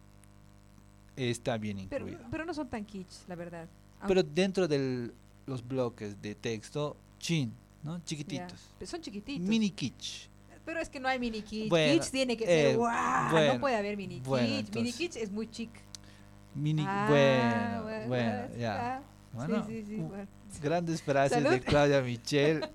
está 1.16 1.58
bien 1.58 1.88
Pero, 1.89 2.08
incluida. 2.08 2.28
pero 2.30 2.46
no 2.46 2.54
son 2.54 2.70
tan 2.70 2.86
kitsch, 2.86 3.28
la 3.28 3.36
verdad. 3.36 3.68
Pero 4.08 4.22
dentro 4.22 4.68
de 4.68 5.12
los 5.48 5.68
bloques 5.68 6.22
de 6.22 6.36
texto, 6.36 6.96
chin, 7.20 7.52
¿no? 7.84 7.98
Ya, 7.98 8.06
Chiquititos. 8.06 8.70
pero 8.78 8.92
son 8.92 9.02
chiquititos. 9.02 9.48
Mini 9.48 9.72
kitsch. 9.72 10.28
Pero 10.66 10.80
es 10.80 10.88
que 10.89 11.00
no 11.00 11.08
hay 11.10 11.20
mini 11.20 11.42
kitsch. 11.42 11.70
Bueno, 11.70 11.94
kitsch 12.02 12.12
tiene 12.12 12.38
que 12.38 12.44
eh, 12.46 12.48
ser 12.70 12.78
guau. 12.78 13.32
bueno, 13.32 13.54
no 13.56 13.60
puede 13.60 13.76
haber 13.76 13.98
mini 13.98 14.20
bueno, 14.22 14.46
kitsch. 14.48 14.76
Mini 14.76 14.89
entonces- 14.89 14.96
kitsch 14.96 15.16
es 15.18 15.32
muy 15.32 15.50
chic. 15.50 15.70
Mini, 16.56 16.84
Ah, 16.88 17.80
bueno, 17.84 18.08
bueno, 18.08 18.56
ya. 18.58 19.02
Bueno, 19.34 19.66
sí, 19.66 19.82
sí, 19.82 19.86
sí. 19.88 20.02
u- 20.02 20.08
bueno. 20.10 20.28
Grandes 20.62 21.02
frases 21.02 21.38
Salud. 21.42 21.50
de 21.50 21.62
Claudia 21.62 22.02
Michel. 22.02 22.62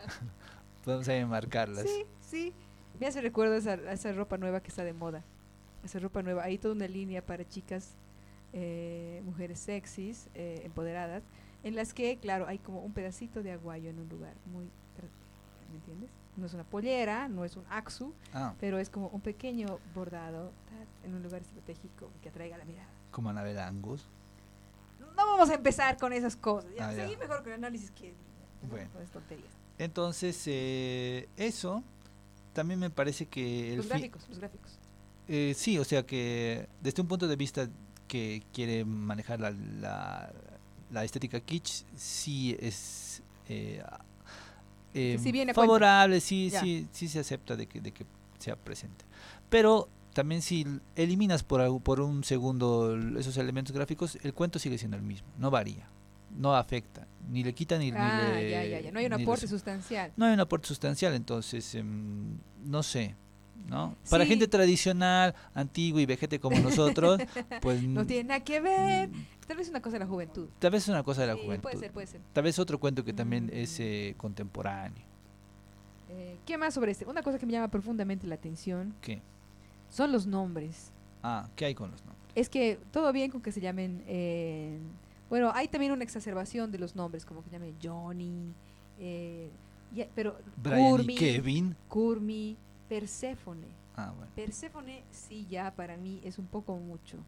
Podemos 0.84 1.08
ahí 1.08 1.24
marcarlas. 1.24 1.84
Sí, 1.84 2.04
sí. 2.20 2.54
Me 2.98 3.06
hace 3.06 3.20
recuerdo 3.20 3.54
esa, 3.54 3.74
esa 3.92 4.12
ropa 4.12 4.38
nueva 4.38 4.60
que 4.60 4.68
está 4.68 4.84
de 4.84 4.92
moda. 4.92 5.22
Esa 5.84 5.98
ropa 5.98 6.22
nueva. 6.22 6.44
Hay 6.44 6.58
toda 6.58 6.74
una 6.74 6.88
línea 6.88 7.24
para 7.24 7.46
chicas, 7.46 7.94
eh, 8.52 9.20
mujeres 9.24 9.58
sexys, 9.60 10.28
eh, 10.34 10.62
empoderadas, 10.64 11.22
en 11.62 11.76
las 11.76 11.92
que, 11.94 12.16
claro, 12.18 12.46
hay 12.46 12.58
como 12.58 12.80
un 12.82 12.92
pedacito 12.92 13.42
de 13.42 13.52
aguayo 13.52 13.90
en 13.90 13.98
un 13.98 14.08
lugar 14.08 14.34
muy... 14.46 14.64
¿Me 15.70 15.76
entiendes? 15.76 16.10
No 16.40 16.46
es 16.46 16.54
una 16.54 16.64
pollera, 16.64 17.28
no 17.28 17.44
es 17.44 17.56
un 17.56 17.64
axu, 17.68 18.14
Ah, 18.32 18.54
pero 18.58 18.78
es 18.78 18.88
como 18.88 19.08
un 19.08 19.20
pequeño 19.20 19.78
bordado 19.94 20.52
en 21.04 21.14
un 21.14 21.22
lugar 21.22 21.42
estratégico 21.42 22.10
que 22.22 22.30
atraiga 22.30 22.56
la 22.58 22.64
mirada. 22.64 22.88
como 23.10 23.28
Anabel 23.28 23.58
Angus. 23.58 24.06
No 25.00 25.26
vamos 25.26 25.50
a 25.50 25.54
empezar 25.54 25.98
con 25.98 26.12
esas 26.12 26.36
cosas. 26.36 26.70
Ya, 26.76 26.88
Ah, 26.88 26.92
ya. 26.94 27.02
seguir 27.02 27.18
mejor 27.18 27.38
con 27.42 27.48
el 27.48 27.54
análisis 27.58 27.90
que 27.90 28.14
Bueno. 28.70 28.88
tonterías. 29.12 29.52
Entonces, 29.78 30.42
eh, 30.46 31.28
eso 31.36 31.82
también 32.54 32.78
me 32.80 32.88
parece 32.88 33.26
que 33.26 33.74
Los 33.76 33.86
fi- 33.86 33.90
gráficos, 33.90 34.28
los 34.28 34.38
gráficos. 34.38 34.78
eh, 35.28 35.52
sí, 35.56 35.78
o 35.78 35.84
sea 35.84 36.06
que 36.06 36.68
desde 36.80 37.02
un 37.02 37.08
punto 37.08 37.26
de 37.28 37.36
vista 37.36 37.68
que 38.08 38.42
quiere 38.52 38.84
manejar 38.84 39.40
la, 39.40 39.50
la, 39.50 40.32
la 40.90 41.04
estética 41.04 41.40
kitsch, 41.40 41.84
sí 41.96 42.56
es 42.60 43.22
eh, 43.48 43.82
eh, 44.94 45.18
sí 45.22 45.32
favorable, 45.54 46.20
sí, 46.20 46.50
Ya. 46.50 46.60
sí, 46.60 46.86
sí 46.92 47.08
se 47.08 47.18
acepta 47.20 47.56
de 47.56 47.66
que, 47.66 47.80
de 47.80 47.92
que 47.92 48.04
sea 48.38 48.56
presente. 48.56 49.04
Pero 49.48 49.88
también 50.12 50.42
si 50.42 50.66
eliminas 50.96 51.42
por, 51.44 51.60
algo- 51.60 51.80
por 51.80 52.00
un 52.00 52.24
segundo 52.24 52.96
esos 53.18 53.36
elementos 53.36 53.74
gráficos, 53.74 54.18
el 54.22 54.34
cuento 54.34 54.58
sigue 54.58 54.78
siendo 54.78 54.96
el 54.96 55.02
mismo, 55.02 55.28
no 55.38 55.50
varía, 55.50 55.88
no 56.36 56.54
afecta, 56.56 57.06
ni 57.30 57.44
le 57.44 57.52
quita 57.54 57.78
ni, 57.78 57.86
ni 57.86 57.96
Ah, 57.96 58.34
le... 58.34 58.50
ya, 58.50 58.64
ya, 58.64 58.80
ya. 58.80 58.92
No 58.92 58.98
hay 58.98 59.06
un 59.06 59.16
le 59.16 59.22
aporte 59.22 59.46
sustancial. 59.46 60.12
No 60.16 60.26
hay 60.26 60.34
un 60.34 60.40
aporte 60.40 60.66
sustancial, 60.68 61.14
entonces, 61.14 61.74
em, 61.74 62.38
no 62.64 62.82
sé, 62.82 63.14
¿no? 63.68 63.96
Para 64.08 64.24
Sí. 64.24 64.30
gente 64.30 64.48
tradicional, 64.48 65.34
antigua 65.54 66.00
y 66.00 66.06
vejete 66.06 66.38
como 66.40 66.56
nosotros, 66.60 67.20
pues 67.60 67.82
No 67.82 68.06
tiene 68.06 68.24
nada 68.28 68.40
que 68.40 68.60
ver. 68.60 69.10
Tal 69.46 69.56
vez 69.56 69.68
una 69.68 69.80
cosa 69.82 69.94
de 69.94 70.00
la 70.00 70.06
juventud. 70.06 70.48
tal 70.58 70.70
vez 70.70 70.82
es 70.84 70.88
una 70.88 71.02
cosa 71.02 71.22
de 71.22 71.26
la 71.28 71.34
Sí, 71.34 71.40
juventud. 71.44 71.62
puede 71.62 71.76
ser, 71.78 71.92
puede 71.92 72.06
ser. 72.06 72.20
Tal 72.32 72.44
vez 72.44 72.58
otro 72.58 72.78
cuento 72.78 73.04
que 73.04 73.12
también 73.12 73.46
Mm. 73.46 73.50
es 73.52 73.80
eh, 73.80 74.14
contemporáneo. 74.16 75.04
Eh, 76.08 76.36
¿Qué 76.46 76.58
más 76.58 76.74
sobre 76.74 76.92
este? 76.92 77.04
Una 77.06 77.22
cosa 77.22 77.38
que 77.38 77.46
me 77.46 77.52
llama 77.52 77.68
profundamente 77.68 78.26
la 78.26 78.34
atención 78.34 78.94
¿Qué? 79.00 79.20
son 79.88 80.12
los 80.12 80.26
nombres. 80.26 80.92
Ah, 81.22 81.48
¿qué 81.56 81.66
hay 81.66 81.74
con 81.74 81.90
los 81.90 82.00
nombres? 82.04 82.20
Es 82.34 82.48
que 82.48 82.78
todo 82.92 83.12
bien 83.12 83.30
con 83.30 83.42
que 83.42 83.52
se 83.52 83.60
llamen. 83.60 84.02
eh, 84.06 84.78
bueno, 85.28 85.52
hay 85.54 85.68
también 85.68 85.92
una 85.92 86.02
exacerbación 86.02 86.72
de 86.72 86.78
los 86.78 86.96
nombres, 86.96 87.24
como 87.24 87.44
que 87.44 87.50
llame 87.50 87.72
Johnny, 87.80 88.52
eh, 88.98 89.48
ya- 89.94 90.08
pero 90.14 90.36
Brian 90.56 90.90
Kurmi, 90.90 91.14
y 91.14 91.16
Kevin. 91.16 91.76
Kurmi, 91.88 92.56
Perséfone. 92.90 93.68
Ah, 93.96 94.12
bueno. 94.16 94.30
Perséfone 94.34 95.04
sí 95.12 95.46
ya 95.48 95.72
para 95.74 95.96
mí 95.96 96.20
es 96.24 96.38
un 96.38 96.46
poco 96.46 96.76
mucho. 96.76 97.18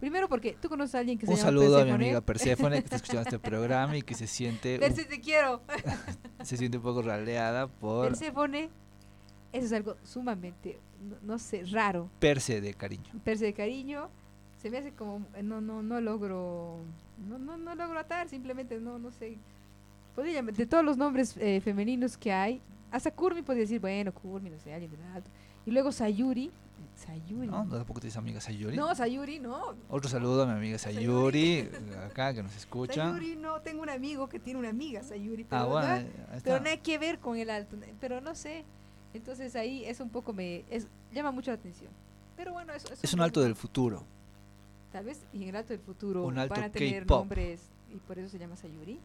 Primero 0.00 0.28
porque 0.28 0.56
tú 0.60 0.68
conoces 0.68 0.94
a 0.94 0.98
alguien 0.98 1.18
que 1.18 1.24
se 1.26 1.32
Un 1.32 1.38
llama 1.38 1.48
saludo 1.48 1.78
a 1.80 1.84
mi 1.84 1.90
amiga 1.90 2.20
Perséfone 2.20 2.76
que 2.78 2.84
está 2.84 2.96
escuchando 2.96 3.22
este 3.22 3.38
programa 3.38 3.96
y 3.96 4.02
que 4.02 4.14
se 4.14 4.26
siente, 4.26 4.78
Perse 4.78 5.06
te 5.06 5.18
quiero. 5.20 5.62
se 6.42 6.56
siente 6.58 6.76
un 6.76 6.82
poco 6.84 7.00
raleada 7.02 7.66
por 7.66 8.08
Perséfone, 8.08 8.68
eso 9.52 9.66
es 9.66 9.72
algo 9.72 9.96
sumamente, 10.04 10.78
no, 11.02 11.16
no 11.22 11.38
sé, 11.38 11.64
raro. 11.64 12.10
Perse 12.20 12.60
de 12.60 12.74
cariño. 12.74 13.10
Perse 13.24 13.46
de 13.46 13.54
cariño, 13.54 14.10
se 14.62 14.70
me 14.70 14.76
hace 14.78 14.92
como, 14.92 15.26
no, 15.42 15.60
no, 15.62 15.82
no 15.82 16.00
logro, 16.02 16.80
no, 17.26 17.38
no, 17.38 17.56
no 17.56 17.74
logro 17.74 17.98
atar, 17.98 18.28
simplemente 18.28 18.78
no, 18.78 18.98
no 18.98 19.10
sé. 19.10 19.38
Podría 20.14 20.34
llamar- 20.42 20.54
de 20.54 20.66
todos 20.66 20.84
los 20.84 20.96
nombres 20.98 21.34
eh, 21.38 21.60
femeninos 21.62 22.16
que 22.18 22.30
hay, 22.32 22.60
hasta 22.90 23.10
Kurmi 23.10 23.42
podría 23.42 23.62
decir, 23.62 23.80
bueno, 23.80 24.12
Kurmi, 24.12 24.50
no 24.50 24.58
sé, 24.58 24.72
alguien 24.72 24.90
de 24.90 24.98
alto. 25.14 25.30
Y 25.66 25.70
luego 25.70 25.92
Sayuri, 25.92 26.50
Sayuri. 26.96 27.46
¿No? 27.48 27.64
¿No 27.64 27.76
tampoco 27.76 28.00
tienes 28.00 28.16
amiga 28.16 28.40
Sayuri? 28.40 28.76
No, 28.76 28.94
Sayuri, 28.94 29.38
no. 29.38 29.74
Otro 29.88 30.08
saludo 30.08 30.42
a 30.42 30.46
mi 30.46 30.52
amiga 30.52 30.78
Sayuri, 30.78 31.68
acá 32.10 32.32
que 32.34 32.42
nos 32.42 32.56
escucha. 32.56 33.10
Sayuri, 33.10 33.36
no, 33.36 33.60
tengo 33.60 33.82
un 33.82 33.90
amigo 33.90 34.28
que 34.28 34.38
tiene 34.38 34.58
una 34.58 34.70
amiga, 34.70 35.02
Sayuri, 35.02 35.44
pero, 35.44 35.62
Ah, 35.62 35.64
bueno, 35.66 35.88
ahí 35.88 36.06
está. 36.36 36.40
pero 36.44 36.60
nada 36.64 36.76
que 36.78 36.98
ver 36.98 37.18
con 37.18 37.36
el 37.36 37.50
alto, 37.50 37.76
pero 38.00 38.20
no 38.20 38.34
sé. 38.34 38.64
Entonces 39.14 39.56
ahí 39.56 39.84
es 39.84 40.00
un 40.00 40.10
poco, 40.10 40.32
me 40.32 40.64
es, 40.70 40.86
llama 41.12 41.30
mucho 41.30 41.50
la 41.50 41.56
atención. 41.56 41.90
Pero 42.36 42.52
bueno, 42.52 42.72
eso, 42.72 42.92
eso 42.92 43.00
es 43.02 43.12
un 43.14 43.20
alto 43.20 43.40
del 43.42 43.54
futuro. 43.54 44.04
Tal 44.92 45.04
vez 45.04 45.20
y 45.32 45.42
en 45.42 45.50
el 45.50 45.56
alto 45.56 45.72
del 45.74 45.80
futuro 45.82 46.24
Un 46.24 46.38
alto 46.38 46.54
van 46.54 46.64
a 46.64 46.70
tener 46.70 47.06
nombres 47.06 47.60
y 47.90 47.96
por 47.96 48.18
eso 48.18 48.28
se 48.28 48.38
llama 48.38 48.56
Sayuri. 48.56 48.98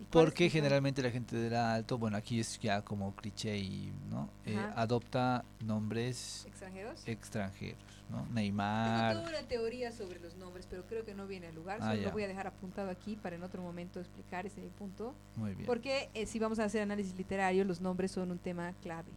¿Y 0.00 0.04
cuáles 0.04 0.30
Porque 0.30 0.48
generalmente 0.48 1.02
la 1.02 1.10
gente 1.10 1.34
del 1.36 1.54
alto, 1.54 1.98
bueno, 1.98 2.16
aquí 2.16 2.38
es 2.38 2.58
ya 2.60 2.82
como 2.82 3.14
cliché 3.16 3.58
y, 3.58 3.92
¿no? 4.08 4.30
Eh, 4.46 4.56
adopta 4.76 5.44
nombres 5.64 6.44
extranjeros. 6.46 7.02
extranjeros, 7.06 7.78
¿no? 8.08 8.18
Tengo 8.18 8.32
Neymar. 8.34 9.16
toda 9.16 9.28
una 9.28 9.42
teoría 9.48 9.90
sobre 9.90 10.20
los 10.20 10.36
nombres, 10.36 10.66
pero 10.70 10.86
creo 10.86 11.04
que 11.04 11.14
no 11.14 11.26
viene 11.26 11.48
al 11.48 11.54
lugar. 11.56 11.78
Ah, 11.82 11.90
Solo 11.90 12.02
lo 12.02 12.12
voy 12.12 12.22
a 12.22 12.28
dejar 12.28 12.46
apuntado 12.46 12.90
aquí 12.90 13.16
para 13.16 13.34
en 13.34 13.42
otro 13.42 13.60
momento 13.60 13.98
explicar 13.98 14.46
ese 14.46 14.60
punto. 14.78 15.14
Muy 15.34 15.54
bien. 15.54 15.66
Porque 15.66 16.10
eh, 16.14 16.26
si 16.26 16.38
vamos 16.38 16.60
a 16.60 16.64
hacer 16.64 16.82
análisis 16.82 17.16
literario, 17.16 17.64
los 17.64 17.80
nombres 17.80 18.12
son 18.12 18.30
un 18.30 18.38
tema 18.38 18.72
clave. 18.82 19.10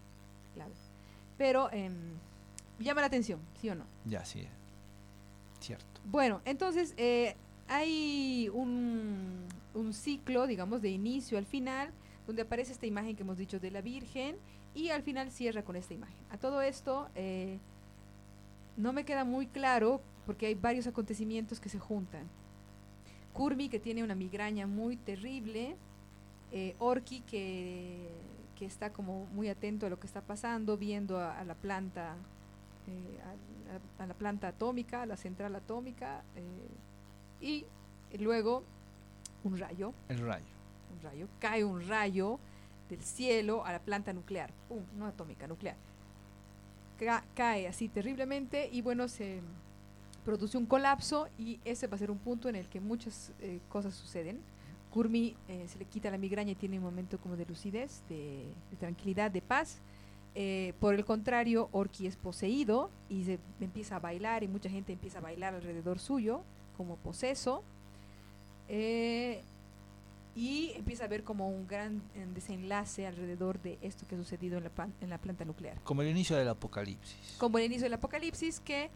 clave. 0.56 0.74
Pero 1.38 1.72
em, 1.72 1.94
llama 2.80 3.02
la 3.02 3.08
atención, 3.08 3.40
¿sí 3.62 3.70
o 3.70 3.76
no? 3.76 3.86
Ya, 4.06 4.26
sí. 4.26 4.48
Cierto. 5.60 5.86
Bueno, 6.06 6.42
entonces 6.46 6.96
eh, 6.98 7.36
hay 7.72 8.50
un, 8.54 9.48
ciclo, 9.94 10.46
digamos, 10.46 10.82
de 10.82 10.90
inicio 10.90 11.38
al 11.38 11.46
final, 11.46 11.92
donde 12.28 12.42
aparece 12.42 12.74
esta 12.74 12.86
imagen 12.86 13.16
que 13.16 13.24
hemos 13.24 13.38
dicho 13.38 13.62
de 13.62 13.72
la 13.72 13.80
Virgen 13.80 14.36
y 14.76 14.90
al 14.90 15.04
final 15.04 15.32
cierra 15.32 15.64
con 15.64 15.78
esta 15.78 15.94
imagen. 15.94 16.18
A 16.30 16.38
todo 16.38 16.62
esto, 16.62 17.08
eh, 17.16 17.60
no 18.76 18.92
me 18.92 19.06
queda 19.06 19.24
muy 19.24 19.48
claro 19.48 20.02
porque 20.26 20.48
hay 20.48 20.56
varios 20.56 20.86
acontecimientos 20.86 21.62
que 21.62 21.70
se 21.70 21.80
juntan. 21.80 22.28
Kurmi, 23.32 23.70
que 23.70 23.80
tiene 23.80 24.04
una 24.04 24.16
migraña 24.16 24.68
muy 24.68 24.98
terrible, 24.98 25.78
eh, 26.52 26.76
Orki, 26.78 27.22
que, 27.22 28.10
que 28.60 28.66
está 28.66 28.92
como 28.92 29.28
muy 29.28 29.48
atento 29.48 29.86
a 29.86 29.90
lo 29.90 29.98
que 29.98 30.08
está 30.08 30.20
pasando, 30.20 30.76
viendo 30.76 31.18
a, 31.18 31.42
la 31.46 31.56
planta, 31.56 32.16
eh, 32.88 33.20
a, 33.98 34.06
la- 34.06 34.14
planta 34.14 34.50
atómica, 34.50 35.04
a 35.04 35.06
la 35.06 35.16
central 35.16 35.56
atómica, 35.56 36.24
y 37.42 37.66
luego 38.20 38.64
un 39.44 39.58
rayo, 39.58 39.94
El 40.10 40.20
rayo. 40.20 40.46
un 40.96 41.02
rayo, 41.02 41.28
cae 41.40 41.64
un 41.64 41.88
rayo 41.88 42.40
del 42.90 43.02
cielo 43.02 43.66
a 43.66 43.72
la 43.72 43.80
planta 43.80 44.14
nuclear, 44.14 44.52
pum, 44.68 44.84
no 44.98 45.06
atómica, 45.08 45.48
nuclear. 45.48 45.76
Ca- 47.00 47.24
cae 47.36 47.68
así 47.68 47.88
terriblemente 47.90 48.70
y 48.72 48.82
bueno, 48.82 49.08
se 49.08 49.40
produce 50.24 50.58
un 50.58 50.66
colapso 50.68 51.28
y 51.40 51.60
ese 51.66 51.88
va 51.88 51.96
a 51.96 51.98
ser 52.00 52.12
un 52.12 52.20
punto 52.20 52.48
en 52.50 52.56
el 52.56 52.68
que 52.68 52.80
muchas 52.80 53.32
eh, 53.42 53.60
cosas 53.70 53.96
suceden. 53.96 54.40
Kurmi 54.92 55.36
eh, 55.48 55.66
se 55.68 55.80
le 55.80 55.86
quita 55.86 56.12
la 56.12 56.18
migraña 56.18 56.52
y 56.52 56.56
tiene 56.56 56.78
un 56.78 56.84
momento 56.84 57.18
como 57.18 57.38
de 57.38 57.46
lucidez, 57.46 58.04
de, 58.10 58.46
de 58.70 58.78
tranquilidad, 58.78 59.32
de 59.32 59.42
paz. 59.42 59.80
Eh, 60.36 60.74
por 60.80 60.94
el 60.94 61.04
contrario, 61.06 61.70
Orki 61.72 62.06
es 62.08 62.18
poseído 62.18 62.90
y 63.10 63.24
se 63.24 63.40
empieza 63.62 63.96
a 63.96 64.00
bailar 64.00 64.44
y 64.44 64.48
mucha 64.48 64.70
gente 64.70 64.94
empieza 64.94 65.18
a 65.20 65.22
bailar 65.22 65.56
alrededor 65.56 65.98
suyo 65.98 66.42
como 66.82 66.96
poseso. 66.98 67.64
Eh, 68.70 69.44
y 70.36 70.72
empieza 70.76 71.04
a 71.04 71.08
haber 71.08 71.24
como 71.24 71.48
un 71.50 71.68
gran 71.68 72.02
eh, 72.16 72.26
desenlace 72.34 73.06
alrededor 73.06 73.62
de 73.62 73.78
esto 73.82 74.08
que 74.08 74.16
ha 74.16 74.18
sucedido 74.18 74.58
en 74.58 74.64
la, 74.64 74.70
pan- 74.72 74.94
en 75.02 75.10
la 75.10 75.18
planta 75.20 75.46
nuclear. 75.46 75.80
Como 75.84 76.02
el 76.02 76.08
inicio 76.10 76.36
del 76.38 76.48
apocalipsis. 76.50 77.36
Como 77.38 77.58
el 77.60 77.66
inicio 77.66 77.84
del 77.84 77.94
apocalipsis 77.94 78.60
que 78.60 78.90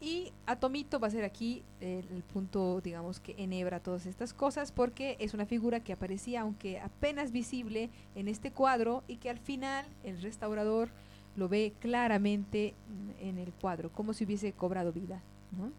y 0.00 0.32
Atomito 0.46 0.98
va 1.00 1.06
a 1.08 1.10
ser 1.10 1.24
aquí 1.24 1.62
eh, 1.80 2.04
el 2.10 2.22
punto, 2.24 2.80
digamos, 2.80 3.20
que 3.20 3.34
enhebra 3.38 3.80
todas 3.80 4.04
estas 4.06 4.34
cosas 4.34 4.70
porque 4.72 5.16
es 5.20 5.32
una 5.34 5.46
figura 5.46 5.80
que 5.80 5.92
aparecía, 5.92 6.42
aunque 6.42 6.78
apenas 6.80 7.30
visible 7.32 7.88
en 8.14 8.28
este 8.28 8.50
cuadro 8.52 9.02
y 9.08 9.16
que 9.16 9.30
al 9.30 9.38
final 9.38 9.86
el 10.04 10.20
restaurador 10.22 10.90
lo 11.36 11.48
ve 11.48 11.72
claramente 11.80 12.74
en 13.20 13.38
el 13.38 13.52
cuadro, 13.54 13.90
como 13.92 14.12
si 14.12 14.24
hubiese 14.24 14.52
cobrado 14.52 14.92
vida. 14.92 15.22
¿no? 15.56 15.70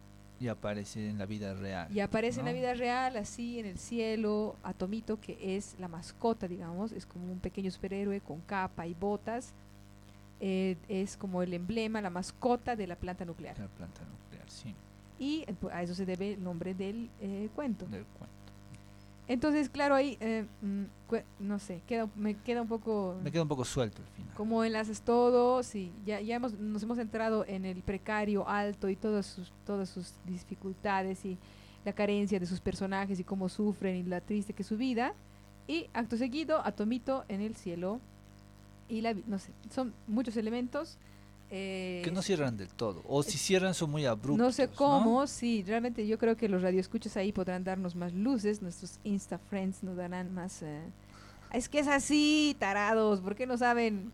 Y 0.44 0.50
aparece 0.50 1.10
en 1.10 1.18
la 1.18 1.26
vida 1.26 1.54
real. 1.54 1.89
Y 1.89 2.02
aparece 2.02 2.41
en 2.41 2.46
la 2.48 2.52
vida 2.52 2.74
real, 2.74 3.16
así 3.16 3.60
en 3.60 3.66
el 3.66 3.78
cielo, 3.78 4.58
Atomito, 4.62 5.22
que 5.22 5.56
es 5.56 5.76
la 5.80 5.88
mascota, 5.88 6.50
digamos, 6.50 6.91
es 6.91 7.06
como 7.06 7.32
un 7.32 7.39
pequeño 7.39 7.72
superhéroe 7.72 8.20
con 8.20 8.41
capa 8.41 8.86
y 8.86 8.94
botas. 8.94 9.54
eh, 10.41 10.76
es 10.89 11.16
como 11.16 11.41
el 11.41 11.54
emblema, 11.54 12.02
la 12.02 12.10
mascota 12.10 12.76
de 12.76 12.88
la 12.88 12.98
planta 12.98 13.24
nuclear. 13.24 13.58
La 13.58 13.68
planta 13.68 14.02
nuclear, 14.04 14.50
sí. 14.50 14.76
Y 15.18 15.46
eh, 15.48 15.56
a 15.72 15.82
eso 15.84 15.96
se 15.96 16.06
debe 16.06 16.34
el 16.34 16.44
nombre 16.44 16.74
del 16.74 17.10
eh, 17.22 17.48
cuento. 17.56 17.86
Del 17.86 18.04
cuento. 18.04 18.33
Entonces, 19.28 19.70
claro, 19.70 19.96
ahí, 19.96 20.18
eh, 20.20 20.46
mm, 20.62 20.84
no 21.40 21.60
sé, 21.60 21.82
queda, 21.88 22.10
me 22.16 22.36
queda 22.36 22.62
un 22.62 22.68
poco... 22.68 23.18
Me 23.24 23.32
queda 23.32 23.44
un 23.44 23.48
poco 23.48 23.64
suelto 23.64 24.02
al 24.02 24.08
final. 24.10 24.34
¿Cómo 24.36 24.64
enlaces 24.64 25.02
todo? 25.02 25.64
Sí, 25.64 25.92
ya, 26.06 26.20
ya 26.20 26.36
hemos, 26.36 26.54
nos 26.54 26.84
hemos 26.84 26.98
entrado 26.98 27.46
en 27.48 27.66
el 27.66 27.82
precario 27.84 28.48
alto 28.48 28.90
y 28.90 28.96
todas 28.96 29.26
sus, 29.26 29.54
todas 29.66 29.90
sus 29.90 30.14
dificultades 30.26 31.24
y 31.24 31.38
la 31.86 31.94
carencia 31.94 32.40
de 32.40 32.46
sus 32.46 32.60
personajes 32.60 33.20
y 33.20 33.24
cómo 33.24 33.48
sufren 33.48 33.96
y 33.96 34.04
la 34.04 34.22
triste 34.22 34.54
que 34.54 34.64
es 34.64 34.68
su 34.68 34.78
vida. 34.78 35.14
Y 35.68 35.90
acto 35.94 36.18
seguido, 36.18 36.66
Atomito 36.66 37.24
en 37.30 37.42
el 37.42 37.56
cielo. 37.56 38.02
Y 38.90 39.02
la, 39.02 39.14
no 39.14 39.40
sé, 39.40 39.52
son 39.70 39.94
muchos 40.08 40.36
elementos. 40.36 40.98
Eh, 41.56 42.01
Que 42.04 42.12
no 42.12 42.24
cierran 42.24 42.58
del 42.58 42.70
todo. 42.70 43.04
O 43.08 43.22
si 43.22 43.38
cierran 43.38 43.76
son 43.76 43.91
muy 43.91 44.06
abruptos. 44.06 44.43
no 44.43 44.51
sé 44.51 44.70
cómo, 44.70 45.28
sí, 45.28 45.64
realmente 45.68 46.08
yo 46.08 46.18
creo 46.18 46.36
que 46.36 46.49
los 46.49 46.64
radioescuchas 46.64 47.16
ahí 47.16 47.32
podrán 47.32 47.64
darnos 47.64 47.95
más 47.95 48.12
luces, 48.12 48.64
nuestros 48.64 48.99
Insta 49.04 49.38
Friends 49.38 49.84
nos 49.84 49.95
darán 49.95 50.34
más... 50.34 50.64
eh, 50.64 50.82
es 51.51 51.70
que 51.70 51.78
es 51.78 51.88
así, 51.88 52.56
tarados, 52.58 53.22
¿por 53.22 53.36
qué 53.36 53.45
no 53.45 53.56
saben? 53.60 54.12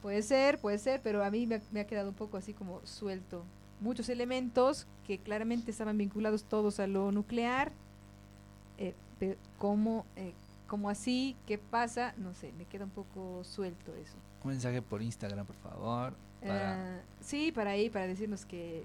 Puede 0.00 0.22
ser, 0.22 0.58
puede 0.58 0.78
ser, 0.78 1.02
pero 1.02 1.22
a 1.22 1.30
mí 1.30 1.46
me 1.46 1.56
ha, 1.56 1.60
me 1.72 1.80
ha 1.80 1.86
quedado 1.86 2.08
un 2.08 2.14
poco 2.14 2.38
así 2.38 2.54
como 2.54 2.80
suelto. 2.84 3.44
Muchos 3.80 4.08
elementos 4.08 4.86
que 5.06 5.18
claramente 5.18 5.70
estaban 5.70 5.98
vinculados 5.98 6.44
todos 6.44 6.80
a 6.80 6.86
lo 6.86 7.12
nuclear, 7.12 7.70
eh, 8.78 8.94
pero 9.18 9.36
¿cómo, 9.58 10.06
eh, 10.16 10.32
cómo 10.66 10.88
así? 10.88 11.36
¿Qué 11.46 11.58
pasa? 11.58 12.14
No 12.16 12.32
sé, 12.34 12.52
me 12.56 12.64
queda 12.64 12.84
un 12.84 12.90
poco 12.90 13.44
suelto 13.44 13.94
eso. 13.94 14.16
Un 14.42 14.52
mensaje 14.52 14.80
por 14.80 15.02
Instagram, 15.02 15.44
por 15.44 15.56
favor. 15.56 16.14
Para 16.40 16.98
Eh, 16.98 17.02
sí, 17.20 17.52
para 17.52 17.70
ahí, 17.70 17.90
para 17.90 18.06
decirnos 18.06 18.44
que 18.44 18.84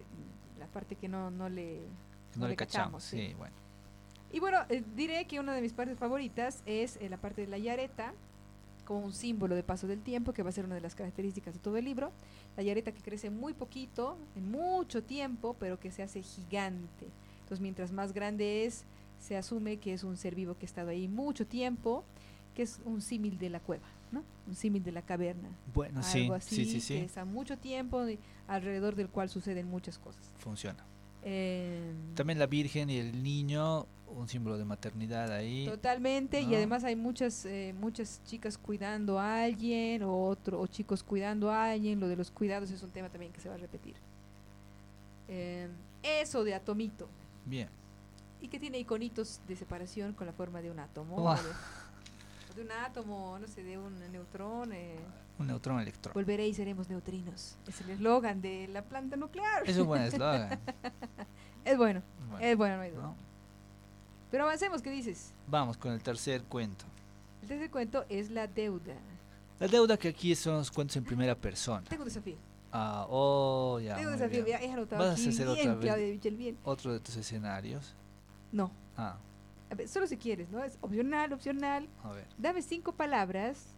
la 0.59 0.67
parte 0.67 0.95
que 0.95 1.07
no, 1.07 1.31
no 1.31 1.49
le... 1.49 1.79
que 2.33 2.39
no, 2.39 2.47
le 2.47 2.55
cachamos. 2.55 3.03
Sí, 3.03 3.33
bueno. 3.37 3.55
Y 4.31 4.39
bueno, 4.39 4.59
eh, 4.69 4.83
diré 4.95 5.25
que 5.25 5.39
una 5.39 5.53
de 5.53 5.61
mis 5.61 5.73
partes 5.73 5.97
favoritas 5.97 6.63
es 6.65 6.97
eh, 6.97 7.07
la 7.09 7.17
parte 7.17 7.41
de 7.41 7.47
la 7.47 7.59
yareta, 7.59 8.13
como 8.85 9.05
un 9.05 9.13
símbolo 9.13 9.55
de 9.55 9.63
paso 9.63 9.87
del 9.87 10.01
tiempo, 10.01 10.33
que 10.33 10.41
va 10.41 10.49
a 10.49 10.51
ser 10.51 10.65
una 10.65 10.75
de 10.75 10.81
las 10.81 10.95
características 10.95 11.53
de 11.53 11.59
todo 11.59 11.77
el 11.77 11.85
libro. 11.85 12.11
La 12.57 12.63
yareta 12.63 12.91
que 12.91 13.01
crece 13.01 13.29
muy 13.29 13.53
poquito, 13.53 14.17
en 14.35 14.49
mucho 14.49 15.03
tiempo, 15.03 15.55
pero 15.59 15.79
que 15.79 15.91
se 15.91 16.01
hace 16.01 16.21
gigante. 16.21 17.07
Entonces, 17.41 17.61
mientras 17.61 17.91
más 17.91 18.13
grande 18.13 18.65
es, 18.65 18.85
se 19.19 19.37
asume 19.37 19.77
que 19.77 19.93
es 19.93 20.03
un 20.03 20.17
ser 20.17 20.35
vivo 20.35 20.55
que 20.55 20.65
ha 20.65 20.67
estado 20.67 20.89
ahí 20.89 21.07
mucho 21.07 21.45
tiempo, 21.45 22.03
que 22.55 22.63
es 22.63 22.79
un 22.85 23.01
símil 23.01 23.37
de 23.37 23.49
la 23.49 23.59
cueva, 23.59 23.87
¿no? 24.13 24.23
Un 24.47 24.55
símil 24.55 24.83
de 24.83 24.91
la 24.91 25.01
caverna. 25.01 25.49
Bueno, 25.73 26.01
sí, 26.03 26.21
Algo 26.23 26.35
así, 26.35 26.55
sí, 26.55 26.65
sí, 26.65 26.73
que 26.75 26.81
sí. 26.81 26.97
está 26.97 27.25
mucho 27.25 27.57
tiempo 27.57 28.07
y 28.07 28.17
alrededor 28.47 28.95
del 28.95 29.09
cual 29.09 29.29
suceden 29.29 29.67
muchas 29.67 29.97
cosas. 29.97 30.21
Funciona. 30.37 30.85
Eh, 31.23 31.93
También 32.15 32.37
la 32.39 32.47
Virgen 32.47 32.89
y 32.89 32.97
el 32.97 33.23
niño, 33.23 33.85
un 34.15 34.27
símbolo 34.27 34.57
de 34.57 34.65
maternidad 34.65 35.31
ahí. 35.31 35.65
Totalmente, 35.65 36.39
y 36.41 36.47
¿no? 36.47 36.55
además 36.57 36.83
hay 36.83 36.95
muchas 36.95 37.45
eh, 37.45 37.73
muchas 37.79 38.21
chicas 38.25 38.57
cuidando 38.57 39.19
a 39.19 39.43
alguien 39.43 40.03
o 40.03 40.25
otro 40.25 40.59
o 40.59 40.67
chicos 40.67 41.01
cuidando 41.03 41.49
a 41.49 41.71
alguien. 41.71 41.99
Lo 41.99 42.07
de 42.07 42.15
los 42.17 42.29
cuidados 42.29 42.69
es 42.71 42.83
un 42.83 42.91
tema 42.91 43.09
también 43.09 43.31
que 43.31 43.39
se 43.41 43.49
va 43.49 43.55
a 43.55 43.57
repetir. 43.57 43.95
Eh, 45.29 45.69
eso 46.03 46.43
de 46.43 46.53
atomito 46.53 47.07
Bien. 47.45 47.69
y 48.41 48.49
que 48.49 48.59
tiene 48.59 48.77
iconitos 48.77 49.39
de 49.47 49.55
separación 49.55 50.11
con 50.13 50.27
la 50.27 50.33
forma 50.33 50.61
de 50.61 50.69
un 50.69 50.79
átomo, 50.79 51.15
Uah. 51.23 51.39
De, 52.55 52.61
un 52.61 52.71
átomo, 52.71 53.37
no 53.39 53.47
sé, 53.47 53.63
de 53.63 53.77
un 53.77 53.99
neutrón. 54.11 54.71
eh, 54.73 54.97
Un 55.39 55.47
neutrón 55.47 55.79
electrón. 55.79 56.13
volveré 56.13 56.47
y 56.47 56.53
seremos 56.53 56.89
neutrinos. 56.89 57.57
Es 57.67 57.81
el 57.81 57.89
eslogan 57.91 58.41
de 58.41 58.67
la 58.67 58.81
planta 58.83 59.15
nuclear. 59.17 59.63
Es 59.67 59.77
un 59.77 59.87
buen 59.87 60.01
eslogan. 60.03 60.59
Es 61.65 61.77
bueno, 61.77 62.01
Bueno, 62.29 62.45
es 62.45 62.57
bueno, 62.57 62.75
no 62.75 62.81
hay 62.81 62.91
duda. 62.91 63.03
¿no? 63.03 63.15
Pero 64.29 64.43
avancemos, 64.43 64.81
¿qué 64.81 64.91
dices? 64.91 65.33
Vamos 65.47 65.77
con 65.77 65.93
el 65.93 66.03
tercer 66.03 66.43
cuento. 66.43 66.83
El 67.41 67.47
tercer 67.47 67.71
cuento 67.71 68.05
es 68.09 68.29
la 68.31 68.47
deuda. 68.47 68.95
La 69.59 69.67
deuda 69.69 69.95
que 69.95 70.09
aquí 70.09 70.35
son 70.35 70.55
los 70.57 70.69
cuentos 70.71 70.97
en 70.97 71.05
primera 71.05 71.35
persona. 71.35 71.83
Tengo 71.87 72.03
un 72.03 72.09
desafío. 72.09 72.35
Ah, 72.73 73.05
oh, 73.07 73.79
ya. 73.79 73.95
Tengo 73.95 74.09
un 74.11 74.17
desafío, 74.17 74.43
bien. 74.43 74.59
ya 74.61 74.73
anotado 74.73 75.01
¿Vas 75.03 75.11
a 75.11 75.13
aquí 75.13 75.29
hacer 75.29 75.45
bien, 75.45 75.57
otra 75.59 75.73
vez? 75.75 75.79
Claudia 75.85 76.07
Michel, 76.13 76.35
bien. 76.35 76.57
Otro 76.63 76.91
de 76.91 76.99
tus 76.99 77.15
escenarios. 77.15 77.95
No, 78.51 78.71
Ah, 78.97 79.15
a 79.73 79.75
ver, 79.75 79.87
solo 79.87 80.05
si 80.05 80.17
quieres, 80.17 80.49
¿no? 80.51 80.63
Es 80.63 80.77
opcional, 80.81 81.33
opcional. 81.33 81.87
a 82.03 82.11
ver. 82.11 82.27
Dame 82.37 82.61
cinco 82.61 82.91
palabras 82.93 83.73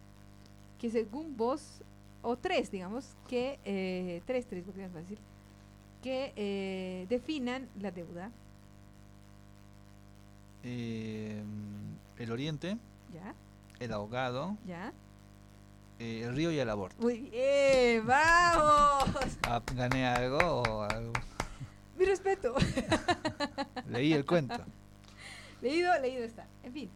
que 0.78 0.90
según 0.90 1.34
vos, 1.38 1.80
o 2.20 2.36
tres, 2.36 2.70
digamos, 2.70 3.16
que, 3.28 3.58
eh, 3.64 4.20
tres, 4.26 4.46
tres, 4.46 4.62
porque 4.64 4.84
es 4.84 4.92
más 4.92 5.02
fácil, 5.02 5.18
que 6.02 6.32
eh, 6.36 7.06
definan 7.08 7.68
la 7.80 7.90
deuda, 7.90 8.30
Eh, 10.68 11.42
el 12.18 12.32
oriente, 12.32 12.76
¿ya? 13.14 13.34
el 13.78 13.92
ahogado, 13.92 14.56
¿Ya? 14.66 14.92
eh, 16.00 16.22
el 16.24 16.34
río 16.34 16.50
y 16.50 16.58
el 16.58 16.68
aborto. 16.68 17.00
Muy 17.00 17.20
bien, 17.30 18.04
¡vamos! 18.06 19.38
Ah, 19.48 19.62
¿Gané 19.76 20.06
algo 20.06 20.38
o 20.38 20.82
algo? 20.82 21.12
Mi 21.96 22.04
respeto. 22.04 22.54
Leí 23.88 24.12
el 24.12 24.26
cuento. 24.26 24.56
Leído, 25.62 25.92
leído 26.00 26.24
está. 26.24 26.46
En 26.62 26.72
fin. 26.72 26.90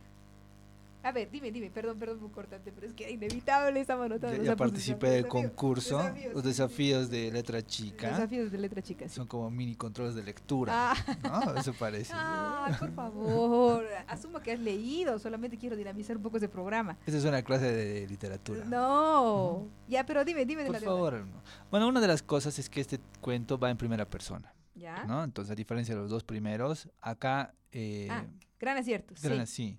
A 1.03 1.13
ver, 1.13 1.31
dime, 1.31 1.51
dime, 1.51 1.71
perdón, 1.71 1.99
perdón 1.99 2.19
por 2.19 2.31
cortarte, 2.31 2.71
pero 2.73 2.87
es 2.87 2.93
que 2.93 3.05
era 3.05 3.13
inevitable, 3.13 3.81
estamos 3.81 4.05
anotando. 4.05 4.37
Ya, 4.43 4.51
los 4.51 4.59
participé 4.59 5.09
del 5.09 5.27
concurso, 5.29 5.97
desafíos, 5.97 6.35
los 6.35 6.45
desafíos 6.45 7.09
de 7.11 7.33
letra 7.33 7.63
chica. 7.65 8.11
Desafíos 8.11 8.53
de 8.53 8.59
letra 8.59 8.83
chica, 8.83 9.09
sí. 9.09 9.15
Son 9.15 9.27
como 9.27 9.51
mini 9.51 9.77
controles 9.77 10.15
de 10.15 10.23
lectura. 10.23 10.93
Ah, 10.93 11.17
¿No? 11.23 11.55
Eso 11.59 11.73
parece. 11.73 12.13
Ay, 12.15 12.75
por 12.79 12.93
favor. 12.93 13.87
Asumo 14.09 14.41
que 14.41 14.53
has 14.53 14.61
leído, 14.61 15.19
solamente 15.19 15.57
quiero 15.57 15.75
dinamizar 15.75 16.19
un 16.19 16.23
poco 16.23 16.37
ese 16.37 16.51
programa. 16.51 16.99
Esa 17.07 17.17
es 17.17 17.25
una 17.25 17.41
clase 17.43 17.73
de 17.73 18.07
literatura. 18.07 18.67
No. 18.67 19.69
Ya, 19.89 20.05
pero 20.05 20.23
dime, 20.23 20.45
dime 20.45 20.65
de 20.65 20.67
Por 20.67 20.75
la 20.75 20.81
deuda. 20.81 20.93
favor. 20.95 21.15
no. 21.25 21.43
Bueno, 21.71 21.89
una 21.89 22.03
de 22.03 22.09
las 22.09 22.23
cosas 22.23 22.59
es 22.59 22.69
que 22.69 22.83
este 22.83 23.01
cuento 23.23 23.59
va 23.59 23.71
en 23.71 23.79
primera 23.79 24.05
persona, 24.05 24.53
Ya. 24.75 25.05
¿no? 25.05 25.25
Entonces, 25.25 25.51
a 25.51 25.55
diferencia 25.55 25.95
de 25.95 26.03
los 26.03 26.11
dos 26.11 26.25
primeros, 26.25 26.91
acá... 27.01 27.55
Eh, 27.73 28.09
Ah, 28.11 28.27
gran 28.61 28.77
acierto. 28.77 29.15
gran- 29.23 29.47
sí. 29.47 29.79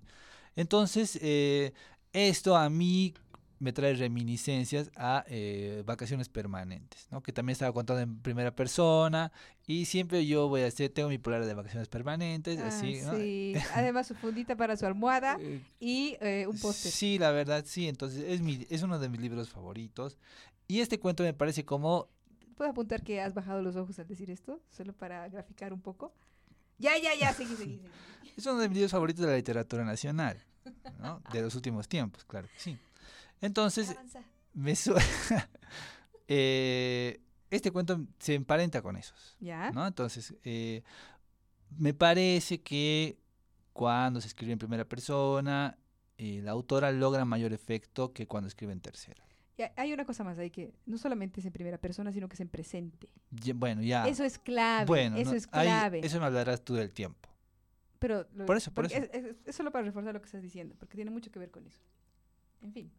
Entonces, 0.56 1.18
eh, 1.22 1.72
esto 2.12 2.56
a 2.56 2.68
mí 2.68 3.14
me 3.58 3.72
trae 3.72 3.94
reminiscencias 3.94 4.90
a 4.96 5.24
eh, 5.28 5.84
vacaciones 5.86 6.28
permanentes, 6.28 7.06
¿no? 7.12 7.22
Que 7.22 7.32
también 7.32 7.52
estaba 7.52 7.72
contando 7.72 8.02
en 8.02 8.18
primera 8.18 8.54
persona 8.54 9.30
y 9.68 9.84
siempre 9.84 10.26
yo 10.26 10.48
voy 10.48 10.62
a 10.62 10.66
hacer, 10.66 10.90
tengo 10.90 11.08
mi 11.08 11.18
polar 11.18 11.46
de 11.46 11.54
vacaciones 11.54 11.88
permanentes, 11.88 12.58
Ah, 12.58 12.66
así, 12.66 13.00
¿no? 13.02 13.14
sí. 13.16 13.54
Además 13.74 14.08
su 14.08 14.14
fundita 14.16 14.56
para 14.56 14.76
su 14.76 14.84
almohada 14.84 15.36
Eh, 15.40 15.60
y 15.78 16.16
eh, 16.20 16.46
un 16.48 16.58
póster. 16.58 16.90
Sí, 16.90 17.18
la 17.20 17.30
verdad, 17.30 17.64
sí. 17.64 17.86
Entonces 17.88 18.24
es, 18.26 18.40
mi, 18.42 18.66
es 18.68 18.82
uno 18.82 18.98
de 18.98 19.08
mis 19.08 19.20
libros 19.20 19.48
favoritos. 19.48 20.18
Y 20.66 20.80
este 20.80 20.98
cuento 20.98 21.22
me 21.22 21.32
parece 21.32 21.64
como... 21.64 22.08
¿Puedo 22.56 22.70
apuntar 22.70 23.02
que 23.04 23.20
has 23.20 23.32
bajado 23.32 23.62
los 23.62 23.76
ojos 23.76 23.96
al 24.00 24.06
decir 24.08 24.28
esto? 24.30 24.60
Solo 24.70 24.92
para 24.92 25.28
graficar 25.28 25.72
un 25.72 25.80
poco. 25.80 26.12
Ya, 26.78 26.96
ya, 26.98 27.14
ya, 27.14 27.32
seguí, 27.32 27.54
seguí. 27.56 27.76
seguí. 27.78 28.32
Es 28.36 28.46
uno 28.46 28.58
de 28.58 28.68
mis 28.68 28.76
libros 28.76 28.92
favoritos 28.92 29.24
de 29.24 29.30
la 29.30 29.36
literatura 29.36 29.84
nacional, 29.84 30.42
¿no? 30.98 31.22
De 31.32 31.42
los 31.42 31.54
últimos 31.54 31.88
tiempos, 31.88 32.24
claro 32.24 32.48
que 32.48 32.58
sí. 32.60 32.78
Entonces, 33.40 33.90
Avanza. 33.90 34.22
me 34.54 34.74
su- 34.76 34.94
eh, 36.28 37.20
este 37.50 37.70
cuento 37.70 38.00
se 38.18 38.34
emparenta 38.34 38.80
con 38.82 38.96
esos, 38.96 39.36
¿Ya? 39.40 39.70
¿no? 39.72 39.86
Entonces, 39.86 40.34
eh, 40.44 40.82
me 41.76 41.92
parece 41.94 42.62
que 42.62 43.18
cuando 43.72 44.20
se 44.20 44.28
escribe 44.28 44.52
en 44.52 44.58
primera 44.58 44.84
persona, 44.84 45.78
eh, 46.18 46.40
la 46.42 46.52
autora 46.52 46.90
logra 46.92 47.24
mayor 47.24 47.52
efecto 47.52 48.12
que 48.12 48.26
cuando 48.26 48.48
escribe 48.48 48.72
en 48.72 48.80
tercera. 48.80 49.24
Y 49.58 49.62
hay- 49.76 49.92
una 49.92 50.04
cosa 50.06 50.24
más 50.24 50.38
ahí 50.38 50.50
que 50.50 50.72
no 50.86 50.96
solamente 50.98 51.40
es 51.40 51.46
en 51.46 51.52
primera 51.52 51.78
persona, 51.78 52.10
sino 52.12 52.28
que 52.28 52.34
es 52.34 52.40
en 52.40 52.48
presente. 52.48 53.08
Ya- 53.30 53.52
bueno, 53.54 53.82
ya. 53.82 54.08
Eso 54.08 54.24
es 54.24 54.38
clave. 54.38 54.86
bueno, 54.86 55.16
eso 55.18 55.30
no, 55.32 55.36
es 55.36 55.48
ahí- 55.52 55.66
clave. 55.66 56.00
eso 56.04 56.18
me 56.20 56.26
hablarás 56.26 56.62
tú 56.64 56.74
del 56.74 56.90
tiempo. 56.90 57.28
Pero 57.98 58.26
lo- 58.34 58.46
Por 58.46 58.56
eso, 58.56 58.72
por 58.72 58.86
eso. 58.86 58.96
Es, 58.96 59.10
es- 59.12 59.36
es 59.44 59.54
solo 59.54 59.70
para 59.70 59.84
reforzar 59.84 60.14
lo 60.14 60.20
que 60.20 60.26
estás 60.26 60.42
diciendo, 60.42 60.74
porque 60.78 60.96
tiene 60.96 61.10
mucho 61.10 61.30
que 61.30 61.38
ver 61.38 61.50
con 61.50 61.66
eso. 61.66 61.78
En 62.62 62.72
fin. 62.72 62.90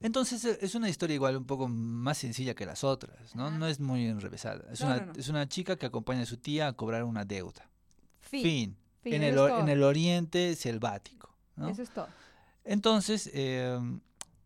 Entonces 0.00 0.44
eh, 0.44 0.58
es 0.60 0.74
una 0.74 0.88
historia 0.88 1.14
igual 1.14 1.36
un 1.36 1.44
poco 1.44 1.68
más 1.68 2.18
sencilla 2.18 2.54
que 2.54 2.66
las 2.66 2.82
otras, 2.82 3.36
¿no? 3.36 3.46
Ajá. 3.46 3.58
No 3.58 3.68
es 3.68 3.78
muy 3.78 4.06
enrevesada. 4.06 4.64
Es, 4.72 4.80
No, 4.80 4.86
una, 4.88 5.00
no, 5.06 5.12
es 5.12 5.28
una 5.28 5.48
chica 5.48 5.76
que 5.76 5.86
acompaña 5.86 6.22
a 6.22 6.26
su 6.26 6.38
tía 6.38 6.66
a 6.68 6.72
cobrar 6.72 7.04
una 7.04 7.24
deuda. 7.24 7.68
Fin. 8.20 8.42
Fin. 8.42 8.76
Fin, 9.02 9.14
En, 9.14 9.22
el, 9.24 9.38
en 9.38 9.68
el 9.68 9.82
oriente 9.82 10.54
selvático. 10.56 11.34
Eso 11.68 11.82
es 11.82 11.90
todo. 11.90 12.08
Entonces, 12.64 13.28
eh, 13.34 13.78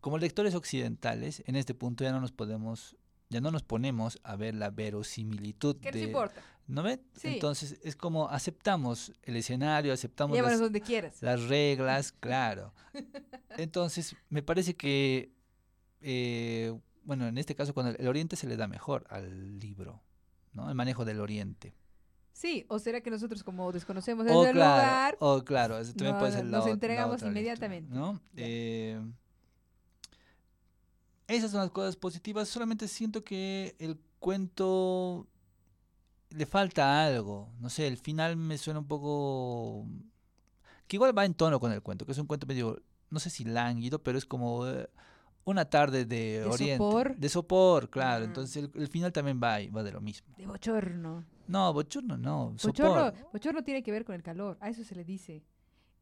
como 0.01 0.17
lectores 0.17 0.55
occidentales, 0.55 1.43
en 1.45 1.55
este 1.55 1.73
punto 1.73 2.03
ya 2.03 2.11
no 2.11 2.19
nos 2.19 2.31
podemos, 2.31 2.95
ya 3.29 3.41
no 3.41 3.51
nos 3.51 3.63
ponemos 3.63 4.19
a 4.23 4.35
ver 4.35 4.55
la 4.55 4.69
verosimilitud 4.69 5.77
¿Qué 5.77 5.91
de... 5.91 6.01
importa? 6.03 6.41
¿No 6.67 6.83
ven? 6.83 7.01
Sí. 7.13 7.29
Entonces 7.29 7.79
es 7.81 7.95
como 7.95 8.29
aceptamos 8.29 9.13
el 9.23 9.37
escenario, 9.37 9.93
aceptamos 9.93 10.37
las, 10.37 10.59
donde 10.59 10.81
quieras. 10.81 11.21
las 11.21 11.43
reglas, 11.43 12.11
claro. 12.19 12.73
Entonces, 13.57 14.15
me 14.29 14.43
parece 14.43 14.75
que, 14.75 15.31
eh, 16.01 16.77
bueno, 17.03 17.25
en 17.25 17.37
este 17.37 17.55
caso, 17.55 17.73
cuando 17.73 17.91
el, 17.91 18.01
el 18.01 18.07
Oriente 18.07 18.35
se 18.35 18.47
le 18.47 18.57
da 18.57 18.67
mejor 18.67 19.07
al 19.09 19.59
libro, 19.59 20.01
¿no? 20.51 20.67
El 20.67 20.75
manejo 20.75 21.05
del 21.05 21.21
Oriente. 21.21 21.73
Sí, 22.37 22.65
o 22.67 22.77
será 22.77 23.01
que 23.01 23.09
nosotros 23.09 23.43
como 23.43 23.71
desconocemos 23.71 24.27
el 24.27 24.31
O 24.31 24.41
lugar, 24.41 24.53
claro, 24.53 25.17
o 25.19 25.43
claro, 25.43 25.79
eso 25.79 25.93
también 25.93 26.13
no, 26.13 26.19
puede 26.19 26.33
ser 26.33 26.45
nos 26.45 26.65
la 26.65 26.71
entregamos 26.71 27.15
otra 27.15 27.29
lectura, 27.29 27.31
inmediatamente. 27.31 27.95
¿no? 27.95 28.21
Eh, 28.35 29.01
esas 31.27 31.51
son 31.51 31.61
las 31.61 31.71
cosas 31.71 31.95
positivas, 31.95 32.47
solamente 32.47 32.87
siento 32.87 33.23
que 33.23 33.75
el 33.79 33.97
cuento 34.19 35.27
le 36.29 36.45
falta 36.45 37.05
algo, 37.05 37.49
no 37.59 37.69
sé, 37.69 37.87
el 37.87 37.97
final 37.97 38.35
me 38.35 38.57
suena 38.57 38.79
un 38.79 38.87
poco 38.87 39.85
que 40.87 40.95
igual 40.97 41.17
va 41.17 41.25
en 41.25 41.33
tono 41.33 41.59
con 41.59 41.71
el 41.71 41.81
cuento, 41.81 42.05
que 42.05 42.11
es 42.13 42.17
un 42.17 42.27
cuento 42.27 42.47
medio, 42.47 42.81
no 43.09 43.19
sé 43.19 43.29
si 43.29 43.43
lánguido, 43.45 43.99
pero 44.03 44.17
es 44.17 44.25
como 44.25 44.67
eh, 44.67 44.89
una 45.45 45.65
tarde 45.69 46.05
de, 46.05 46.39
¿De 46.39 46.45
Oriente. 46.45 46.77
sopor? 46.77 47.15
De 47.17 47.29
sopor, 47.29 47.89
claro. 47.89 48.23
Ah. 48.23 48.27
Entonces 48.27 48.63
el, 48.63 48.71
el 48.75 48.87
final 48.87 49.11
también 49.13 49.39
va, 49.41 49.57
va 49.75 49.83
de 49.83 49.91
lo 49.91 50.01
mismo. 50.01 50.27
de 50.37 50.45
bochorno. 50.45 51.23
No, 51.47 51.71
bochorno 51.73 52.17
no, 52.17 52.51
Bochorno, 52.61 53.05
sopor. 53.11 53.29
bochorno 53.31 53.63
tiene 53.63 53.81
que 53.83 53.91
ver 53.91 54.03
con 54.03 54.15
el 54.15 54.23
calor, 54.23 54.57
a 54.59 54.69
eso 54.69 54.83
se 54.83 54.95
le 54.95 55.03
dice. 55.05 55.43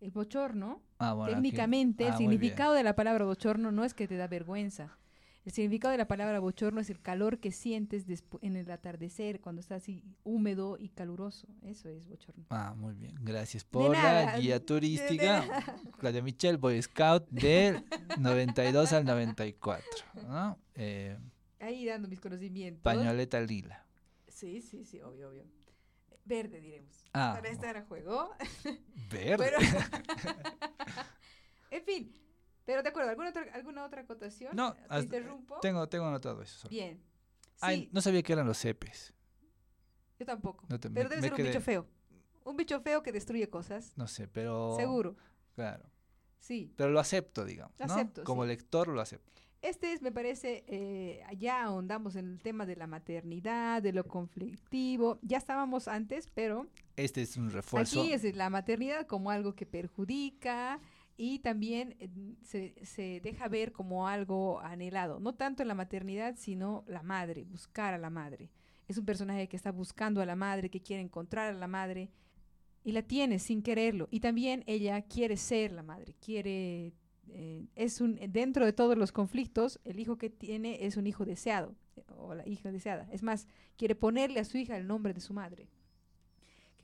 El 0.02 0.12
bochorno, 0.12 0.82
Ah, 0.98 1.14
bueno, 1.14 1.34
técnicamente, 1.34 2.04
Ah, 2.06 2.08
el 2.10 2.18
bien. 2.18 2.30
significado 2.32 2.74
de 2.74 2.84
la 2.84 2.96
palabra 2.96 3.26
bochorno 3.26 3.72
no 3.72 3.84
es 3.86 3.94
que 3.94 4.08
te 4.08 4.18
da 4.18 4.28
vergüenza. 4.28 4.98
El 5.46 5.52
significado 5.52 5.92
de 5.92 6.00
la 6.00 6.08
palabra 6.08 6.40
bochorno 6.40 6.82
es 6.82 6.90
el 6.90 7.00
calor 7.00 7.40
que 7.40 7.52
sientes 7.52 8.06
en 8.42 8.56
el 8.56 8.72
atardecer, 8.72 9.40
cuando 9.42 9.60
está 9.62 9.76
así 9.76 10.02
húmedo 10.24 10.76
y 10.80 10.90
caluroso. 10.90 11.48
Eso 11.62 11.88
es 11.88 12.08
bochorno. 12.08 12.46
Ah, 12.50 12.74
muy 12.76 12.96
bien. 12.96 13.14
Gracias 13.22 13.64
por 13.64 13.92
la 13.92 14.40
guía 14.40 14.66
turística. 14.66 15.46
Claudia 16.00 16.24
Michelle, 16.24 16.58
Boy 16.58 16.82
Scout, 16.82 17.30
del 17.30 17.86
92 18.20 18.92
al 18.94 19.06
94. 19.06 19.86
¿no? 20.28 20.58
Eh, 20.74 21.16
Ahí 21.60 21.86
dando 21.86 22.08
mis 22.08 22.20
conocimientos. 22.20 22.82
pañoleta 22.82 23.40
lila. 23.40 23.86
Sí, 24.28 24.62
sí, 24.62 24.84
sí, 24.84 25.00
obvio, 25.02 25.30
obvio. 25.30 25.44
Verde, 26.26 26.60
diremos. 26.60 27.06
Ah, 27.14 27.34
Para 27.36 27.50
estar 27.50 27.78
a 27.78 27.84
juego. 27.86 28.32
Verde. 29.12 29.38
Pero- 29.38 29.58
en 31.70 31.84
fin. 31.84 32.14
Pero 32.66 32.82
de 32.84 32.90
acuerdo, 32.90 33.10
¿alguna 33.12 33.30
otra, 33.30 33.44
alguna 33.54 33.86
otra 33.86 34.02
acotación? 34.02 34.56
No, 34.56 34.74
¿Te 34.76 35.00
interrumpo? 35.00 35.60
Tengo, 35.62 35.88
tengo 35.88 36.06
anotado 36.08 36.42
eso. 36.42 36.58
solo. 36.60 36.70
Bien. 36.72 36.98
Sí, 36.98 37.60
Ay, 37.62 37.90
no 37.94 38.02
sabía 38.02 38.22
que 38.24 38.34
eran 38.34 38.48
los 38.48 38.58
cepes. 38.58 39.14
yo 40.20 40.26
tampoco. 40.26 40.66
no 40.70 40.80
te- 40.80 40.90
pero 40.90 41.10
me- 41.10 41.16
debe 41.16 41.22
me 41.22 41.28
ser 41.28 41.32
un 41.34 41.38
quedé- 41.38 41.48
bicho 41.50 41.62
feo. 41.62 41.88
Un 42.44 42.58
bicho 42.58 42.80
feo 42.82 43.02
que 43.04 43.12
destruye 43.12 43.50
cosas. 43.50 43.94
No 43.96 44.08
sé, 44.08 44.28
pero. 44.28 44.76
Seguro. 44.78 45.16
Claro. 45.56 45.84
Sí. 46.40 46.72
Pero 46.76 46.92
lo 46.92 47.00
acepto, 47.00 47.44
digamos. 47.46 47.74
Lo 47.80 47.88
¿no? 47.88 47.94
acepto, 47.94 48.24
Como 48.24 48.44
sí. 48.44 48.50
lector 48.50 48.88
lo 48.88 49.02
acepto. 49.02 49.32
Este 49.62 49.94
es, 49.94 50.02
me 50.04 50.12
parece, 50.12 50.64
eh, 50.68 51.24
ya 51.40 51.64
ahondamos 51.64 52.16
en 52.16 52.30
el 52.34 52.40
tema 52.40 52.68
de 52.68 52.76
la 52.76 52.86
maternidad, 52.86 53.82
de 53.82 53.94
lo 53.94 54.04
conflictivo. 54.06 55.18
Ya 55.24 55.38
estábamos 55.40 55.88
antes, 55.88 56.28
pero 56.36 56.68
Este 56.98 57.24
es 57.24 57.36
un 57.36 57.50
refuerzo. 57.52 58.00
Aquí 58.02 58.14
es 58.14 58.36
la 58.36 58.52
maternidad 58.52 59.08
como 59.08 59.32
algo 59.32 59.56
que 59.56 59.66
perjudica 59.66 60.80
y 61.18 61.40
también 61.40 61.96
se, 62.44 62.76
se 62.84 63.22
deja 63.22 63.48
ver 63.48 63.72
como 63.72 64.08
algo 64.08 64.60
anhelado, 64.60 65.20
no 65.20 65.34
tanto 65.34 65.62
en 65.62 65.70
la 65.70 65.76
maternidad, 65.76 66.36
sino 66.38 66.84
la 66.88 67.04
madre, 67.04 67.44
buscar 67.44 67.94
a 67.94 67.98
la 67.98 68.10
madre. 68.10 68.50
Es 68.88 68.98
un 68.98 69.06
personaje 69.06 69.48
que 69.48 69.56
está 69.56 69.72
buscando 69.72 70.22
a 70.22 70.26
la 70.26 70.36
madre, 70.36 70.70
que 70.70 70.82
quiere 70.82 71.02
encontrar 71.02 71.54
a 71.54 71.58
la 71.58 71.68
madre 71.68 72.10
y 72.84 72.92
la 72.92 73.02
tiene 73.02 73.40
sin 73.40 73.62
quererlo. 73.62 74.08
Y 74.12 74.20
también 74.20 74.64
ella 74.68 75.02
quiere 75.02 75.38
ser 75.38 75.72
la 75.72 75.84
madre, 75.84 76.16
quiere... 76.20 76.94
eh, 77.30 77.66
es 77.76 78.02
un 78.02 78.20
dentro 78.30 78.66
de 78.66 78.74
todos 78.74 78.98
los 78.98 79.12
conflictos 79.12 79.80
el 79.84 80.00
hijo 80.00 80.18
que 80.18 80.30
tiene 80.30 80.86
es 80.86 80.98
un 80.98 81.08
hijo 81.08 81.26
deseado 81.26 81.74
o 82.18 82.36
la 82.36 82.48
hija 82.48 82.72
deseada 82.72 83.08
es 83.12 83.24
más 83.24 83.48
quiere 83.78 83.96
ponerle 83.96 84.40
a 84.40 84.46
su 84.46 84.58
hija 84.58 84.78
el 84.78 84.86
nombre 84.86 85.14
de 85.14 85.22
su 85.22 85.34
madre 85.34 85.68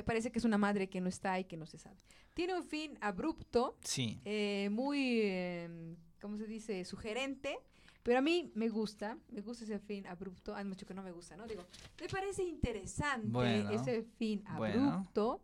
que 0.01 0.05
parece 0.05 0.31
que 0.31 0.39
es 0.39 0.45
una 0.45 0.57
madre 0.57 0.89
que 0.89 0.99
no 0.99 1.07
está 1.09 1.39
y 1.39 1.43
que 1.45 1.57
no 1.57 1.65
se 1.67 1.77
sabe. 1.77 1.97
Tiene 2.33 2.55
un 2.55 2.63
fin 2.63 2.97
abrupto, 3.01 3.77
Sí. 3.83 4.19
eh, 4.25 4.69
muy, 4.71 5.19
eh, 5.23 5.95
¿cómo 6.19 6.37
se 6.37 6.47
dice?, 6.47 6.83
sugerente, 6.85 7.57
pero 8.03 8.17
a 8.17 8.21
mí 8.21 8.51
me 8.55 8.67
gusta, 8.67 9.17
me 9.29 9.41
gusta 9.41 9.63
ese 9.63 9.77
fin 9.77 10.07
abrupto, 10.07 10.55
hay 10.55 10.65
mucho 10.65 10.87
que 10.87 10.95
no 10.95 11.03
me 11.03 11.11
gusta, 11.11 11.37
¿no? 11.37 11.45
Digo, 11.45 11.67
me 11.99 12.07
parece 12.07 12.43
interesante 12.43 13.27
Bueno, 13.29 13.69
ese 13.69 14.01
fin 14.17 14.43
bueno. 14.57 14.89
abrupto. 14.91 15.41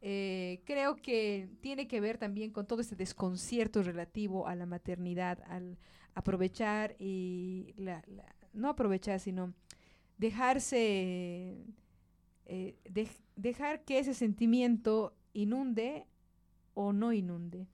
Eh, 0.00 0.62
creo 0.64 0.94
que 0.94 1.48
tiene 1.60 1.88
que 1.88 2.00
ver 2.00 2.18
también 2.18 2.52
con 2.52 2.68
todo 2.68 2.80
este 2.80 2.94
desconcierto 2.94 3.82
relativo 3.82 4.46
a 4.46 4.54
la 4.54 4.64
maternidad, 4.64 5.42
al 5.48 5.76
aprovechar 6.14 6.94
y 7.00 7.74
la- 7.76 8.04
la- 8.06 8.32
no 8.52 8.68
aprovechar, 8.68 9.18
sino 9.18 9.52
dejarse, 10.18 11.64
eh, 12.48 12.76
dej- 12.84 13.20
dejar 13.36 13.84
que 13.84 13.98
ese 13.98 14.14
sentimiento 14.14 15.14
inunde 15.32 16.06
o 16.74 16.92
no 16.92 17.12
inunde. 17.12 17.68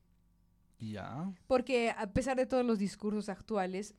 Ya. 0.79 1.33
Porque 1.47 1.91
a 1.91 2.13
pesar 2.13 2.37
de 2.37 2.47
todos 2.47 2.65
los 2.65 2.79
discursos 2.79 3.29
actuales, 3.29 3.95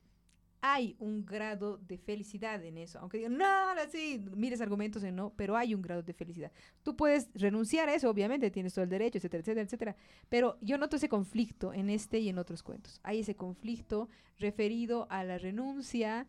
hay 0.60 0.96
un 0.98 1.24
grado 1.24 1.78
de 1.78 1.98
felicidad 1.98 2.64
en 2.64 2.78
eso. 2.78 2.98
Aunque 2.98 3.18
digan, 3.18 3.36
no, 3.36 3.70
así, 3.82 4.22
mires 4.34 4.60
argumentos 4.60 5.02
en 5.04 5.14
no, 5.16 5.32
pero 5.36 5.56
hay 5.56 5.74
un 5.74 5.82
grado 5.82 6.02
de 6.02 6.12
felicidad. 6.12 6.50
Tú 6.82 6.96
puedes 6.96 7.28
renunciar 7.34 7.88
a 7.88 7.94
eso, 7.94 8.08
obviamente, 8.10 8.50
tienes 8.50 8.74
todo 8.74 8.82
el 8.84 8.88
derecho, 8.90 9.18
etcétera, 9.18 9.40
etcétera, 9.40 9.62
etcétera. 9.64 9.96
Pero 10.28 10.56
yo 10.60 10.76
noto 10.78 10.96
ese 10.96 11.08
conflicto 11.08 11.72
en 11.72 11.90
este 11.90 12.18
y 12.18 12.28
en 12.28 12.38
otros 12.38 12.62
cuentos. 12.62 13.00
Hay 13.02 13.20
ese 13.20 13.36
conflicto 13.36 14.08
referido 14.38 15.06
a 15.10 15.24
la 15.24 15.38
renuncia. 15.38 16.26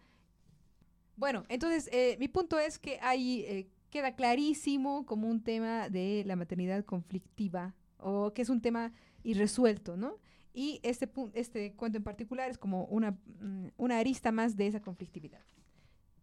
Bueno, 1.15 1.43
entonces, 1.49 1.89
eh, 1.91 2.15
mi 2.19 2.27
punto 2.27 2.59
es 2.59 2.77
que 2.77 2.99
ahí 3.01 3.43
eh, 3.47 3.67
queda 3.89 4.15
clarísimo 4.15 5.05
como 5.05 5.27
un 5.27 5.41
tema 5.41 5.89
de 5.89 6.23
la 6.25 6.35
maternidad 6.35 6.83
conflictiva, 6.85 7.75
o 7.97 8.33
que 8.33 8.41
es 8.41 8.49
un 8.49 8.61
tema 8.61 8.93
irresuelto, 9.23 9.97
¿no? 9.97 10.17
Y 10.53 10.79
este, 10.83 11.09
este 11.33 11.73
cuento 11.73 11.97
en 11.97 12.03
particular 12.03 12.49
es 12.49 12.57
como 12.57 12.85
una, 12.85 13.11
mm, 13.11 13.67
una 13.77 13.99
arista 13.99 14.31
más 14.31 14.55
de 14.55 14.67
esa 14.67 14.81
conflictividad. 14.81 15.41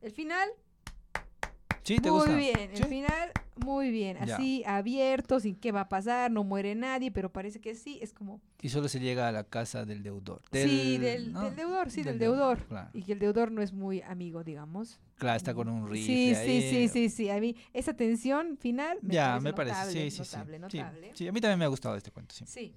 El 0.00 0.12
final, 0.12 0.48
¿Sí? 1.84 1.98
¿Te 1.98 2.10
muy 2.10 2.18
gusta? 2.20 2.34
bien, 2.36 2.58
el 2.70 2.76
¿Sí? 2.76 2.82
final, 2.84 3.30
muy 3.56 3.90
bien. 3.90 4.16
Ya. 4.24 4.36
Así, 4.36 4.62
abierto, 4.64 5.38
sin 5.38 5.54
qué 5.54 5.70
va 5.70 5.82
a 5.82 5.88
pasar, 5.88 6.30
no 6.30 6.42
muere 6.42 6.74
nadie, 6.74 7.10
pero 7.12 7.30
parece 7.30 7.60
que 7.60 7.74
sí, 7.74 7.98
es 8.00 8.12
como... 8.14 8.40
Y 8.62 8.70
solo 8.70 8.88
se 8.88 9.00
llega 9.00 9.28
a 9.28 9.32
la 9.32 9.44
casa 9.44 9.84
del 9.84 10.02
deudor. 10.02 10.40
sí, 10.50 10.96
del, 10.98 11.32
¿no? 11.32 11.42
del 11.44 11.56
deudor, 11.56 11.90
sí, 11.90 12.02
del, 12.02 12.18
Del 12.18 12.30
deudor. 12.30 12.64
Claro. 12.66 12.88
Y 12.94 13.02
que 13.02 13.12
el 13.12 13.18
deudor 13.18 13.52
no 13.52 13.60
es 13.60 13.72
muy 13.74 14.00
amigo, 14.00 14.42
digamos. 14.42 14.98
Claro, 15.16 15.36
está 15.36 15.52
con 15.54 15.68
un 15.68 15.86
rifle 15.88 16.06
Sí, 16.06 16.34
sí, 16.34 16.40
ahí. 16.50 16.70
sí, 16.70 16.88
sí, 16.88 17.08
sí. 17.10 17.30
A 17.30 17.38
mí, 17.38 17.54
esa 17.74 17.92
tensión 17.94 18.56
final 18.56 18.98
me 19.02 19.14
ya, 19.14 19.26
parece 19.32 19.44
me 19.44 19.52
parece. 19.52 19.74
notable, 19.76 19.92
sí, 19.92 20.10
sí, 20.10 20.24
sí. 20.24 20.36
notable, 20.36 20.56
Sí, 20.56 20.78
notable. 20.78 21.10
sí, 21.14 21.28
a 21.28 21.32
mí 21.32 21.40
también 21.40 21.58
me 21.58 21.64
ha 21.66 21.68
gustado 21.68 21.96
este 21.96 22.10
cuento. 22.10 22.34
sí. 22.34 22.44
Sí. 22.46 22.74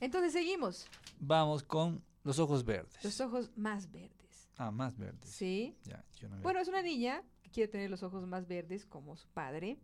Entonces 0.00 0.32
seguimos. 0.32 0.86
Vamos 1.18 1.62
con 1.62 2.02
los 2.22 2.38
ojos 2.38 2.64
verdes. 2.64 3.02
Los 3.02 3.20
ojos 3.20 3.50
más 3.56 3.90
verdes. 3.90 4.12
Ah, 4.58 4.70
más 4.70 4.96
verdes. 4.96 5.30
Sí. 5.30 5.74
Ya, 5.84 6.04
yo 6.20 6.28
no. 6.28 6.36
Bueno, 6.42 6.60
es 6.60 6.68
una 6.68 6.82
niña 6.82 7.22
que 7.46 7.50
quiere 7.52 7.68
tener 7.70 7.88
los 7.90 8.02
ojos 8.02 8.26
más 8.26 8.46
verdes 8.46 8.84
como 8.84 9.16
su 9.16 9.28
padre. 9.28 9.78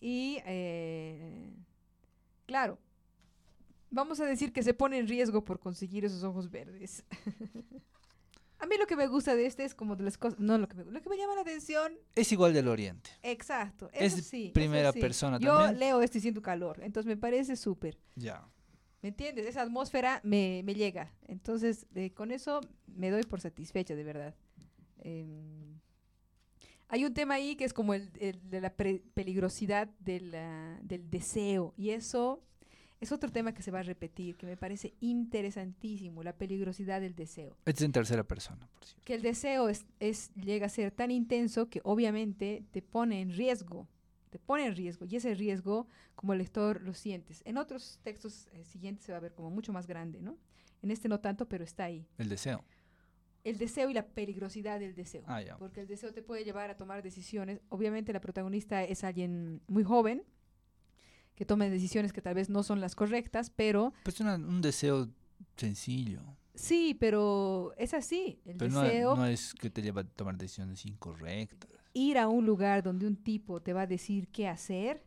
Y, 0.00 0.38
eh, 0.46 1.52
claro, 2.46 2.78
vamos 3.90 4.20
a 4.20 4.24
decir 4.26 4.52
que 4.52 4.62
se 4.62 4.74
pone 4.74 4.98
en 4.98 5.06
riesgo 5.08 5.44
por 5.44 5.60
conseguir 5.60 6.04
esos 6.04 6.22
ojos 6.24 6.50
verdes. 6.50 7.04
a 8.58 8.66
mí 8.66 8.76
lo 8.78 8.86
que 8.86 8.96
me 8.96 9.06
gusta 9.06 9.34
de 9.34 9.46
este 9.46 9.64
es 9.64 9.74
como 9.74 9.96
de 9.96 10.04
las 10.04 10.16
cosas, 10.18 10.38
no 10.38 10.56
lo 10.58 10.68
que 10.68 10.76
me, 10.76 10.84
lo 10.90 11.00
que 11.02 11.08
me 11.08 11.16
llama 11.16 11.34
la 11.34 11.42
atención, 11.42 11.92
Es 12.14 12.32
igual 12.32 12.52
del 12.54 12.68
Oriente. 12.68 13.10
exacto, 13.22 13.90
Es 13.92 14.14
eso 14.14 14.22
sí. 14.22 14.44
eso 14.46 14.54
primera 14.54 14.92
sí. 14.92 15.00
persona 15.00 15.38
Yo 15.38 15.56
también. 15.58 15.78
leo 15.80 16.02
esto 16.02 16.18
y 16.18 16.20
siento 16.22 16.40
calor, 16.42 16.80
entonces 16.82 17.06
me 17.06 17.16
parece 17.16 17.56
súper. 17.56 17.98
Ya. 18.16 18.48
¿Me 19.02 19.10
entiendes? 19.10 19.46
Esa 19.46 19.60
atmósfera 19.62 20.20
me, 20.24 20.62
me 20.64 20.74
llega. 20.74 21.12
Entonces, 21.28 21.86
eh, 21.94 22.10
con 22.12 22.30
eso 22.30 22.60
me 22.86 23.10
doy 23.10 23.22
por 23.24 23.38
satisfecha, 23.38 23.94
de 23.94 24.02
verdad. 24.02 24.34
Em, 25.00 25.73
hay 26.88 27.04
un 27.04 27.14
tema 27.14 27.34
ahí 27.34 27.56
que 27.56 27.64
es 27.64 27.72
como 27.72 27.94
el, 27.94 28.10
el 28.20 28.48
de 28.50 28.60
la 28.60 28.74
peligrosidad 28.74 29.88
de 30.00 30.20
la- 30.20 30.78
del 30.82 31.10
deseo. 31.10 31.74
Y 31.76 31.90
eso 31.90 32.42
es 33.00 33.12
otro 33.12 33.30
tema 33.30 33.52
que 33.52 33.62
se 33.62 33.70
va 33.70 33.80
a 33.80 33.82
repetir, 33.82 34.36
que 34.36 34.46
me 34.46 34.56
parece 34.56 34.94
interesantísimo, 35.00 36.22
la 36.22 36.32
peligrosidad 36.36 37.00
del 37.00 37.14
deseo. 37.14 37.56
Es 37.66 37.80
en 37.82 37.92
tercera 37.92 38.24
persona, 38.24 38.66
por 38.72 38.84
cierto. 38.84 39.02
Que 39.04 39.14
el 39.14 39.22
deseo 39.22 39.68
es, 39.68 39.84
es- 40.00 40.32
llega 40.34 40.66
a 40.66 40.70
ser 40.70 40.90
tan 40.90 41.10
intenso 41.10 41.68
que 41.68 41.80
obviamente 41.84 42.64
te 42.70 42.82
pone 42.82 43.20
en 43.20 43.30
riesgo. 43.34 43.88
Te 44.30 44.38
pone 44.38 44.66
en 44.66 44.74
riesgo. 44.74 45.04
Y 45.06 45.16
ese 45.16 45.34
riesgo, 45.34 45.86
como 46.14 46.34
lector, 46.34 46.80
lo 46.82 46.92
sientes. 46.94 47.42
En 47.44 47.56
otros 47.58 47.98
textos 48.02 48.48
eh, 48.52 48.64
siguientes 48.64 49.04
se 49.04 49.12
va 49.12 49.18
a 49.18 49.20
ver 49.20 49.32
como 49.34 49.50
mucho 49.50 49.72
más 49.72 49.86
grande, 49.86 50.20
¿no? 50.20 50.36
En 50.82 50.90
este 50.90 51.08
no 51.08 51.20
tanto, 51.20 51.46
pero 51.48 51.62
está 51.64 51.84
ahí. 51.84 52.06
El 52.18 52.28
deseo. 52.28 52.64
El 53.44 53.58
deseo 53.58 53.90
y 53.90 53.94
la 53.94 54.06
peligrosidad 54.06 54.80
del 54.80 54.94
deseo. 54.94 55.22
Ah, 55.26 55.42
ya. 55.42 55.56
Porque 55.58 55.82
el 55.82 55.86
deseo 55.86 56.12
te 56.12 56.22
puede 56.22 56.44
llevar 56.44 56.70
a 56.70 56.76
tomar 56.76 57.02
decisiones. 57.02 57.60
Obviamente 57.68 58.12
la 58.12 58.20
protagonista 58.20 58.82
es 58.82 59.04
alguien 59.04 59.60
muy 59.68 59.84
joven, 59.84 60.24
que 61.34 61.44
toma 61.44 61.66
decisiones 61.68 62.12
que 62.12 62.22
tal 62.22 62.34
vez 62.34 62.48
no 62.48 62.62
son 62.62 62.80
las 62.80 62.94
correctas, 62.94 63.50
pero 63.50 63.92
Pues 64.04 64.18
una- 64.20 64.36
un 64.36 64.62
deseo 64.62 65.08
sencillo. 65.56 66.22
sí, 66.54 66.96
pero 66.98 67.74
es 67.76 67.92
así. 67.92 68.40
El 68.46 68.56
Pero 68.56 68.70
no, 68.72 68.82
deseo, 68.82 69.16
no 69.16 69.26
es 69.26 69.52
que 69.54 69.68
te 69.70 69.82
lleva 69.82 70.02
a 70.02 70.04
tomar 70.04 70.36
decisiones 70.38 70.84
incorrectas. 70.86 71.70
ir 71.92 72.18
a 72.18 72.28
un 72.28 72.44
lugar 72.46 72.82
donde 72.82 73.06
un 73.06 73.16
tipo 73.16 73.60
te 73.62 73.72
va 73.72 73.82
a 73.82 73.86
decir 73.86 74.28
qué 74.28 74.48
hacer 74.48 75.04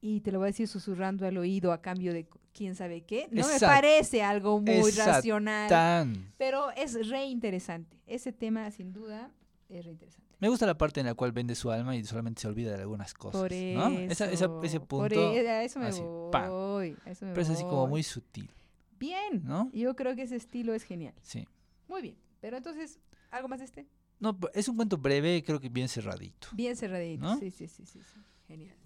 y 0.00 0.20
te 0.20 0.32
lo 0.32 0.38
va 0.40 0.46
a 0.46 0.48
decir 0.48 0.68
susurrando 0.68 1.26
al 1.26 1.36
oído 1.38 1.72
a 1.72 1.80
cambio 1.82 2.12
de 2.12 2.26
quién 2.52 2.74
sabe 2.74 3.02
qué, 3.02 3.28
no 3.30 3.46
me 3.46 3.58
parece 3.60 4.22
algo 4.22 4.60
muy 4.60 4.74
Exact- 4.90 5.06
racional, 5.06 6.32
pero 6.38 6.70
es 6.72 7.08
re 7.08 7.24
interesante. 7.26 7.96
Ese 8.06 8.32
tema, 8.32 8.70
sin 8.70 8.92
duda, 8.92 9.30
es 9.68 9.84
re 9.84 9.90
interesante. 9.90 10.26
Me 10.38 10.48
gusta 10.48 10.66
la 10.66 10.76
parte 10.76 11.00
en 11.00 11.06
la 11.06 11.14
cual 11.14 11.32
vende 11.32 11.54
su 11.54 11.70
alma 11.70 11.96
y 11.96 12.04
solamente 12.04 12.42
se 12.42 12.48
olvida 12.48 12.76
de 12.76 12.82
algunas 12.82 13.14
cosas. 13.14 13.40
Por 13.40 13.50
¿no? 13.52 13.88
eso. 13.88 14.12
Esa- 14.12 14.30
esa- 14.30 14.50
ese 14.62 14.80
por 14.80 15.08
punto. 15.10 15.32
e- 15.32 15.48
a 15.48 15.64
eso 15.64 15.78
me 15.80 15.86
así, 15.86 16.02
voy. 16.02 16.96
eso 17.06 17.24
me 17.24 17.32
Pero 17.32 17.42
es 17.42 17.50
así 17.50 17.62
como 17.64 17.82
voy. 17.82 17.90
muy 17.90 18.02
sutil. 18.02 18.50
Bien. 18.98 19.42
¿no? 19.44 19.70
Yo 19.72 19.96
creo 19.96 20.14
que 20.14 20.22
ese 20.22 20.36
estilo 20.36 20.74
es 20.74 20.82
genial. 20.82 21.14
Sí. 21.22 21.46
Muy 21.88 22.02
bien. 22.02 22.16
Pero 22.40 22.56
entonces, 22.58 23.00
¿algo 23.30 23.48
más 23.48 23.58
de 23.60 23.64
este? 23.64 23.86
No, 24.20 24.38
es 24.54 24.68
un 24.68 24.76
cuento 24.76 24.96
breve, 24.98 25.42
creo 25.44 25.60
que 25.60 25.68
bien 25.68 25.88
cerradito. 25.88 26.48
Bien 26.52 26.76
cerradito. 26.76 27.24
¿No? 27.24 27.38
Sí, 27.38 27.50
sí, 27.50 27.66
sí, 27.66 27.84
sí, 27.86 28.00
sí. 28.00 28.20
Genial. 28.46 28.76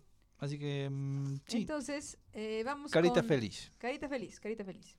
Así 0.41 0.59
que, 0.59 0.89
mm, 0.91 1.37
sí. 1.47 1.59
Entonces, 1.59 2.19
eh, 2.33 2.63
vamos 2.65 2.91
Carita 2.91 3.21
con- 3.21 3.25
feliz. 3.29 3.71
Carita 3.79 4.09
feliz, 4.09 4.41
carita 4.41 4.65
feliz. 4.65 4.97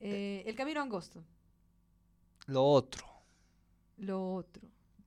Eh, 0.00 0.42
el 0.46 0.54
camino 0.54 0.80
angosto, 0.82 1.24
Lo 2.46 2.62
otro, 2.62 3.06
lo 3.96 4.34
otro. 4.34 4.62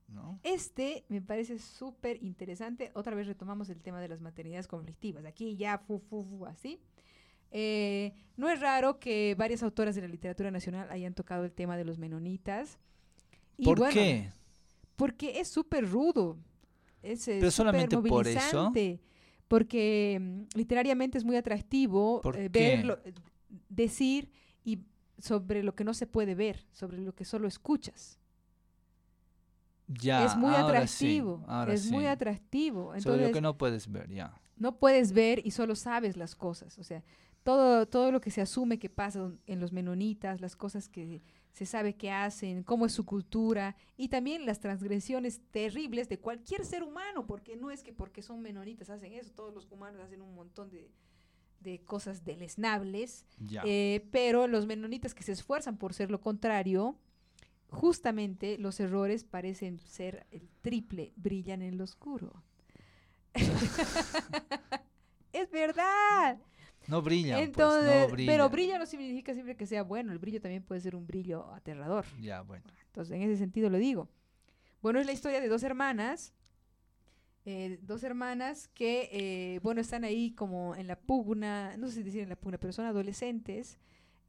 ¿no? 0.08 0.40
Este 0.42 1.04
me 1.08 1.20
parece 1.20 1.58
súper 1.58 2.20
interesante. 2.24 2.90
Otra 2.94 3.14
vez 3.14 3.26
retomamos 3.26 3.68
el 3.68 3.80
tema 3.82 4.00
de 4.00 4.08
las 4.08 4.20
maternidades 4.20 4.66
conflictivas. 4.66 5.24
Aquí 5.26 5.56
ya, 5.56 5.78
fu, 5.78 5.98
fu, 6.00 6.24
fu, 6.24 6.46
así. 6.46 6.80
Eh, 7.50 8.12
no 8.36 8.48
es 8.48 8.58
raro 8.60 8.98
que 8.98 9.34
varias 9.38 9.62
autoras 9.62 9.94
de 9.94 10.00
la 10.00 10.08
literatura 10.08 10.50
nacional 10.50 10.90
hayan 10.90 11.14
tocado 11.14 11.44
el 11.44 11.52
tema 11.52 11.76
de 11.76 11.84
los 11.84 11.98
menonitas. 11.98 12.78
Y 13.58 13.64
¿Por 13.64 13.78
bueno, 13.78 13.92
qué? 13.94 14.30
Porque 14.96 15.38
es 15.40 15.48
súper 15.48 15.88
rudo. 15.88 16.38
Es, 17.12 17.24
Pero 17.26 17.50
solamente 17.50 17.96
por 17.98 18.26
eso. 18.26 18.72
Porque 19.48 20.18
mm, 20.20 20.58
literariamente 20.58 21.16
es 21.16 21.24
muy 21.24 21.36
atractivo 21.36 22.20
¿Por 22.20 22.36
eh, 22.36 22.48
verlo, 22.50 22.98
eh, 23.04 23.14
decir 23.68 24.30
y 24.62 24.80
sobre 25.18 25.62
lo 25.62 25.74
que 25.74 25.84
no 25.84 25.94
se 25.94 26.06
puede 26.06 26.34
ver, 26.34 26.66
sobre 26.70 26.98
lo 26.98 27.14
que 27.14 27.24
solo 27.24 27.48
escuchas. 27.48 28.18
Ya, 29.86 30.26
es 30.26 30.36
muy 30.36 30.54
ahora 30.54 30.86
sí, 30.86 31.16
atractivo. 31.16 31.44
ahora 31.48 31.72
es 31.72 31.90
muy 31.90 32.04
atractivo. 32.04 32.88
Sobre 32.88 32.98
Entonces, 32.98 33.26
lo 33.28 33.32
que 33.32 33.40
no 33.40 33.56
puedes 33.56 33.90
ver, 33.90 34.10
ya. 34.10 34.38
no 34.56 34.78
puedes 34.78 35.12
ver 35.12 35.40
y 35.46 35.50
solo 35.52 35.74
sabes 35.74 36.18
las 36.18 36.36
cosas. 36.36 36.78
O 36.78 36.84
sea, 36.84 37.02
todo, 37.42 37.86
todo 37.86 38.12
lo 38.12 38.20
que 38.20 38.30
se 38.30 38.42
asume 38.42 38.78
que 38.78 38.90
pasa 38.90 39.32
en 39.46 39.60
los 39.60 39.72
menonitas, 39.72 40.42
las 40.42 40.56
cosas 40.56 40.90
que 40.90 41.22
se 41.58 41.66
sabe 41.66 41.96
que 41.96 42.12
hacen, 42.12 42.62
cómo 42.62 42.86
es 42.86 42.92
su 42.92 43.04
cultura 43.04 43.74
y 43.96 44.10
también 44.10 44.46
las 44.46 44.60
transgresiones 44.60 45.40
terribles 45.50 46.08
de 46.08 46.20
cualquier 46.20 46.64
ser 46.64 46.84
humano, 46.84 47.26
porque 47.26 47.56
no 47.56 47.72
es 47.72 47.82
que 47.82 47.92
porque 47.92 48.22
son 48.22 48.40
menonitas 48.42 48.90
hacen 48.90 49.12
eso, 49.12 49.32
todos 49.32 49.52
los 49.52 49.68
humanos 49.72 50.00
hacen 50.00 50.22
un 50.22 50.36
montón 50.36 50.70
de, 50.70 50.88
de 51.58 51.80
cosas 51.80 52.24
deleznables, 52.24 53.26
eh, 53.64 54.06
pero 54.12 54.46
los 54.46 54.66
menonitas 54.66 55.16
que 55.16 55.24
se 55.24 55.32
esfuerzan 55.32 55.78
por 55.78 55.94
ser 55.94 56.12
lo 56.12 56.20
contrario, 56.20 56.96
justamente 57.70 58.56
los 58.56 58.78
errores 58.78 59.24
parecen 59.24 59.80
ser 59.80 60.28
el 60.30 60.48
triple, 60.60 61.12
brillan 61.16 61.62
en 61.62 61.76
lo 61.76 61.82
oscuro. 61.82 62.44
es 65.32 65.50
verdad. 65.50 66.38
No 66.88 67.00
brillan, 67.02 67.38
Entonces, 67.40 67.84
pues, 67.88 68.00
no 68.08 68.12
brillan. 68.12 68.34
pero 68.34 68.48
brilla 68.50 68.78
no 68.78 68.86
significa 68.86 69.32
siempre 69.34 69.56
que 69.56 69.66
sea 69.66 69.82
bueno, 69.84 70.12
el 70.12 70.18
brillo 70.18 70.40
también 70.40 70.62
puede 70.62 70.80
ser 70.80 70.96
un 70.96 71.06
brillo 71.06 71.52
aterrador. 71.54 72.04
Ya, 72.20 72.40
bueno. 72.42 72.64
Entonces, 72.86 73.14
en 73.14 73.22
ese 73.22 73.36
sentido 73.36 73.70
lo 73.70 73.78
digo. 73.78 74.08
Bueno, 74.82 74.98
es 74.98 75.06
la 75.06 75.12
historia 75.12 75.40
de 75.40 75.48
dos 75.48 75.62
hermanas, 75.62 76.32
eh, 77.44 77.78
dos 77.82 78.02
hermanas 78.02 78.68
que, 78.68 79.08
eh, 79.12 79.60
bueno, 79.62 79.80
están 79.80 80.04
ahí 80.04 80.32
como 80.32 80.74
en 80.76 80.86
la 80.86 80.96
pugna, 80.98 81.76
no 81.78 81.88
sé 81.88 81.94
si 81.94 82.02
decir 82.02 82.22
en 82.22 82.28
la 82.28 82.36
pugna, 82.36 82.58
pero 82.58 82.72
son 82.72 82.84
adolescentes. 82.86 83.78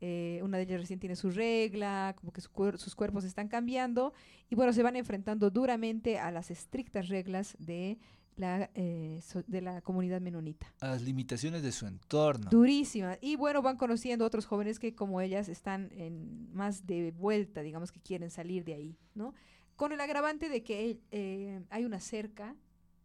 eh, 0.02 0.40
una 0.44 0.56
de 0.56 0.64
ellas 0.64 0.80
recién 0.80 0.98
tiene 0.98 1.18
su 1.18 1.30
regla, 1.30 2.16
como 2.18 2.32
que 2.32 2.40
su 2.40 2.50
cuer- 2.50 2.78
sus 2.78 2.96
cuerpos 2.96 3.26
están 3.26 3.50
cambiando 3.50 4.14
y 4.50 4.56
bueno, 4.56 4.72
se 4.72 4.82
van 4.82 4.96
enfrentando 4.96 5.50
duramente 5.50 6.18
a 6.18 6.32
las 6.32 6.52
estrictas 6.52 7.10
reglas 7.10 7.58
de 7.60 7.98
la, 8.40 8.70
eh, 8.74 9.20
so- 9.22 9.44
de 9.48 9.62
la 9.62 9.82
comunidad 9.82 10.22
menonita. 10.22 10.74
A 10.80 10.88
las 10.88 11.02
limitaciones 11.02 11.62
de 11.62 11.72
su 11.72 11.86
entorno. 11.86 12.50
Durísima. 12.50 13.18
Y 13.22 13.36
bueno, 13.36 13.62
van 13.62 13.78
conociendo 13.78 14.26
otros 14.26 14.46
jóvenes 14.46 14.80
que 14.80 14.96
como 14.96 15.22
ellas 15.22 15.50
están 15.50 15.90
en 15.92 16.52
más 16.54 16.86
de 16.88 17.12
vuelta, 17.12 17.62
digamos 17.62 17.92
que 17.92 18.00
quieren 18.00 18.30
salir 18.32 18.64
de 18.64 18.74
ahí, 18.76 18.98
¿no? 19.14 19.34
Con 19.76 19.92
el 19.92 20.02
agravante 20.02 20.50
de 20.50 20.64
que 20.64 21.00
eh, 21.12 21.62
hay 21.70 21.86
una 21.86 22.00
cerca, 22.00 22.56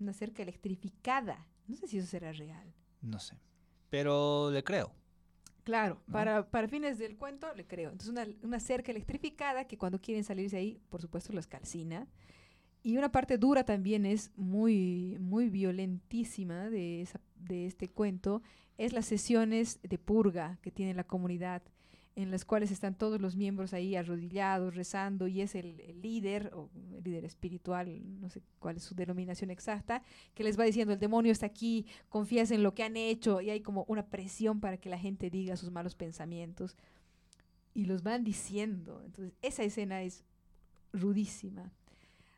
una 0.01 0.13
cerca 0.13 0.43
electrificada. 0.43 1.47
No 1.67 1.77
sé 1.77 1.87
si 1.89 1.99
eso 1.99 2.07
será 2.07 2.33
real. 2.33 2.73
No 3.01 3.19
sé. 3.19 3.39
Pero 3.91 4.51
le 4.51 4.63
creo. 4.65 4.93
Claro, 5.63 6.03
¿No? 6.07 6.13
para, 6.13 6.51
para 6.51 6.69
fines 6.69 6.99
del 6.99 7.17
cuento 7.17 7.53
le 7.55 7.67
creo. 7.67 7.91
Entonces 7.91 8.11
una, 8.11 8.27
una 8.43 8.61
cerca 8.61 8.91
electrificada 8.93 9.67
que 9.67 9.79
cuando 9.79 10.01
quieren 10.01 10.23
salirse 10.25 10.57
ahí, 10.59 10.81
por 10.91 11.01
supuesto, 11.01 11.33
los 11.33 11.47
calcina. 11.47 12.07
Y 12.85 12.99
una 12.99 13.11
parte 13.11 13.39
dura 13.39 13.65
también 13.65 14.05
es 14.05 14.31
muy, 14.37 15.17
muy 15.19 15.49
violentísima 15.49 16.69
de, 16.69 17.01
esa, 17.01 17.19
de 17.35 17.65
este 17.65 17.89
cuento, 17.89 18.43
es 18.77 18.93
las 18.93 19.07
sesiones 19.07 19.81
de 19.83 19.97
purga 19.97 20.59
que 20.61 20.71
tiene 20.71 20.93
la 20.93 21.05
comunidad, 21.05 21.63
en 22.15 22.31
las 22.31 22.45
cuales 22.45 22.71
están 22.71 22.95
todos 22.95 23.23
los 23.23 23.37
miembros 23.37 23.73
ahí 23.73 23.97
arrodillados, 23.97 24.75
rezando, 24.75 25.27
y 25.29 25.41
es 25.41 25.55
el, 25.55 25.77
líder, 26.03 26.53
o 26.55 26.69
el 26.95 27.03
líder 27.03 27.25
espiritual, 27.25 28.03
no 28.21 28.29
sé 28.29 28.43
cuál 28.59 28.77
es 28.77 28.83
su 28.83 28.95
denominación 28.95 29.51
exacta, 29.51 30.03
que 30.35 30.45
les 30.45 30.61
va 30.61 30.65
diciendo, 30.65 30.93
el 30.93 31.01
demonio 31.01 31.33
está 31.33 31.47
aquí, 31.47 31.87
confías 32.11 32.51
en 32.51 32.63
lo 32.63 32.75
que 32.75 32.85
han 32.85 32.99
hecho, 32.99 33.41
y 33.41 33.49
hay 33.49 33.63
como 33.63 33.87
una 33.89 34.07
presión 34.07 34.61
para 34.61 34.77
que 34.77 34.91
la 34.91 34.99
gente 34.99 35.31
diga 35.31 35.57
sus 35.57 35.71
malos 35.71 35.95
pensamientos, 35.95 36.77
y 37.73 37.87
los 37.87 38.03
van 38.03 38.25
diciendo. 38.25 39.03
Entonces, 39.07 39.35
esa 39.41 39.65
escena 39.65 40.03
es 40.03 40.23
rudísima. 40.93 41.73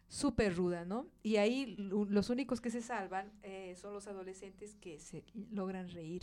Súper 0.08 0.54
ruda, 0.54 0.84
¿no? 0.84 1.08
Y 1.22 1.36
ahí 1.36 1.74
los 1.76 2.30
únicos 2.30 2.60
que 2.60 2.70
se 2.70 2.82
salvan 2.82 3.32
eh, 3.42 3.74
son 3.76 3.92
los 3.92 4.06
adolescentes 4.06 4.74
que 4.76 4.98
se 5.00 5.24
logran 5.50 5.88
reír. 5.88 6.22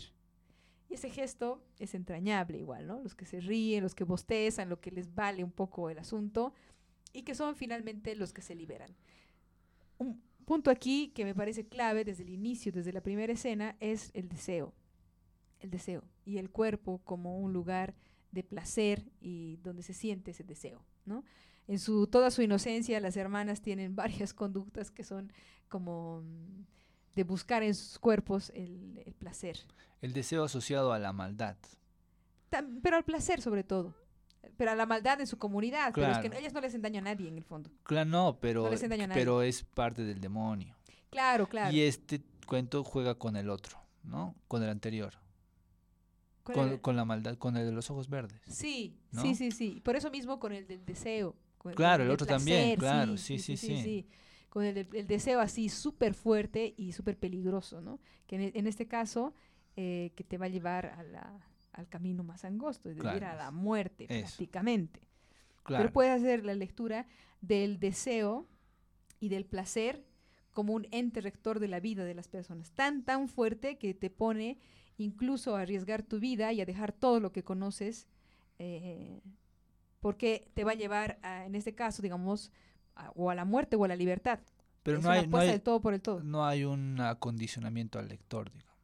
Y 0.89 0.95
ese 0.95 1.09
gesto 1.09 1.63
es 1.79 1.95
entrañable 1.95 2.57
igual, 2.57 2.87
¿no? 2.87 3.01
Los 3.01 3.15
que 3.15 3.25
se 3.25 3.39
ríen, 3.39 3.83
los 3.83 3.95
que 3.95 4.03
bostezan, 4.03 4.69
lo 4.69 4.79
que 4.79 4.91
les 4.91 5.13
vale 5.13 5.43
un 5.43 5.51
poco 5.51 5.89
el 5.89 5.99
asunto 5.99 6.53
y 7.13 7.23
que 7.23 7.35
son 7.35 7.55
finalmente 7.55 8.15
los 8.15 8.33
que 8.33 8.41
se 8.41 8.55
liberan. 8.55 8.95
Un 9.97 10.21
punto 10.45 10.69
aquí 10.71 11.11
que 11.15 11.25
me 11.25 11.35
parece 11.35 11.67
clave 11.67 12.03
desde 12.03 12.23
el 12.23 12.29
inicio, 12.29 12.71
desde 12.71 12.93
la 12.93 13.01
primera 13.01 13.33
escena, 13.33 13.75
es 13.79 14.11
el 14.13 14.29
deseo. 14.29 14.73
El 15.59 15.69
deseo 15.69 16.03
y 16.25 16.37
el 16.37 16.49
cuerpo 16.49 17.01
como 17.05 17.39
un 17.39 17.53
lugar 17.53 17.95
de 18.31 18.43
placer 18.43 19.05
y 19.21 19.57
donde 19.57 19.83
se 19.83 19.93
siente 19.93 20.31
ese 20.31 20.43
deseo, 20.43 20.83
¿no? 21.05 21.23
En 21.67 21.79
su 21.79 22.07
toda 22.07 22.31
su 22.31 22.41
inocencia 22.41 22.99
las 22.99 23.17
hermanas 23.17 23.61
tienen 23.61 23.95
varias 23.95 24.33
conductas 24.33 24.91
que 24.91 25.03
son 25.03 25.31
como 25.69 26.21
mm, 26.21 26.65
de 27.15 27.23
buscar 27.23 27.63
en 27.63 27.75
sus 27.75 27.99
cuerpos 27.99 28.51
el, 28.55 29.13
placer. 29.19 29.59
El 30.01 30.13
deseo 30.13 30.43
asociado 30.43 30.93
a 30.93 30.99
la 30.99 31.13
maldad. 31.13 31.55
pero 32.81 32.97
al 32.97 33.03
placer 33.03 33.41
sobre 33.41 33.63
todo. 33.63 33.95
Pero 34.57 34.71
a 34.71 34.75
la 34.75 34.85
maldad 34.85 35.21
en 35.21 35.27
su 35.27 35.37
comunidad. 35.37 35.93
Pero 35.95 36.11
es 36.11 36.17
que 36.17 36.37
ellas 36.37 36.53
no 36.53 36.59
les 36.59 36.79
daño 36.81 36.99
a 36.99 37.03
nadie 37.03 37.27
en 37.27 37.37
el 37.37 37.43
fondo. 37.43 37.71
Claro, 37.83 38.09
no, 38.09 38.37
pero, 38.41 38.69
pero 39.13 39.41
es 39.41 39.63
parte 39.63 40.03
del 40.03 40.19
demonio. 40.19 40.75
Claro, 41.09 41.47
claro. 41.47 41.73
Y 41.73 41.81
este 41.81 42.21
cuento 42.45 42.83
juega 42.83 43.15
con 43.15 43.35
el 43.37 43.49
otro, 43.49 43.79
¿no? 44.03 44.35
Con 44.47 44.63
el 44.63 44.69
anterior. 44.69 45.13
Con, 46.43 46.95
la 46.97 47.05
maldad, 47.05 47.37
con 47.37 47.55
el 47.55 47.65
de 47.65 47.71
los 47.71 47.89
ojos 47.89 48.09
verdes. 48.09 48.41
Sí, 48.47 48.99
sí, 49.13 49.33
sí, 49.33 49.51
sí. 49.51 49.81
Por 49.81 49.95
eso 49.95 50.11
mismo 50.11 50.39
con 50.39 50.51
el 50.51 50.67
del 50.67 50.85
deseo 50.85 51.37
claro, 51.75 52.03
el, 52.03 52.11
otro 52.11 52.27
también, 52.27 52.77
claro, 52.77 53.17
sí, 53.17 53.39
sí, 53.39 53.57
sí. 53.57 54.07
Con 54.49 54.65
el, 54.65 54.87
deseo 55.07 55.39
así 55.39 55.69
súper 55.69 56.13
fuerte 56.13 56.73
y 56.77 56.91
súper 56.91 57.17
peligroso, 57.17 57.81
¿no? 57.81 57.99
Que 58.27 58.51
en, 58.53 58.67
este 58.67 58.87
caso, 58.87 59.33
eh, 59.75 60.11
que 60.15 60.23
te 60.23 60.37
va 60.37 60.45
a 60.45 60.49
llevar 60.49 60.85
a 60.87 61.03
la, 61.03 61.47
al 61.73 61.89
camino 61.89 62.23
más 62.23 62.45
angosto, 62.45 62.89
es 62.89 62.97
decir, 62.97 63.23
a 63.23 63.35
la 63.35 63.51
muerte 63.51 64.05
prácticamente. 64.07 65.01
Pero 65.65 65.91
puedes 65.91 66.11
hacer 66.11 66.45
la 66.45 66.53
lectura 66.53 67.07
del 67.41 67.79
deseo 67.79 68.47
y 69.19 69.29
del 69.29 69.45
placer 69.45 70.05
como 70.51 70.73
un 70.73 70.87
ente 70.91 71.21
rector 71.21 71.59
de 71.59 71.67
la 71.67 71.79
vida 71.79 72.05
de 72.05 72.13
las 72.13 72.27
personas, 72.27 72.71
tan, 72.71 73.03
tan 73.03 73.27
fuerte 73.27 73.77
que 73.77 73.93
te 73.93 74.09
pone 74.09 74.59
incluso 74.97 75.55
a 75.55 75.61
arriesgar 75.61 76.03
tu 76.03 76.19
vida 76.19 76.53
y 76.53 76.61
a 76.61 76.65
dejar 76.65 76.91
todo 76.91 77.19
lo 77.19 77.31
que 77.31 77.43
conoces 77.43 78.07
eh, 78.59 79.21
porque 80.03 80.49
te 80.53 80.65
va 80.65 80.71
a 80.71 80.75
llevar, 80.75 81.17
en 81.23 81.55
este 81.55 81.73
caso, 81.73 82.01
digamos, 82.01 82.51
o 83.15 83.29
a 83.29 83.35
la 83.35 83.45
muerte 83.45 83.77
o 83.77 83.85
a 83.85 83.87
la 83.87 83.95
libertad. 83.95 84.37
Pero 84.83 84.99
no 84.99 85.09
hay, 85.09 85.25
no 85.25 85.37
hay, 85.37 85.59
todo 85.59 85.79
por 85.79 85.93
el 85.93 86.01
todo. 86.01 86.21
No 86.21 86.45
hay 86.45 86.65
un 86.65 86.99
acondicionamiento 86.99 87.99
al 87.99 88.09
lector, 88.09 88.51
digamos, 88.51 88.75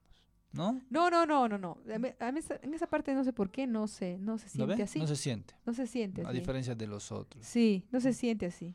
¿no? 0.53 0.81
No, 0.89 1.09
no, 1.09 1.25
no, 1.25 1.49
no, 1.49 1.57
no. 1.57 1.77
en 1.85 2.73
esa 2.73 2.87
parte 2.87 3.13
no 3.13 3.25
sé 3.25 3.33
por 3.33 3.51
qué 3.51 3.67
no 3.67 3.89
se, 3.89 4.17
no 4.17 4.37
se 4.37 4.47
siente 4.47 4.81
así. 4.81 4.99
No 4.99 5.07
se 5.07 5.17
siente. 5.17 5.55
No 5.65 5.73
se 5.73 5.87
siente 5.87 6.25
A 6.25 6.31
diferencia 6.31 6.73
de 6.73 6.87
los 6.87 7.11
otros. 7.11 7.45
Sí, 7.45 7.85
no 7.91 7.99
se 7.99 8.13
siente 8.13 8.45
así. 8.45 8.73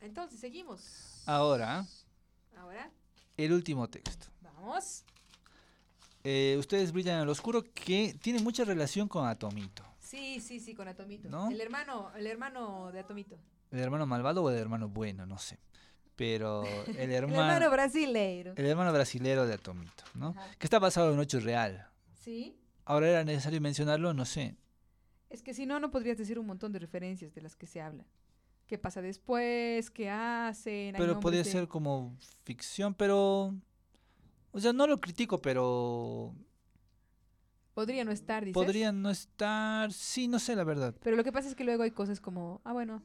Entonces, 0.00 0.38
seguimos. 0.38 1.24
Ahora. 1.26 1.84
Ahora. 2.56 2.88
El 3.36 3.52
último 3.52 3.88
texto. 3.90 4.28
Vamos. 4.42 5.02
Eh, 6.22 6.54
ustedes 6.56 6.92
brillan 6.92 7.16
en 7.16 7.22
el 7.22 7.28
oscuro 7.30 7.64
que 7.74 8.16
tiene 8.22 8.38
mucha 8.38 8.62
relación 8.62 9.08
con 9.08 9.26
Atomito. 9.26 9.89
Sí, 10.10 10.40
sí, 10.40 10.58
sí, 10.58 10.74
con 10.74 10.88
Atomito. 10.88 11.28
El 11.50 11.60
hermano, 11.60 12.10
el 12.16 12.26
hermano 12.26 12.90
de 12.90 12.98
Atomito. 12.98 13.38
¿El 13.70 13.78
hermano 13.78 14.06
malvado 14.06 14.42
o 14.42 14.50
el 14.50 14.58
hermano 14.58 14.88
bueno? 14.88 15.24
No 15.24 15.38
sé. 15.38 15.60
Pero 16.16 16.64
el 16.98 17.12
hermano... 17.12 17.40
el 17.40 17.48
hermano 17.48 17.70
brasileiro. 17.70 18.54
El 18.56 18.66
hermano 18.66 18.92
brasilero 18.92 19.46
de 19.46 19.54
Atomito, 19.54 20.02
¿no? 20.14 20.34
Que 20.58 20.66
está 20.66 20.80
basado 20.80 21.10
en 21.10 21.14
un 21.14 21.22
hecho 21.22 21.38
real. 21.38 21.86
Sí. 22.12 22.58
Ahora 22.86 23.08
era 23.08 23.22
necesario 23.22 23.60
mencionarlo, 23.60 24.12
no 24.12 24.24
sé. 24.24 24.56
Es 25.28 25.44
que 25.44 25.54
si 25.54 25.64
no, 25.64 25.78
no 25.78 25.92
podrías 25.92 26.18
decir 26.18 26.40
un 26.40 26.46
montón 26.46 26.72
de 26.72 26.80
referencias 26.80 27.32
de 27.32 27.42
las 27.42 27.54
que 27.54 27.68
se 27.68 27.80
habla. 27.80 28.04
¿Qué 28.66 28.78
pasa 28.78 29.00
después? 29.02 29.92
¿Qué 29.92 30.10
hacen? 30.10 30.96
Pero 30.98 31.20
podría 31.20 31.44
ser 31.44 31.68
como 31.68 32.16
ficción, 32.42 32.94
pero... 32.94 33.54
O 34.50 34.58
sea, 34.58 34.72
no 34.72 34.88
lo 34.88 35.00
critico, 35.00 35.40
pero 35.40 36.34
Podría 37.74 38.04
no 38.04 38.10
estar, 38.10 38.44
dices. 38.44 38.54
Podría 38.54 38.92
no 38.92 39.10
estar, 39.10 39.92
sí, 39.92 40.28
no 40.28 40.38
sé 40.38 40.56
la 40.56 40.64
verdad. 40.64 40.94
Pero 41.02 41.16
lo 41.16 41.24
que 41.24 41.32
pasa 41.32 41.48
es 41.48 41.54
que 41.54 41.64
luego 41.64 41.82
hay 41.82 41.92
cosas 41.92 42.20
como, 42.20 42.60
ah, 42.64 42.72
bueno, 42.72 43.02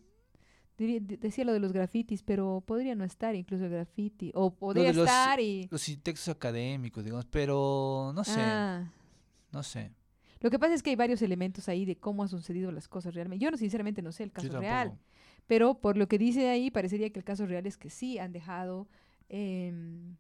decía 0.78 1.46
lo 1.46 1.54
de 1.54 1.60
los 1.60 1.72
grafitis, 1.72 2.24
pero 2.24 2.64
podría 2.66 2.96
no 2.96 3.04
estar 3.04 3.36
incluso 3.36 3.66
el 3.66 3.72
graffiti. 3.72 4.32
O 4.34 4.54
podría 4.54 4.90
estar 4.90 5.40
y... 5.40 5.68
Los 5.72 5.86
textos 6.04 6.30
académicos, 6.30 7.04
digamos, 7.04 7.26
pero 7.26 8.12
no 8.14 8.24
sé. 8.24 8.40
Ah. 8.40 8.92
No 9.52 9.64
sé. 9.64 9.92
Lo 10.42 10.50
que 10.50 10.60
pasa 10.60 10.74
es 10.74 10.84
que 10.84 10.90
hay 10.90 10.96
varios 10.96 11.22
elementos 11.22 11.70
ahí 11.70 11.86
de 11.86 11.98
cómo 11.98 12.24
han 12.24 12.30
sucedido 12.30 12.72
las 12.72 12.88
cosas 12.88 13.14
realmente. 13.14 13.44
Yo 13.44 13.52
no, 13.52 13.58
sinceramente 13.58 14.02
no 14.02 14.12
sé 14.12 14.24
el 14.24 14.32
caso 14.32 14.60
real. 14.60 15.00
Pero 15.48 15.76
por 15.76 15.96
lo 15.96 16.08
que 16.08 16.18
dice 16.18 16.50
ahí, 16.50 16.72
parecería 16.72 17.10
que 17.10 17.20
el 17.20 17.26
caso 17.26 17.46
real 17.46 17.66
es 17.66 17.78
que 17.78 17.90
sí 17.90 18.20
han 18.20 18.34
dejado 18.34 18.88
em, 19.30 20.18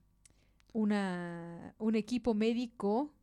una, 0.71 1.75
un 1.79 1.95
equipo 1.95 2.33
médico 2.33 3.13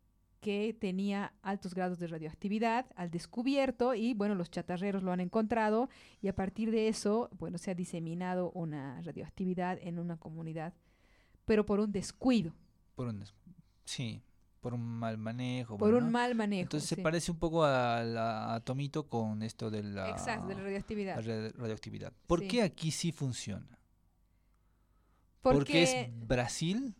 que 0.43 0.77
tenía 0.79 1.33
altos 1.41 1.73
grados 1.73 2.01
de 2.01 2.09
radioactividad 2.09 2.87
al 2.97 3.13
descubierto 3.13 3.95
y 3.95 4.13
bueno, 4.13 4.35
los 4.35 4.51
chatarreros 4.51 5.05
lo 5.05 5.13
han 5.13 5.21
encontrado 5.21 5.89
y 6.21 6.27
a 6.27 6.35
partir 6.35 6.73
de 6.73 6.89
eso, 6.89 7.31
bueno, 7.39 7.59
se 7.59 7.71
ha 7.71 7.75
diseminado 7.75 8.51
una 8.51 9.01
radioactividad 9.03 9.79
en 9.81 10.01
una 10.01 10.17
comunidad, 10.19 10.75
pero 11.45 11.65
por 11.65 11.79
un 11.79 11.93
descuido. 11.93 12.53
Por 12.97 13.07
un 13.07 13.25
sí, 13.85 14.21
por 14.61 14.75
un 14.75 14.85
mal 14.85 15.17
manejo. 15.17 15.79
Por 15.79 15.95
un 15.95 16.11
mal 16.11 16.35
manejo. 16.35 16.63
Entonces 16.63 16.89
se 16.89 16.97
parece 16.97 17.31
un 17.31 17.39
poco 17.39 17.65
a, 17.65 18.61
Tomito 18.65 19.09
con 19.09 19.45
esto 19.45 19.71
de 19.71 19.85
la, 19.85 20.11
Exacto, 20.11 20.49
de 20.49 20.57
la 20.57 20.63
radioactividad. 20.63 21.25
radioactividad. 21.57 22.13
¿Por 22.27 22.49
qué 22.49 22.63
aquí 22.63 22.91
sí 22.91 23.13
funciona? 23.13 23.79
Porque, 25.41 25.83
es 25.85 26.27
Brasil 26.27 26.97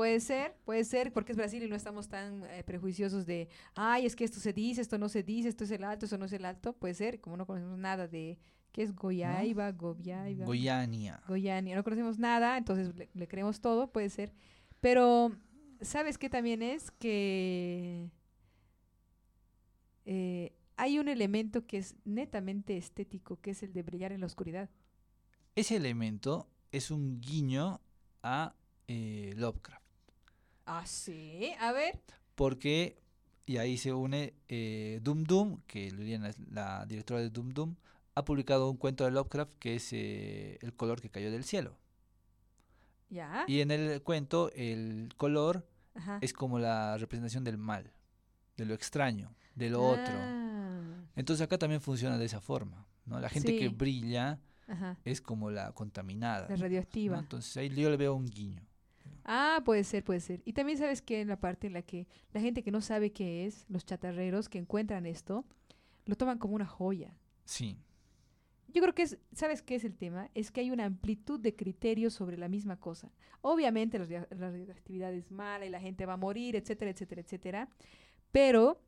Puede 0.00 0.20
ser, 0.20 0.56
puede 0.64 0.84
ser, 0.84 1.12
porque 1.12 1.32
es 1.32 1.36
Brasil 1.36 1.62
y 1.62 1.68
no 1.68 1.76
estamos 1.76 2.08
tan 2.08 2.42
eh, 2.44 2.64
prejuiciosos 2.64 3.26
de, 3.26 3.50
ay, 3.74 4.06
es 4.06 4.16
que 4.16 4.24
esto 4.24 4.40
se 4.40 4.54
dice, 4.54 4.80
esto 4.80 4.96
no 4.96 5.10
se 5.10 5.22
dice, 5.22 5.50
esto 5.50 5.64
es 5.64 5.70
el 5.72 5.84
alto, 5.84 6.06
esto 6.06 6.16
no 6.16 6.24
es 6.24 6.32
el 6.32 6.46
alto. 6.46 6.72
Puede 6.72 6.94
ser, 6.94 7.20
como 7.20 7.36
no 7.36 7.46
conocemos 7.46 7.76
nada 7.76 8.08
de 8.08 8.38
qué 8.72 8.82
es 8.82 8.96
Goyaiba, 8.96 9.72
¿No? 9.72 9.76
Goyania. 10.46 11.22
Goyania, 11.28 11.76
no 11.76 11.84
conocemos 11.84 12.18
nada, 12.18 12.56
entonces 12.56 12.94
le, 13.12 13.28
creemos 13.28 13.60
todo, 13.60 13.92
puede 13.92 14.08
ser. 14.08 14.32
Pero, 14.80 15.36
¿sabes 15.82 16.16
qué 16.16 16.30
también 16.30 16.62
es? 16.62 16.90
Que 16.92 18.08
eh, 20.06 20.54
hay 20.78 20.98
un 20.98 21.08
elemento 21.08 21.66
que 21.66 21.76
es 21.76 21.94
netamente 22.06 22.78
estético, 22.78 23.38
que 23.38 23.50
es 23.50 23.62
el 23.62 23.74
de 23.74 23.82
brillar 23.82 24.12
en 24.12 24.20
la 24.20 24.26
oscuridad. 24.26 24.70
Ese 25.56 25.76
elemento 25.76 26.48
es 26.72 26.90
un 26.90 27.20
guiño 27.20 27.82
a 28.22 28.54
eh, 28.88 29.34
Lovecraft. 29.36 29.79
Ah, 30.66 30.84
sí, 30.86 31.52
a 31.60 31.72
ver. 31.72 32.00
Porque, 32.34 32.98
y 33.46 33.58
ahí 33.58 33.76
se 33.76 33.92
une 33.92 34.34
eh, 34.48 35.00
Doom 35.02 35.24
Doom, 35.24 35.62
que 35.66 35.90
Liliana 35.90 36.28
es 36.28 36.38
la 36.50 36.86
directora 36.86 37.20
de 37.20 37.30
Doom 37.30 37.50
Doom, 37.50 37.76
ha 38.14 38.24
publicado 38.24 38.70
un 38.70 38.76
cuento 38.76 39.04
de 39.04 39.10
Lovecraft 39.10 39.52
que 39.58 39.76
es 39.76 39.92
eh, 39.92 40.58
El 40.62 40.74
color 40.74 41.00
que 41.00 41.10
cayó 41.10 41.30
del 41.30 41.44
cielo. 41.44 41.76
Ya. 43.08 43.44
Y 43.48 43.60
en 43.60 43.70
el 43.70 44.02
cuento 44.02 44.50
el 44.54 45.12
color 45.16 45.66
es 46.20 46.32
como 46.32 46.58
la 46.58 46.96
representación 46.96 47.44
del 47.44 47.58
mal, 47.58 47.92
de 48.56 48.64
lo 48.64 48.74
extraño, 48.74 49.34
de 49.54 49.70
lo 49.70 49.82
otro. 49.82 50.14
Ah. 50.16 51.04
Entonces 51.16 51.44
acá 51.44 51.58
también 51.58 51.80
funciona 51.80 52.18
de 52.18 52.24
esa 52.24 52.40
forma. 52.40 52.86
¿no? 53.06 53.18
La 53.20 53.28
gente 53.28 53.58
que 53.58 53.68
brilla 53.68 54.38
es 55.04 55.20
como 55.20 55.50
la 55.50 55.72
contaminada. 55.72 56.48
La 56.48 56.56
radioactiva. 56.56 57.18
Entonces 57.18 57.56
ahí 57.56 57.68
yo 57.68 57.90
le 57.90 57.96
veo 57.96 58.14
un 58.14 58.26
guiño. 58.26 58.62
Ah, 59.32 59.62
puede 59.64 59.84
ser, 59.84 60.02
puede 60.02 60.18
ser. 60.18 60.42
Y 60.44 60.54
también 60.54 60.76
sabes 60.76 61.00
que 61.00 61.20
en 61.20 61.28
la 61.28 61.38
parte 61.38 61.68
en 61.68 61.72
la 61.72 61.82
que 61.82 62.08
la 62.32 62.40
gente 62.40 62.64
que 62.64 62.72
no 62.72 62.80
sabe 62.80 63.12
qué 63.12 63.46
es, 63.46 63.64
los 63.68 63.86
chatarreros 63.86 64.48
que 64.48 64.58
encuentran 64.58 65.06
esto, 65.06 65.44
lo 66.04 66.16
toman 66.16 66.38
como 66.38 66.56
una 66.56 66.66
joya. 66.66 67.16
Sí. 67.44 67.78
Yo 68.66 68.82
creo 68.82 68.92
que 68.92 69.02
es, 69.02 69.18
¿sabes 69.30 69.62
qué 69.62 69.76
es 69.76 69.84
el 69.84 69.96
tema? 69.96 70.28
Es 70.34 70.50
que 70.50 70.62
hay 70.62 70.72
una 70.72 70.84
amplitud 70.84 71.38
de 71.38 71.54
criterios 71.54 72.12
sobre 72.12 72.38
la 72.38 72.48
misma 72.48 72.80
cosa. 72.80 73.12
Obviamente 73.40 74.00
la, 74.00 74.26
radioactividad 74.30 75.14
es 75.14 75.30
mala 75.30 75.64
y 75.64 75.70
la 75.70 75.80
gente 75.80 76.06
va 76.06 76.14
a 76.14 76.16
morir, 76.16 76.56
etcétera, 76.56 76.90
etcétera, 76.90 77.20
etcétera. 77.20 77.68
Pero 78.32 78.82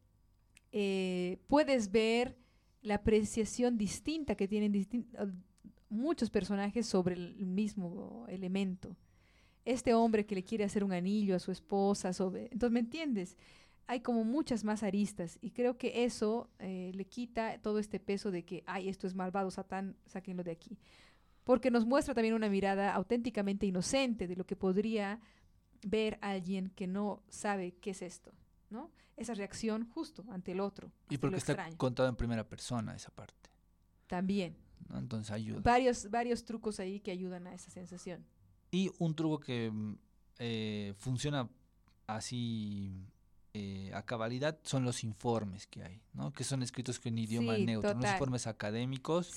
eh, 0.72 1.38
puedes 1.46 1.92
ver 1.92 2.36
la 2.80 2.96
apreciación 2.96 3.78
distinta 3.78 4.34
que 4.34 4.48
tienen 4.48 4.72
muchos 5.88 6.30
personajes 6.30 6.84
sobre 6.84 7.14
el 7.14 7.46
mismo 7.46 8.26
elemento 8.28 8.96
este 9.64 9.94
hombre 9.94 10.26
que 10.26 10.34
le 10.34 10.42
quiere 10.44 10.64
hacer 10.64 10.84
un 10.84 10.92
anillo 10.92 11.36
a 11.36 11.38
su 11.38 11.52
esposa, 11.52 12.12
sobre... 12.12 12.44
entonces, 12.44 12.72
¿me 12.72 12.80
entiendes? 12.80 13.36
Hay 13.86 14.00
como 14.00 14.24
muchas 14.24 14.64
más 14.64 14.82
aristas 14.82 15.38
y 15.40 15.50
creo 15.50 15.76
que 15.76 16.04
eso 16.04 16.50
eh, 16.58 16.92
le 16.94 17.04
quita 17.04 17.58
todo 17.60 17.78
este 17.78 18.00
peso 18.00 18.30
de 18.30 18.44
que, 18.44 18.62
ay, 18.66 18.88
esto 18.88 19.06
es 19.06 19.14
malvado, 19.14 19.50
Satán, 19.50 19.96
sáquenlo 20.06 20.42
de 20.44 20.52
aquí. 20.52 20.78
porque 21.44 21.70
nos 21.70 21.86
muestra 21.86 22.14
también 22.14 22.34
una 22.34 22.48
mirada 22.48 22.94
auténticamente 22.94 23.66
inocente 23.66 24.28
de 24.28 24.36
lo 24.36 24.46
que 24.46 24.56
podría 24.56 25.20
ver 25.84 26.18
alguien 26.20 26.70
que 26.70 26.86
no 26.86 27.22
sabe 27.28 27.72
qué 27.80 27.90
es 27.90 28.02
esto, 28.02 28.32
¿no? 28.70 28.90
Esa 29.16 29.34
reacción 29.34 29.88
justo 29.90 30.24
ante 30.30 30.52
el 30.52 30.60
otro. 30.60 30.90
Y 31.10 31.18
porque 31.18 31.36
está 31.36 31.68
contado 31.76 32.08
en 32.08 32.16
primera 32.16 32.48
persona 32.48 32.94
esa 32.94 33.10
parte. 33.10 33.50
También. 34.06 34.56
Entonces 34.94 35.30
ayuda. 35.32 35.60
Varios, 35.60 36.10
varios 36.10 36.44
trucos 36.44 36.80
ahí 36.80 37.00
que 37.00 37.10
ayudan 37.10 37.46
a 37.46 37.54
esa 37.54 37.70
sensación. 37.70 38.24
Y 38.72 38.90
un 38.98 39.14
truco 39.14 39.38
que 39.38 39.70
mm, 39.70 39.94
eh, 40.38 40.94
funciona 40.98 41.48
así 42.06 42.90
eh, 43.54 43.90
a 43.92 44.02
cabalidad 44.02 44.58
son 44.62 44.82
los 44.82 45.04
informes 45.04 45.66
que 45.66 45.82
hay, 45.82 46.00
¿no? 46.14 46.32
que 46.32 46.42
son 46.42 46.62
escritos 46.62 46.98
con 46.98 47.18
idioma 47.18 47.58
neutro, 47.58 47.92
los 47.92 48.10
informes 48.10 48.46
académicos 48.46 49.30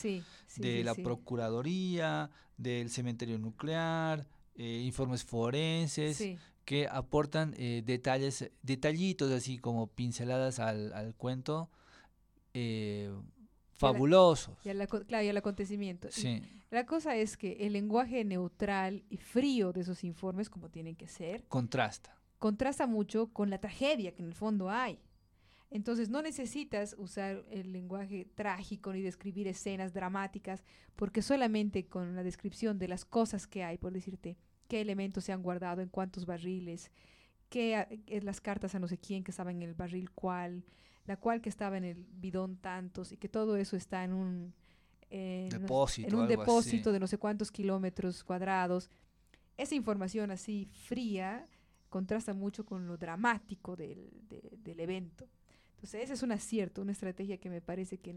de 0.56 0.84
la 0.86 0.96
Procuraduría, 0.96 2.32
del 2.56 2.90
Cementerio 2.90 3.38
Nuclear, 3.38 4.26
eh, 4.56 4.84
informes 4.86 5.26
forenses, 5.26 6.24
que 6.64 6.88
aportan 6.90 7.54
eh, 7.58 7.84
detalles, 7.86 8.50
detallitos 8.64 9.34
así 9.34 9.58
como 9.58 9.88
pinceladas 9.88 10.60
al, 10.60 10.94
al 10.94 11.14
cuento. 11.14 11.70
Fabulosos. 13.76 14.56
Y, 14.64 14.70
claro, 15.06 15.26
y 15.26 15.30
al 15.30 15.38
acontecimiento. 15.38 16.10
la 16.72 16.86
cosa 16.86 17.16
es 17.16 17.38
que 17.38 17.54
el 17.62 17.74
lenguaje 17.74 18.24
neutral 18.24 19.04
y 19.10 19.18
frío 19.18 19.72
de 19.74 19.82
esos 19.82 20.04
informes, 20.04 20.50
como 20.50 20.70
tienen 20.70 20.96
que 20.96 21.08
ser, 21.08 21.44
contrasta 21.48 22.16
contrasta 22.40 22.86
mucho 22.86 23.34
con 23.34 23.50
la 23.50 23.60
tragedia 23.60 24.14
que 24.14 24.22
en 24.22 24.28
el 24.28 24.36
fondo 24.36 24.70
hay. 24.70 25.00
Entonces 25.72 26.10
no 26.10 26.22
necesitas 26.22 26.96
usar 26.98 27.44
el 27.50 27.74
lenguaje 27.74 28.28
trágico 28.36 28.94
ni 28.94 29.02
describir 29.02 29.48
escenas 29.48 29.94
dramáticas, 29.94 30.64
porque 30.96 31.22
solamente 31.22 31.88
con 31.88 32.16
la 32.16 32.24
descripción 32.24 32.78
de 32.78 32.88
las 32.88 33.04
cosas 33.04 33.48
que 33.48 33.64
hay, 33.64 33.78
por 33.78 33.94
decirte, 33.94 34.38
qué 34.68 34.80
elementos 34.80 35.24
se 35.24 35.32
han 35.32 35.42
guardado 35.42 35.82
en 35.82 35.90
cuántos 35.90 36.26
barriles, 36.26 36.92
qué 37.50 38.04
es 38.06 38.24
las 38.24 38.42
cartas 38.42 38.76
a 38.76 38.80
no 38.80 38.88
sé 38.88 38.98
quién 39.00 39.24
que 39.24 39.32
estaba 39.32 39.52
en 39.52 39.64
el 39.64 39.74
barril 39.74 40.12
cuál, 40.12 40.64
la 41.06 41.18
cual 41.18 41.42
que 41.42 41.50
estaba 41.50 41.78
en 41.78 41.84
el 41.84 42.06
bidón 42.18 42.58
tantos, 42.58 43.12
y 43.12 43.18
que 43.18 43.30
todo 43.30 43.58
eso 43.58 43.76
está 43.76 44.04
en 44.04 44.14
un 44.14 44.54
depósito, 45.10 46.08
en 46.08 46.16
un 46.16 46.28
depósito 46.28 46.92
de 46.92 47.00
no 47.00 47.08
sé 47.08 47.18
cuántos 47.18 47.52
kilómetros 47.52 48.24
cuadrados. 48.24 48.90
Esa 49.58 49.76
información 49.76 50.32
así 50.32 50.66
fría 50.66 51.48
contrasta 51.90 52.34
mucho 52.34 52.66
con 52.66 52.88
lo 52.88 52.98
dramático 52.98 53.76
del, 53.76 54.10
del 54.64 54.80
evento. 54.80 55.28
Entonces, 55.76 56.04
ese 56.04 56.14
es 56.14 56.24
un 56.24 56.32
acierto, 56.32 56.82
una 56.82 56.92
estrategia 56.92 57.38
que 57.38 57.50
me 57.50 57.62
parece 57.62 58.00
que 58.00 58.16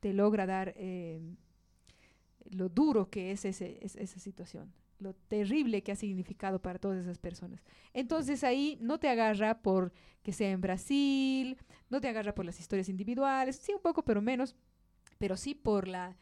te 0.00 0.12
logra 0.12 0.46
dar 0.46 0.74
eh, 0.76 1.20
lo 2.50 2.68
duro 2.68 3.10
que 3.10 3.32
es, 3.32 3.44
ese, 3.44 3.78
esa 3.82 4.20
situación, 4.20 4.72
lo 4.98 5.14
terrible 5.14 5.82
que 5.82 5.92
ha 5.92 5.96
significado 5.96 6.60
para 6.60 6.78
todas 6.78 6.98
esas 6.98 7.18
personas. 7.18 7.62
Entonces 7.92 8.44
ahí 8.44 8.78
no 8.80 8.98
te 8.98 9.08
agarra 9.08 9.60
por 9.62 9.92
que 10.22 10.32
sea 10.32 10.50
en 10.50 10.60
Brasil, 10.60 11.56
no 11.88 12.00
te 12.00 12.08
agarra 12.08 12.34
por 12.34 12.44
las 12.44 12.58
historias 12.58 12.88
individuales, 12.88 13.56
sí 13.56 13.72
un 13.72 13.80
poco, 13.80 14.04
pero 14.04 14.20
menos, 14.22 14.56
pero 15.18 15.36
sí 15.36 15.54
por 15.54 15.88
la 15.88 16.16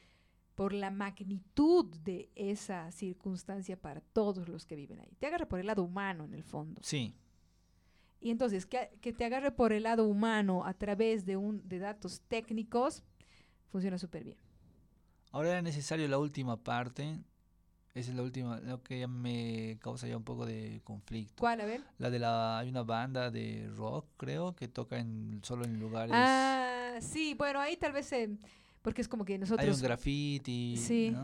por 0.55 0.73
la 0.73 0.91
magnitud 0.91 1.87
de 2.05 2.31
esa 2.35 2.91
circunstancia 2.93 3.77
para 3.81 4.01
todos 4.01 4.49
los 4.49 4.67
que 4.67 4.77
viven 4.77 5.01
ahí. 5.01 5.17
Te 5.19 5.27
agarra 5.27 5.47
por 5.47 5.59
el 5.59 5.67
lado 5.67 5.83
humano, 5.83 6.25
en 6.25 6.35
el 6.35 6.45
fondo. 6.45 6.81
Sí. 6.85 7.15
Y 8.21 8.31
entonces, 8.31 8.65
que, 8.65 8.89
te 9.01 9.25
agarre 9.25 9.51
por 9.51 9.73
el 9.73 9.83
lado 9.83 10.07
humano 10.07 10.65
a 10.65 10.75
través 10.75 11.27
de, 11.27 11.37
un, 11.37 11.67
de 11.69 11.79
datos 11.79 12.23
técnicos, 12.29 13.03
funciona 13.71 13.99
súper 13.99 14.25
bien. 14.25 14.39
Ahora 15.33 15.51
era 15.51 15.63
necesario 15.63 16.07
la 16.07 16.19
última 16.19 16.57
parte. 16.57 17.19
Esa 17.95 18.11
es 18.11 18.17
la 18.17 18.23
última, 18.23 18.59
lo 18.61 18.83
que 18.83 18.99
ya 18.99 19.07
me 19.07 19.79
causa 19.81 20.09
ya 20.09 20.17
un 20.17 20.25
poco 20.25 20.45
de 20.47 20.81
conflicto. 20.83 21.35
¿Cuál? 21.39 21.61
A 21.61 21.65
ver. 21.65 21.81
La 21.99 22.11
de 22.11 22.19
la, 22.19 22.59
hay 22.59 22.69
una 22.69 22.83
banda 22.83 23.31
de 23.31 23.71
rock, 23.77 24.07
creo, 24.17 24.57
que 24.57 24.67
toca 24.67 24.99
en, 24.99 25.41
solo 25.45 25.65
en 25.65 25.79
lugares... 25.79 26.13
Ah, 26.13 26.99
sí, 27.01 27.35
bueno, 27.35 27.61
ahí 27.61 27.77
tal 27.77 27.93
vez... 27.93 28.07
se 28.07 28.31
porque 28.85 29.01
es 29.01 29.09
como 29.09 29.25
que 29.25 29.39
nosotros... 29.39 29.67
Hay 29.67 29.75
un 29.75 29.81
graffiti, 29.81 30.77
sí, 30.77 31.17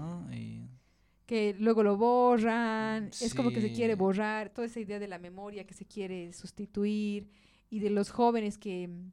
Que 1.27 1.55
luego 1.59 1.83
lo 1.83 1.99
borran, 1.99 3.09
es 3.09 3.35
como 3.35 3.51
que 3.51 3.61
se 3.61 3.71
quiere 3.71 3.97
borrar, 3.97 4.49
toda 4.49 4.67
esa 4.67 4.81
idea 4.81 4.99
de 4.99 5.07
la 5.07 5.19
memoria 5.19 5.67
que 5.67 5.75
se 5.75 5.85
quiere 5.85 6.33
sustituir 6.33 7.29
y 7.69 7.81
de 7.81 7.91
los 7.91 8.09
jóvenes 8.09 8.57
que 8.57 8.89
mm, 8.89 9.13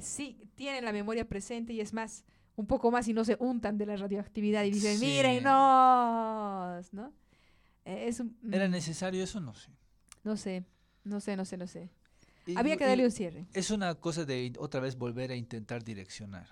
sí 0.00 0.48
tienen 0.54 0.86
la 0.86 0.92
memoria 0.92 1.28
presente 1.28 1.74
y 1.74 1.82
es 1.82 1.92
más, 1.92 2.24
un 2.56 2.66
poco 2.66 2.90
más 2.90 3.08
y 3.08 3.12
no 3.12 3.24
se 3.24 3.36
untan 3.38 3.78
de 3.78 3.86
la 3.86 3.96
radioactividad 3.96 4.64
y 4.64 4.70
dicen, 4.70 5.00
miren, 5.00 5.42
no, 5.42 6.80
¿no? 6.92 7.12
Eh, 7.84 8.08
es 8.08 8.20
¿Era 8.50 8.68
mm, 8.68 8.70
necesario 8.70 9.22
eso? 9.22 9.40
No 9.40 9.54
sé. 9.54 9.70
No 10.22 10.36
sé, 10.36 10.64
no 11.04 11.20
sé, 11.20 11.36
no 11.36 11.44
sé, 11.44 11.56
no 11.56 11.66
sé. 11.66 11.90
Había 12.56 12.76
que 12.76 12.86
darle 12.86 13.04
un 13.04 13.10
cierre. 13.10 13.46
Es 13.54 13.70
una 13.70 13.94
cosa 13.94 14.24
de 14.24 14.52
otra 14.58 14.80
vez 14.80 14.96
volver 14.96 15.30
a 15.30 15.36
intentar 15.36 15.82
direccionar. 15.82 16.46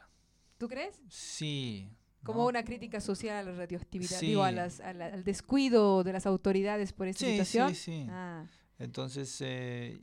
¿Tú 0.59 0.68
crees? 0.68 1.00
Sí. 1.09 1.88
Como 2.22 2.46
una 2.46 2.62
crítica 2.62 3.00
social 3.00 3.36
a 3.36 3.42
la 3.42 3.57
radioactividad, 3.57 4.20
digo, 4.20 4.44
a 4.44 4.53
las, 4.53 4.80
al 4.80 5.24
descuido 5.24 6.05
de 6.05 6.12
las 6.12 6.24
autoridades 6.26 6.92
por 6.92 7.09
esta 7.09 7.26
situación. 7.26 7.70
Sí, 7.70 7.74
sí, 7.74 8.07
ah. 8.11 8.46
Entonces, 8.78 9.36
eh, 9.40 10.00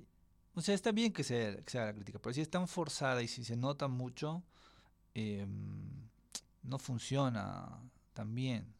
o 0.53 0.61
sea, 0.61 0.75
está 0.75 0.91
bien 0.91 1.13
que 1.13 1.23
sea, 1.23 1.55
que 1.55 1.69
sea 1.69 1.85
la 1.85 1.93
crítica, 1.93 2.19
pero 2.19 2.33
si 2.33 2.41
es 2.41 2.49
tan 2.49 2.67
forzada 2.67 3.23
y 3.23 3.27
si 3.27 3.45
se 3.45 3.55
nota 3.55 3.87
mucho, 3.87 4.43
em, 5.13 6.07
no 6.63 6.79
funciona 6.79 7.79
tan 8.13 8.33
bien. 8.35 8.73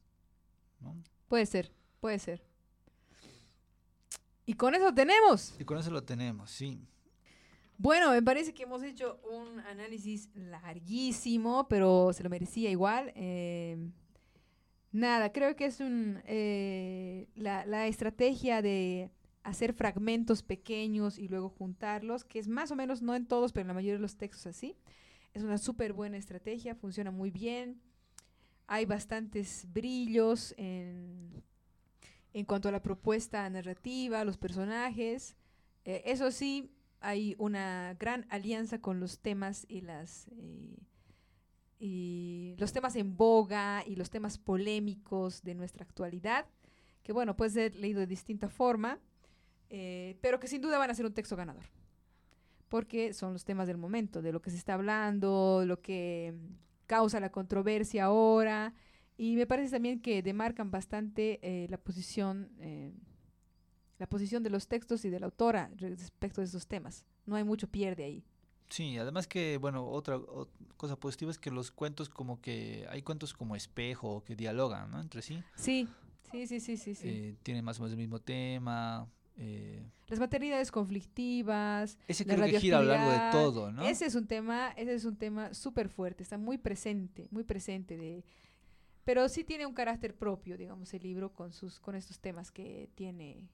¿no? 0.79 0.95
Puede 1.27 1.45
ser, 1.45 1.71
puede 1.99 2.19
ser. 2.19 2.43
Y 4.45 4.53
con 4.53 4.73
eso 4.73 4.93
tenemos. 4.93 5.55
Y 5.59 5.63
con 5.63 5.77
eso 5.77 5.91
lo 5.91 6.03
tenemos, 6.03 6.49
sí. 6.49 6.81
Bueno, 7.77 8.11
me 8.11 8.21
parece 8.21 8.53
que 8.53 8.63
hemos 8.63 8.83
hecho 8.83 9.21
un 9.31 9.59
análisis 9.61 10.29
larguísimo, 10.33 11.67
pero 11.69 12.11
se 12.11 12.23
lo 12.23 12.29
merecía 12.29 12.69
igual. 12.69 13.13
Eh, 13.15 13.77
nada, 14.91 15.31
creo 15.31 15.55
que 15.55 15.65
es 15.65 15.79
un, 15.79 16.21
eh, 16.25 17.29
la, 17.35 17.87
estrategia 17.87 18.61
de 18.61 19.11
hacer 19.43 19.73
fragmentos 19.73 20.43
pequeños 20.43 21.17
y 21.17 21.29
luego 21.29 21.47
juntarlos, 21.47 22.25
que 22.25 22.39
es 22.39 22.49
más 22.49 22.69
o 22.71 22.75
menos, 22.75 23.01
no 23.01 23.15
en 23.15 23.25
todos, 23.25 23.53
pero 23.53 23.61
en 23.61 23.67
la 23.69 23.73
mayoría 23.75 23.93
de 23.93 23.99
los 23.99 24.17
textos 24.17 24.47
así. 24.47 24.75
Es 25.33 25.43
una 25.43 25.57
súper 25.57 25.93
buena 25.93 26.17
estrategia, 26.17 26.75
funciona 26.75 27.11
muy 27.11 27.31
bien. 27.31 27.81
Hay 28.67 28.85
bastantes 28.85 29.67
brillos 29.71 30.53
en, 30.57 31.43
en 32.33 32.45
cuanto 32.45 32.69
a 32.69 32.71
la 32.71 32.81
propuesta 32.81 33.49
narrativa, 33.49 34.23
los 34.23 34.37
personajes. 34.37 35.35
Eh, 35.85 36.03
eso 36.05 36.31
sí, 36.31 36.71
hay 37.01 37.35
una 37.37 37.95
gran 37.99 38.25
alianza 38.29 38.79
con 38.79 38.99
los 38.99 39.19
temas 39.19 39.65
y 39.69 39.81
las 39.81 40.27
eh, 40.31 40.77
y 41.79 42.55
los 42.57 42.73
temas 42.73 42.95
en 42.97 43.15
boga 43.15 43.83
y 43.85 43.95
los 43.95 44.09
temas 44.09 44.37
polémicos 44.37 45.41
de 45.43 45.55
nuestra 45.55 45.85
actualidad, 45.85 46.45
que 47.03 47.13
bueno, 47.13 47.37
puede 47.37 47.51
ser 47.51 47.75
leído 47.75 48.01
de 48.01 48.07
distinta 48.07 48.49
forma, 48.49 48.99
eh, 49.69 50.17
pero 50.21 50.41
que 50.41 50.49
sin 50.49 50.61
duda 50.61 50.77
van 50.77 50.89
a 50.89 50.93
ser 50.93 51.05
un 51.05 51.13
texto 51.13 51.37
ganador, 51.37 51.63
porque 52.69 53.13
son 53.13 53.33
los 53.33 53.43
temas 53.43 53.67
del 53.67 53.77
momento, 53.77 54.21
de 54.21 54.31
lo 54.31 54.41
que 54.41 54.51
se 54.51 54.57
está 54.57 54.75
hablando, 54.75 55.63
lo 55.65 55.81
que 55.81 56.33
causa 56.87 57.19
la 57.19 57.31
controversia 57.31 58.05
ahora, 58.05 58.73
y 59.17 59.35
me 59.35 59.45
parece 59.45 59.71
también 59.71 60.01
que 60.01 60.23
demarcan 60.23 60.71
bastante 60.71 61.39
eh, 61.41 61.67
la 61.69 61.77
posición 61.77 62.49
la 63.99 64.07
posición 64.07 64.41
de 64.41 64.49
los 64.49 64.67
textos 64.67 65.03
y 65.05 65.09
de 65.09 65.19
la 65.19 65.25
autora 65.25 65.69
respecto 65.75 66.41
de 66.41 66.45
esos 66.47 66.65
temas. 66.67 67.05
No 67.25 67.35
hay 67.35 67.43
mucho 67.43 67.67
pierde 67.67 68.05
ahí. 68.05 68.23
Sí, 68.69 68.97
además 68.97 69.27
que, 69.27 69.57
bueno, 69.57 69.85
otra 69.85 70.19
cosa 70.77 70.95
positiva 70.95 71.31
es 71.31 71.37
que 71.37 71.51
los 71.51 71.71
cuentos 71.71 72.07
como 72.07 72.39
que, 72.39 72.87
hay 72.89 73.01
cuentos 73.01 73.33
como 73.33 73.55
espejo 73.55 74.23
que 74.23 74.35
dialogan, 74.35 74.89
¿no? 74.89 75.01
Entre 75.01 75.21
sí. 75.21 75.43
Sí, 75.55 75.87
sí, 76.31 76.47
sí, 76.47 76.59
sí, 76.59 76.77
sí. 76.77 76.95
sí. 76.95 77.09
Eh, 77.09 77.37
tienen 77.43 77.65
más 77.65 77.79
o 77.79 77.83
menos 77.83 77.93
el 77.93 77.97
mismo 77.97 78.19
tema. 78.19 79.09
Eh. 79.39 79.89
Las 80.07 80.19
maternidades 80.19 80.71
conflictivas. 80.71 81.97
Ese 82.07 82.25
creo 82.25 82.45
que 82.45 82.59
gira 82.59 82.79
a 82.79 82.81
lo 82.81 82.89
largo 82.89 83.11
de 83.11 83.31
todo, 83.31 83.71
¿no? 83.71 83.83
Ese 83.83 84.05
es 84.05 84.15
un 84.15 84.27
tema, 84.27 84.71
ese 84.75 84.93
es 84.93 85.05
un 85.05 85.15
tema 85.15 85.53
súper 85.53 85.87
fuerte, 85.87 86.23
está 86.23 86.37
muy 86.37 86.57
presente, 86.57 87.27
muy 87.31 87.43
presente 87.43 87.97
de... 87.97 88.25
Pero 89.05 89.27
sí 89.29 89.43
tiene 89.43 89.65
un 89.65 89.73
carácter 89.73 90.15
propio, 90.15 90.57
digamos, 90.57 90.93
el 90.93 91.03
libro 91.03 91.33
con, 91.33 91.53
sus, 91.53 91.79
con 91.79 91.95
estos 91.95 92.19
temas 92.19 92.51
que 92.51 92.89
tiene 92.95 93.49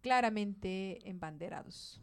claramente 0.00 0.98
embanderados. 1.08 2.00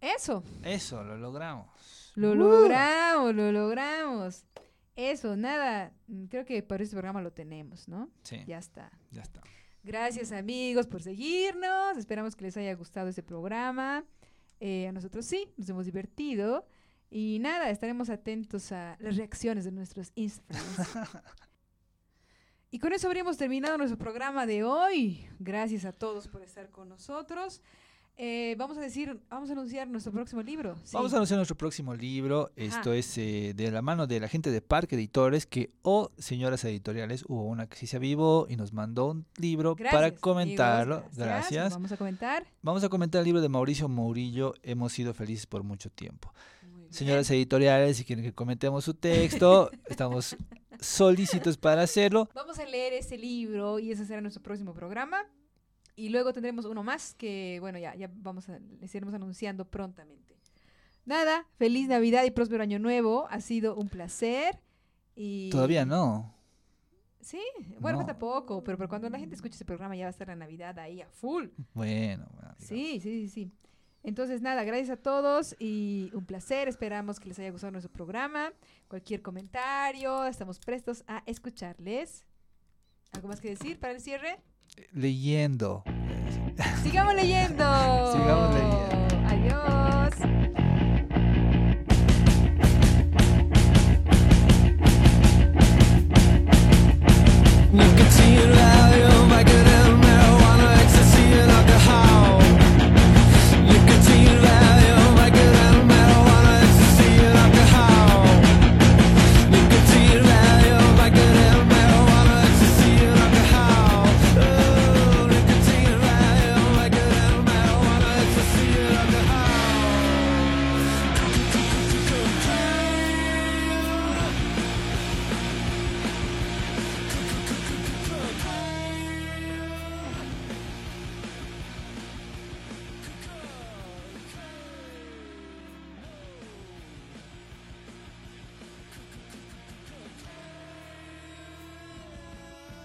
Eso. 0.00 0.44
Eso, 0.62 1.02
lo 1.02 1.16
logramos. 1.16 2.12
Lo 2.14 2.34
logramos, 2.34 3.34
lo 3.34 3.50
logramos. 3.50 4.44
Eso, 4.94 5.36
nada, 5.36 5.92
creo 6.28 6.44
que 6.44 6.62
para 6.62 6.82
este 6.82 6.94
programa 6.94 7.22
lo 7.22 7.32
tenemos, 7.32 7.88
¿no? 7.88 8.10
Sí. 8.22 8.44
Ya 8.46 8.58
está. 8.58 8.92
Ya 9.10 9.22
está. 9.22 9.40
Gracias 9.88 10.32
amigos 10.32 10.86
por 10.86 11.02
seguirnos. 11.02 11.96
Esperamos 11.96 12.36
que 12.36 12.44
les 12.44 12.54
haya 12.58 12.74
gustado 12.74 13.08
este 13.08 13.22
programa. 13.22 14.04
Eh, 14.60 14.86
a 14.86 14.92
nosotros 14.92 15.24
sí, 15.24 15.48
nos 15.56 15.66
hemos 15.70 15.86
divertido. 15.86 16.66
Y 17.10 17.38
nada, 17.40 17.70
estaremos 17.70 18.10
atentos 18.10 18.70
a 18.70 18.98
las 19.00 19.16
reacciones 19.16 19.64
de 19.64 19.72
nuestros 19.72 20.12
Instagrams. 20.14 20.90
Y 22.70 22.80
con 22.80 22.92
eso 22.92 23.06
habríamos 23.06 23.38
terminado 23.38 23.78
nuestro 23.78 23.96
programa 23.96 24.44
de 24.44 24.62
hoy. 24.62 25.26
Gracias 25.38 25.86
a 25.86 25.92
todos 25.92 26.28
por 26.28 26.42
estar 26.42 26.68
con 26.68 26.90
nosotros. 26.90 27.62
Eh, 28.20 28.56
vamos 28.58 28.76
a 28.76 28.80
decir, 28.80 29.20
vamos 29.30 29.48
a 29.48 29.52
anunciar 29.52 29.86
nuestro 29.86 30.10
próximo 30.10 30.42
libro. 30.42 30.74
Sí. 30.82 30.90
Vamos 30.92 31.12
a 31.12 31.16
anunciar 31.16 31.38
nuestro 31.38 31.56
próximo 31.56 31.94
libro. 31.94 32.50
Esto 32.56 32.92
es 32.92 33.16
eh, 33.16 33.52
de 33.54 33.70
la 33.70 33.80
mano 33.80 34.08
de 34.08 34.18
la 34.18 34.26
gente 34.26 34.50
de 34.50 34.60
Parque 34.60 34.96
Editores, 34.96 35.46
que, 35.46 35.70
o 35.82 36.10
señoras 36.18 36.64
editoriales, 36.64 37.24
hubo 37.28 37.44
una 37.44 37.68
que 37.68 37.76
sí 37.76 37.86
se 37.86 37.96
avivó 37.96 38.46
y 38.50 38.56
nos 38.56 38.72
mandó 38.72 39.06
un 39.06 39.24
libro 39.36 39.76
Gracias, 39.76 39.94
para 39.94 40.06
amigos, 40.08 40.20
comentarlo. 40.20 40.96
gracias. 40.96 41.16
Gracias. 41.16 41.72
Vamos 41.74 41.92
a 41.92 41.96
comentar. 41.96 42.46
Vamos 42.60 42.82
a 42.82 42.88
comentar 42.88 43.20
el 43.20 43.24
libro 43.26 43.40
de 43.40 43.48
Mauricio 43.48 43.88
Mourillo, 43.88 44.54
Hemos 44.64 44.92
sido 44.92 45.14
felices 45.14 45.46
por 45.46 45.62
mucho 45.62 45.88
tiempo. 45.88 46.32
Señoras 46.90 47.30
editoriales, 47.30 47.98
si 47.98 48.04
quieren 48.04 48.24
que 48.24 48.32
comentemos 48.32 48.82
su 48.84 48.94
texto, 48.94 49.70
estamos 49.88 50.36
solícitos 50.80 51.56
para 51.56 51.82
hacerlo. 51.82 52.28
Vamos 52.34 52.58
a 52.58 52.64
leer 52.64 52.94
ese 52.94 53.16
libro 53.16 53.78
y 53.78 53.92
ese 53.92 54.04
será 54.04 54.20
nuestro 54.20 54.42
próximo 54.42 54.74
programa. 54.74 55.24
Y 55.98 56.10
luego 56.10 56.32
tendremos 56.32 56.64
uno 56.64 56.84
más 56.84 57.14
que, 57.14 57.58
bueno, 57.60 57.76
ya, 57.78 57.92
ya 57.96 58.08
vamos 58.14 58.48
a, 58.48 58.60
les 58.80 58.94
iremos 58.94 59.14
anunciando 59.14 59.64
prontamente. 59.64 60.36
Nada, 61.04 61.44
feliz 61.56 61.88
Navidad 61.88 62.22
y 62.24 62.30
próspero 62.30 62.62
Año 62.62 62.78
Nuevo. 62.78 63.26
Ha 63.30 63.40
sido 63.40 63.74
un 63.74 63.88
placer. 63.88 64.60
Y 65.16 65.50
Todavía 65.50 65.84
no. 65.84 66.32
Sí, 67.20 67.42
bueno, 67.80 67.98
No. 67.98 68.06
falta 68.06 68.18
poco, 68.18 68.62
pero, 68.62 68.78
pero 68.78 68.88
cuando 68.88 69.10
la 69.10 69.18
gente 69.18 69.34
escuche 69.34 69.56
ese 69.56 69.64
programa 69.64 69.96
ya 69.96 70.04
va 70.04 70.08
a 70.08 70.10
estar 70.10 70.28
la 70.28 70.36
Navidad 70.36 70.78
ahí 70.78 71.00
a 71.00 71.08
full. 71.08 71.48
Bueno, 71.74 72.28
bueno. 72.32 72.54
Sí, 72.58 73.00
sí, 73.00 73.26
sí, 73.26 73.28
sí. 73.28 73.52
Entonces, 74.04 74.40
nada, 74.40 74.62
gracias 74.62 74.90
a 74.90 74.96
todos 75.02 75.56
y 75.58 76.10
un 76.14 76.24
placer. 76.24 76.68
Esperamos 76.68 77.18
que 77.18 77.28
les 77.28 77.38
haya 77.40 77.50
gustado 77.50 77.72
nuestro 77.72 77.92
programa. 77.92 78.52
Cualquier 78.86 79.20
comentario, 79.20 80.24
estamos 80.26 80.60
prestos 80.60 81.02
a 81.08 81.24
escucharles. 81.26 82.24
¿Algo 83.12 83.26
más 83.26 83.40
que 83.40 83.48
decir 83.50 83.80
para 83.80 83.92
el 83.94 84.00
cierre? 84.00 84.38
leyendo. 84.92 85.82
Sigamos 86.82 87.14
leyendo. 87.14 87.64
Sigamos 88.12 88.54
leyendo. 88.54 89.28
Adiós. 89.28 90.14
You 97.72 97.96
can 97.96 98.10
see. 98.10 98.77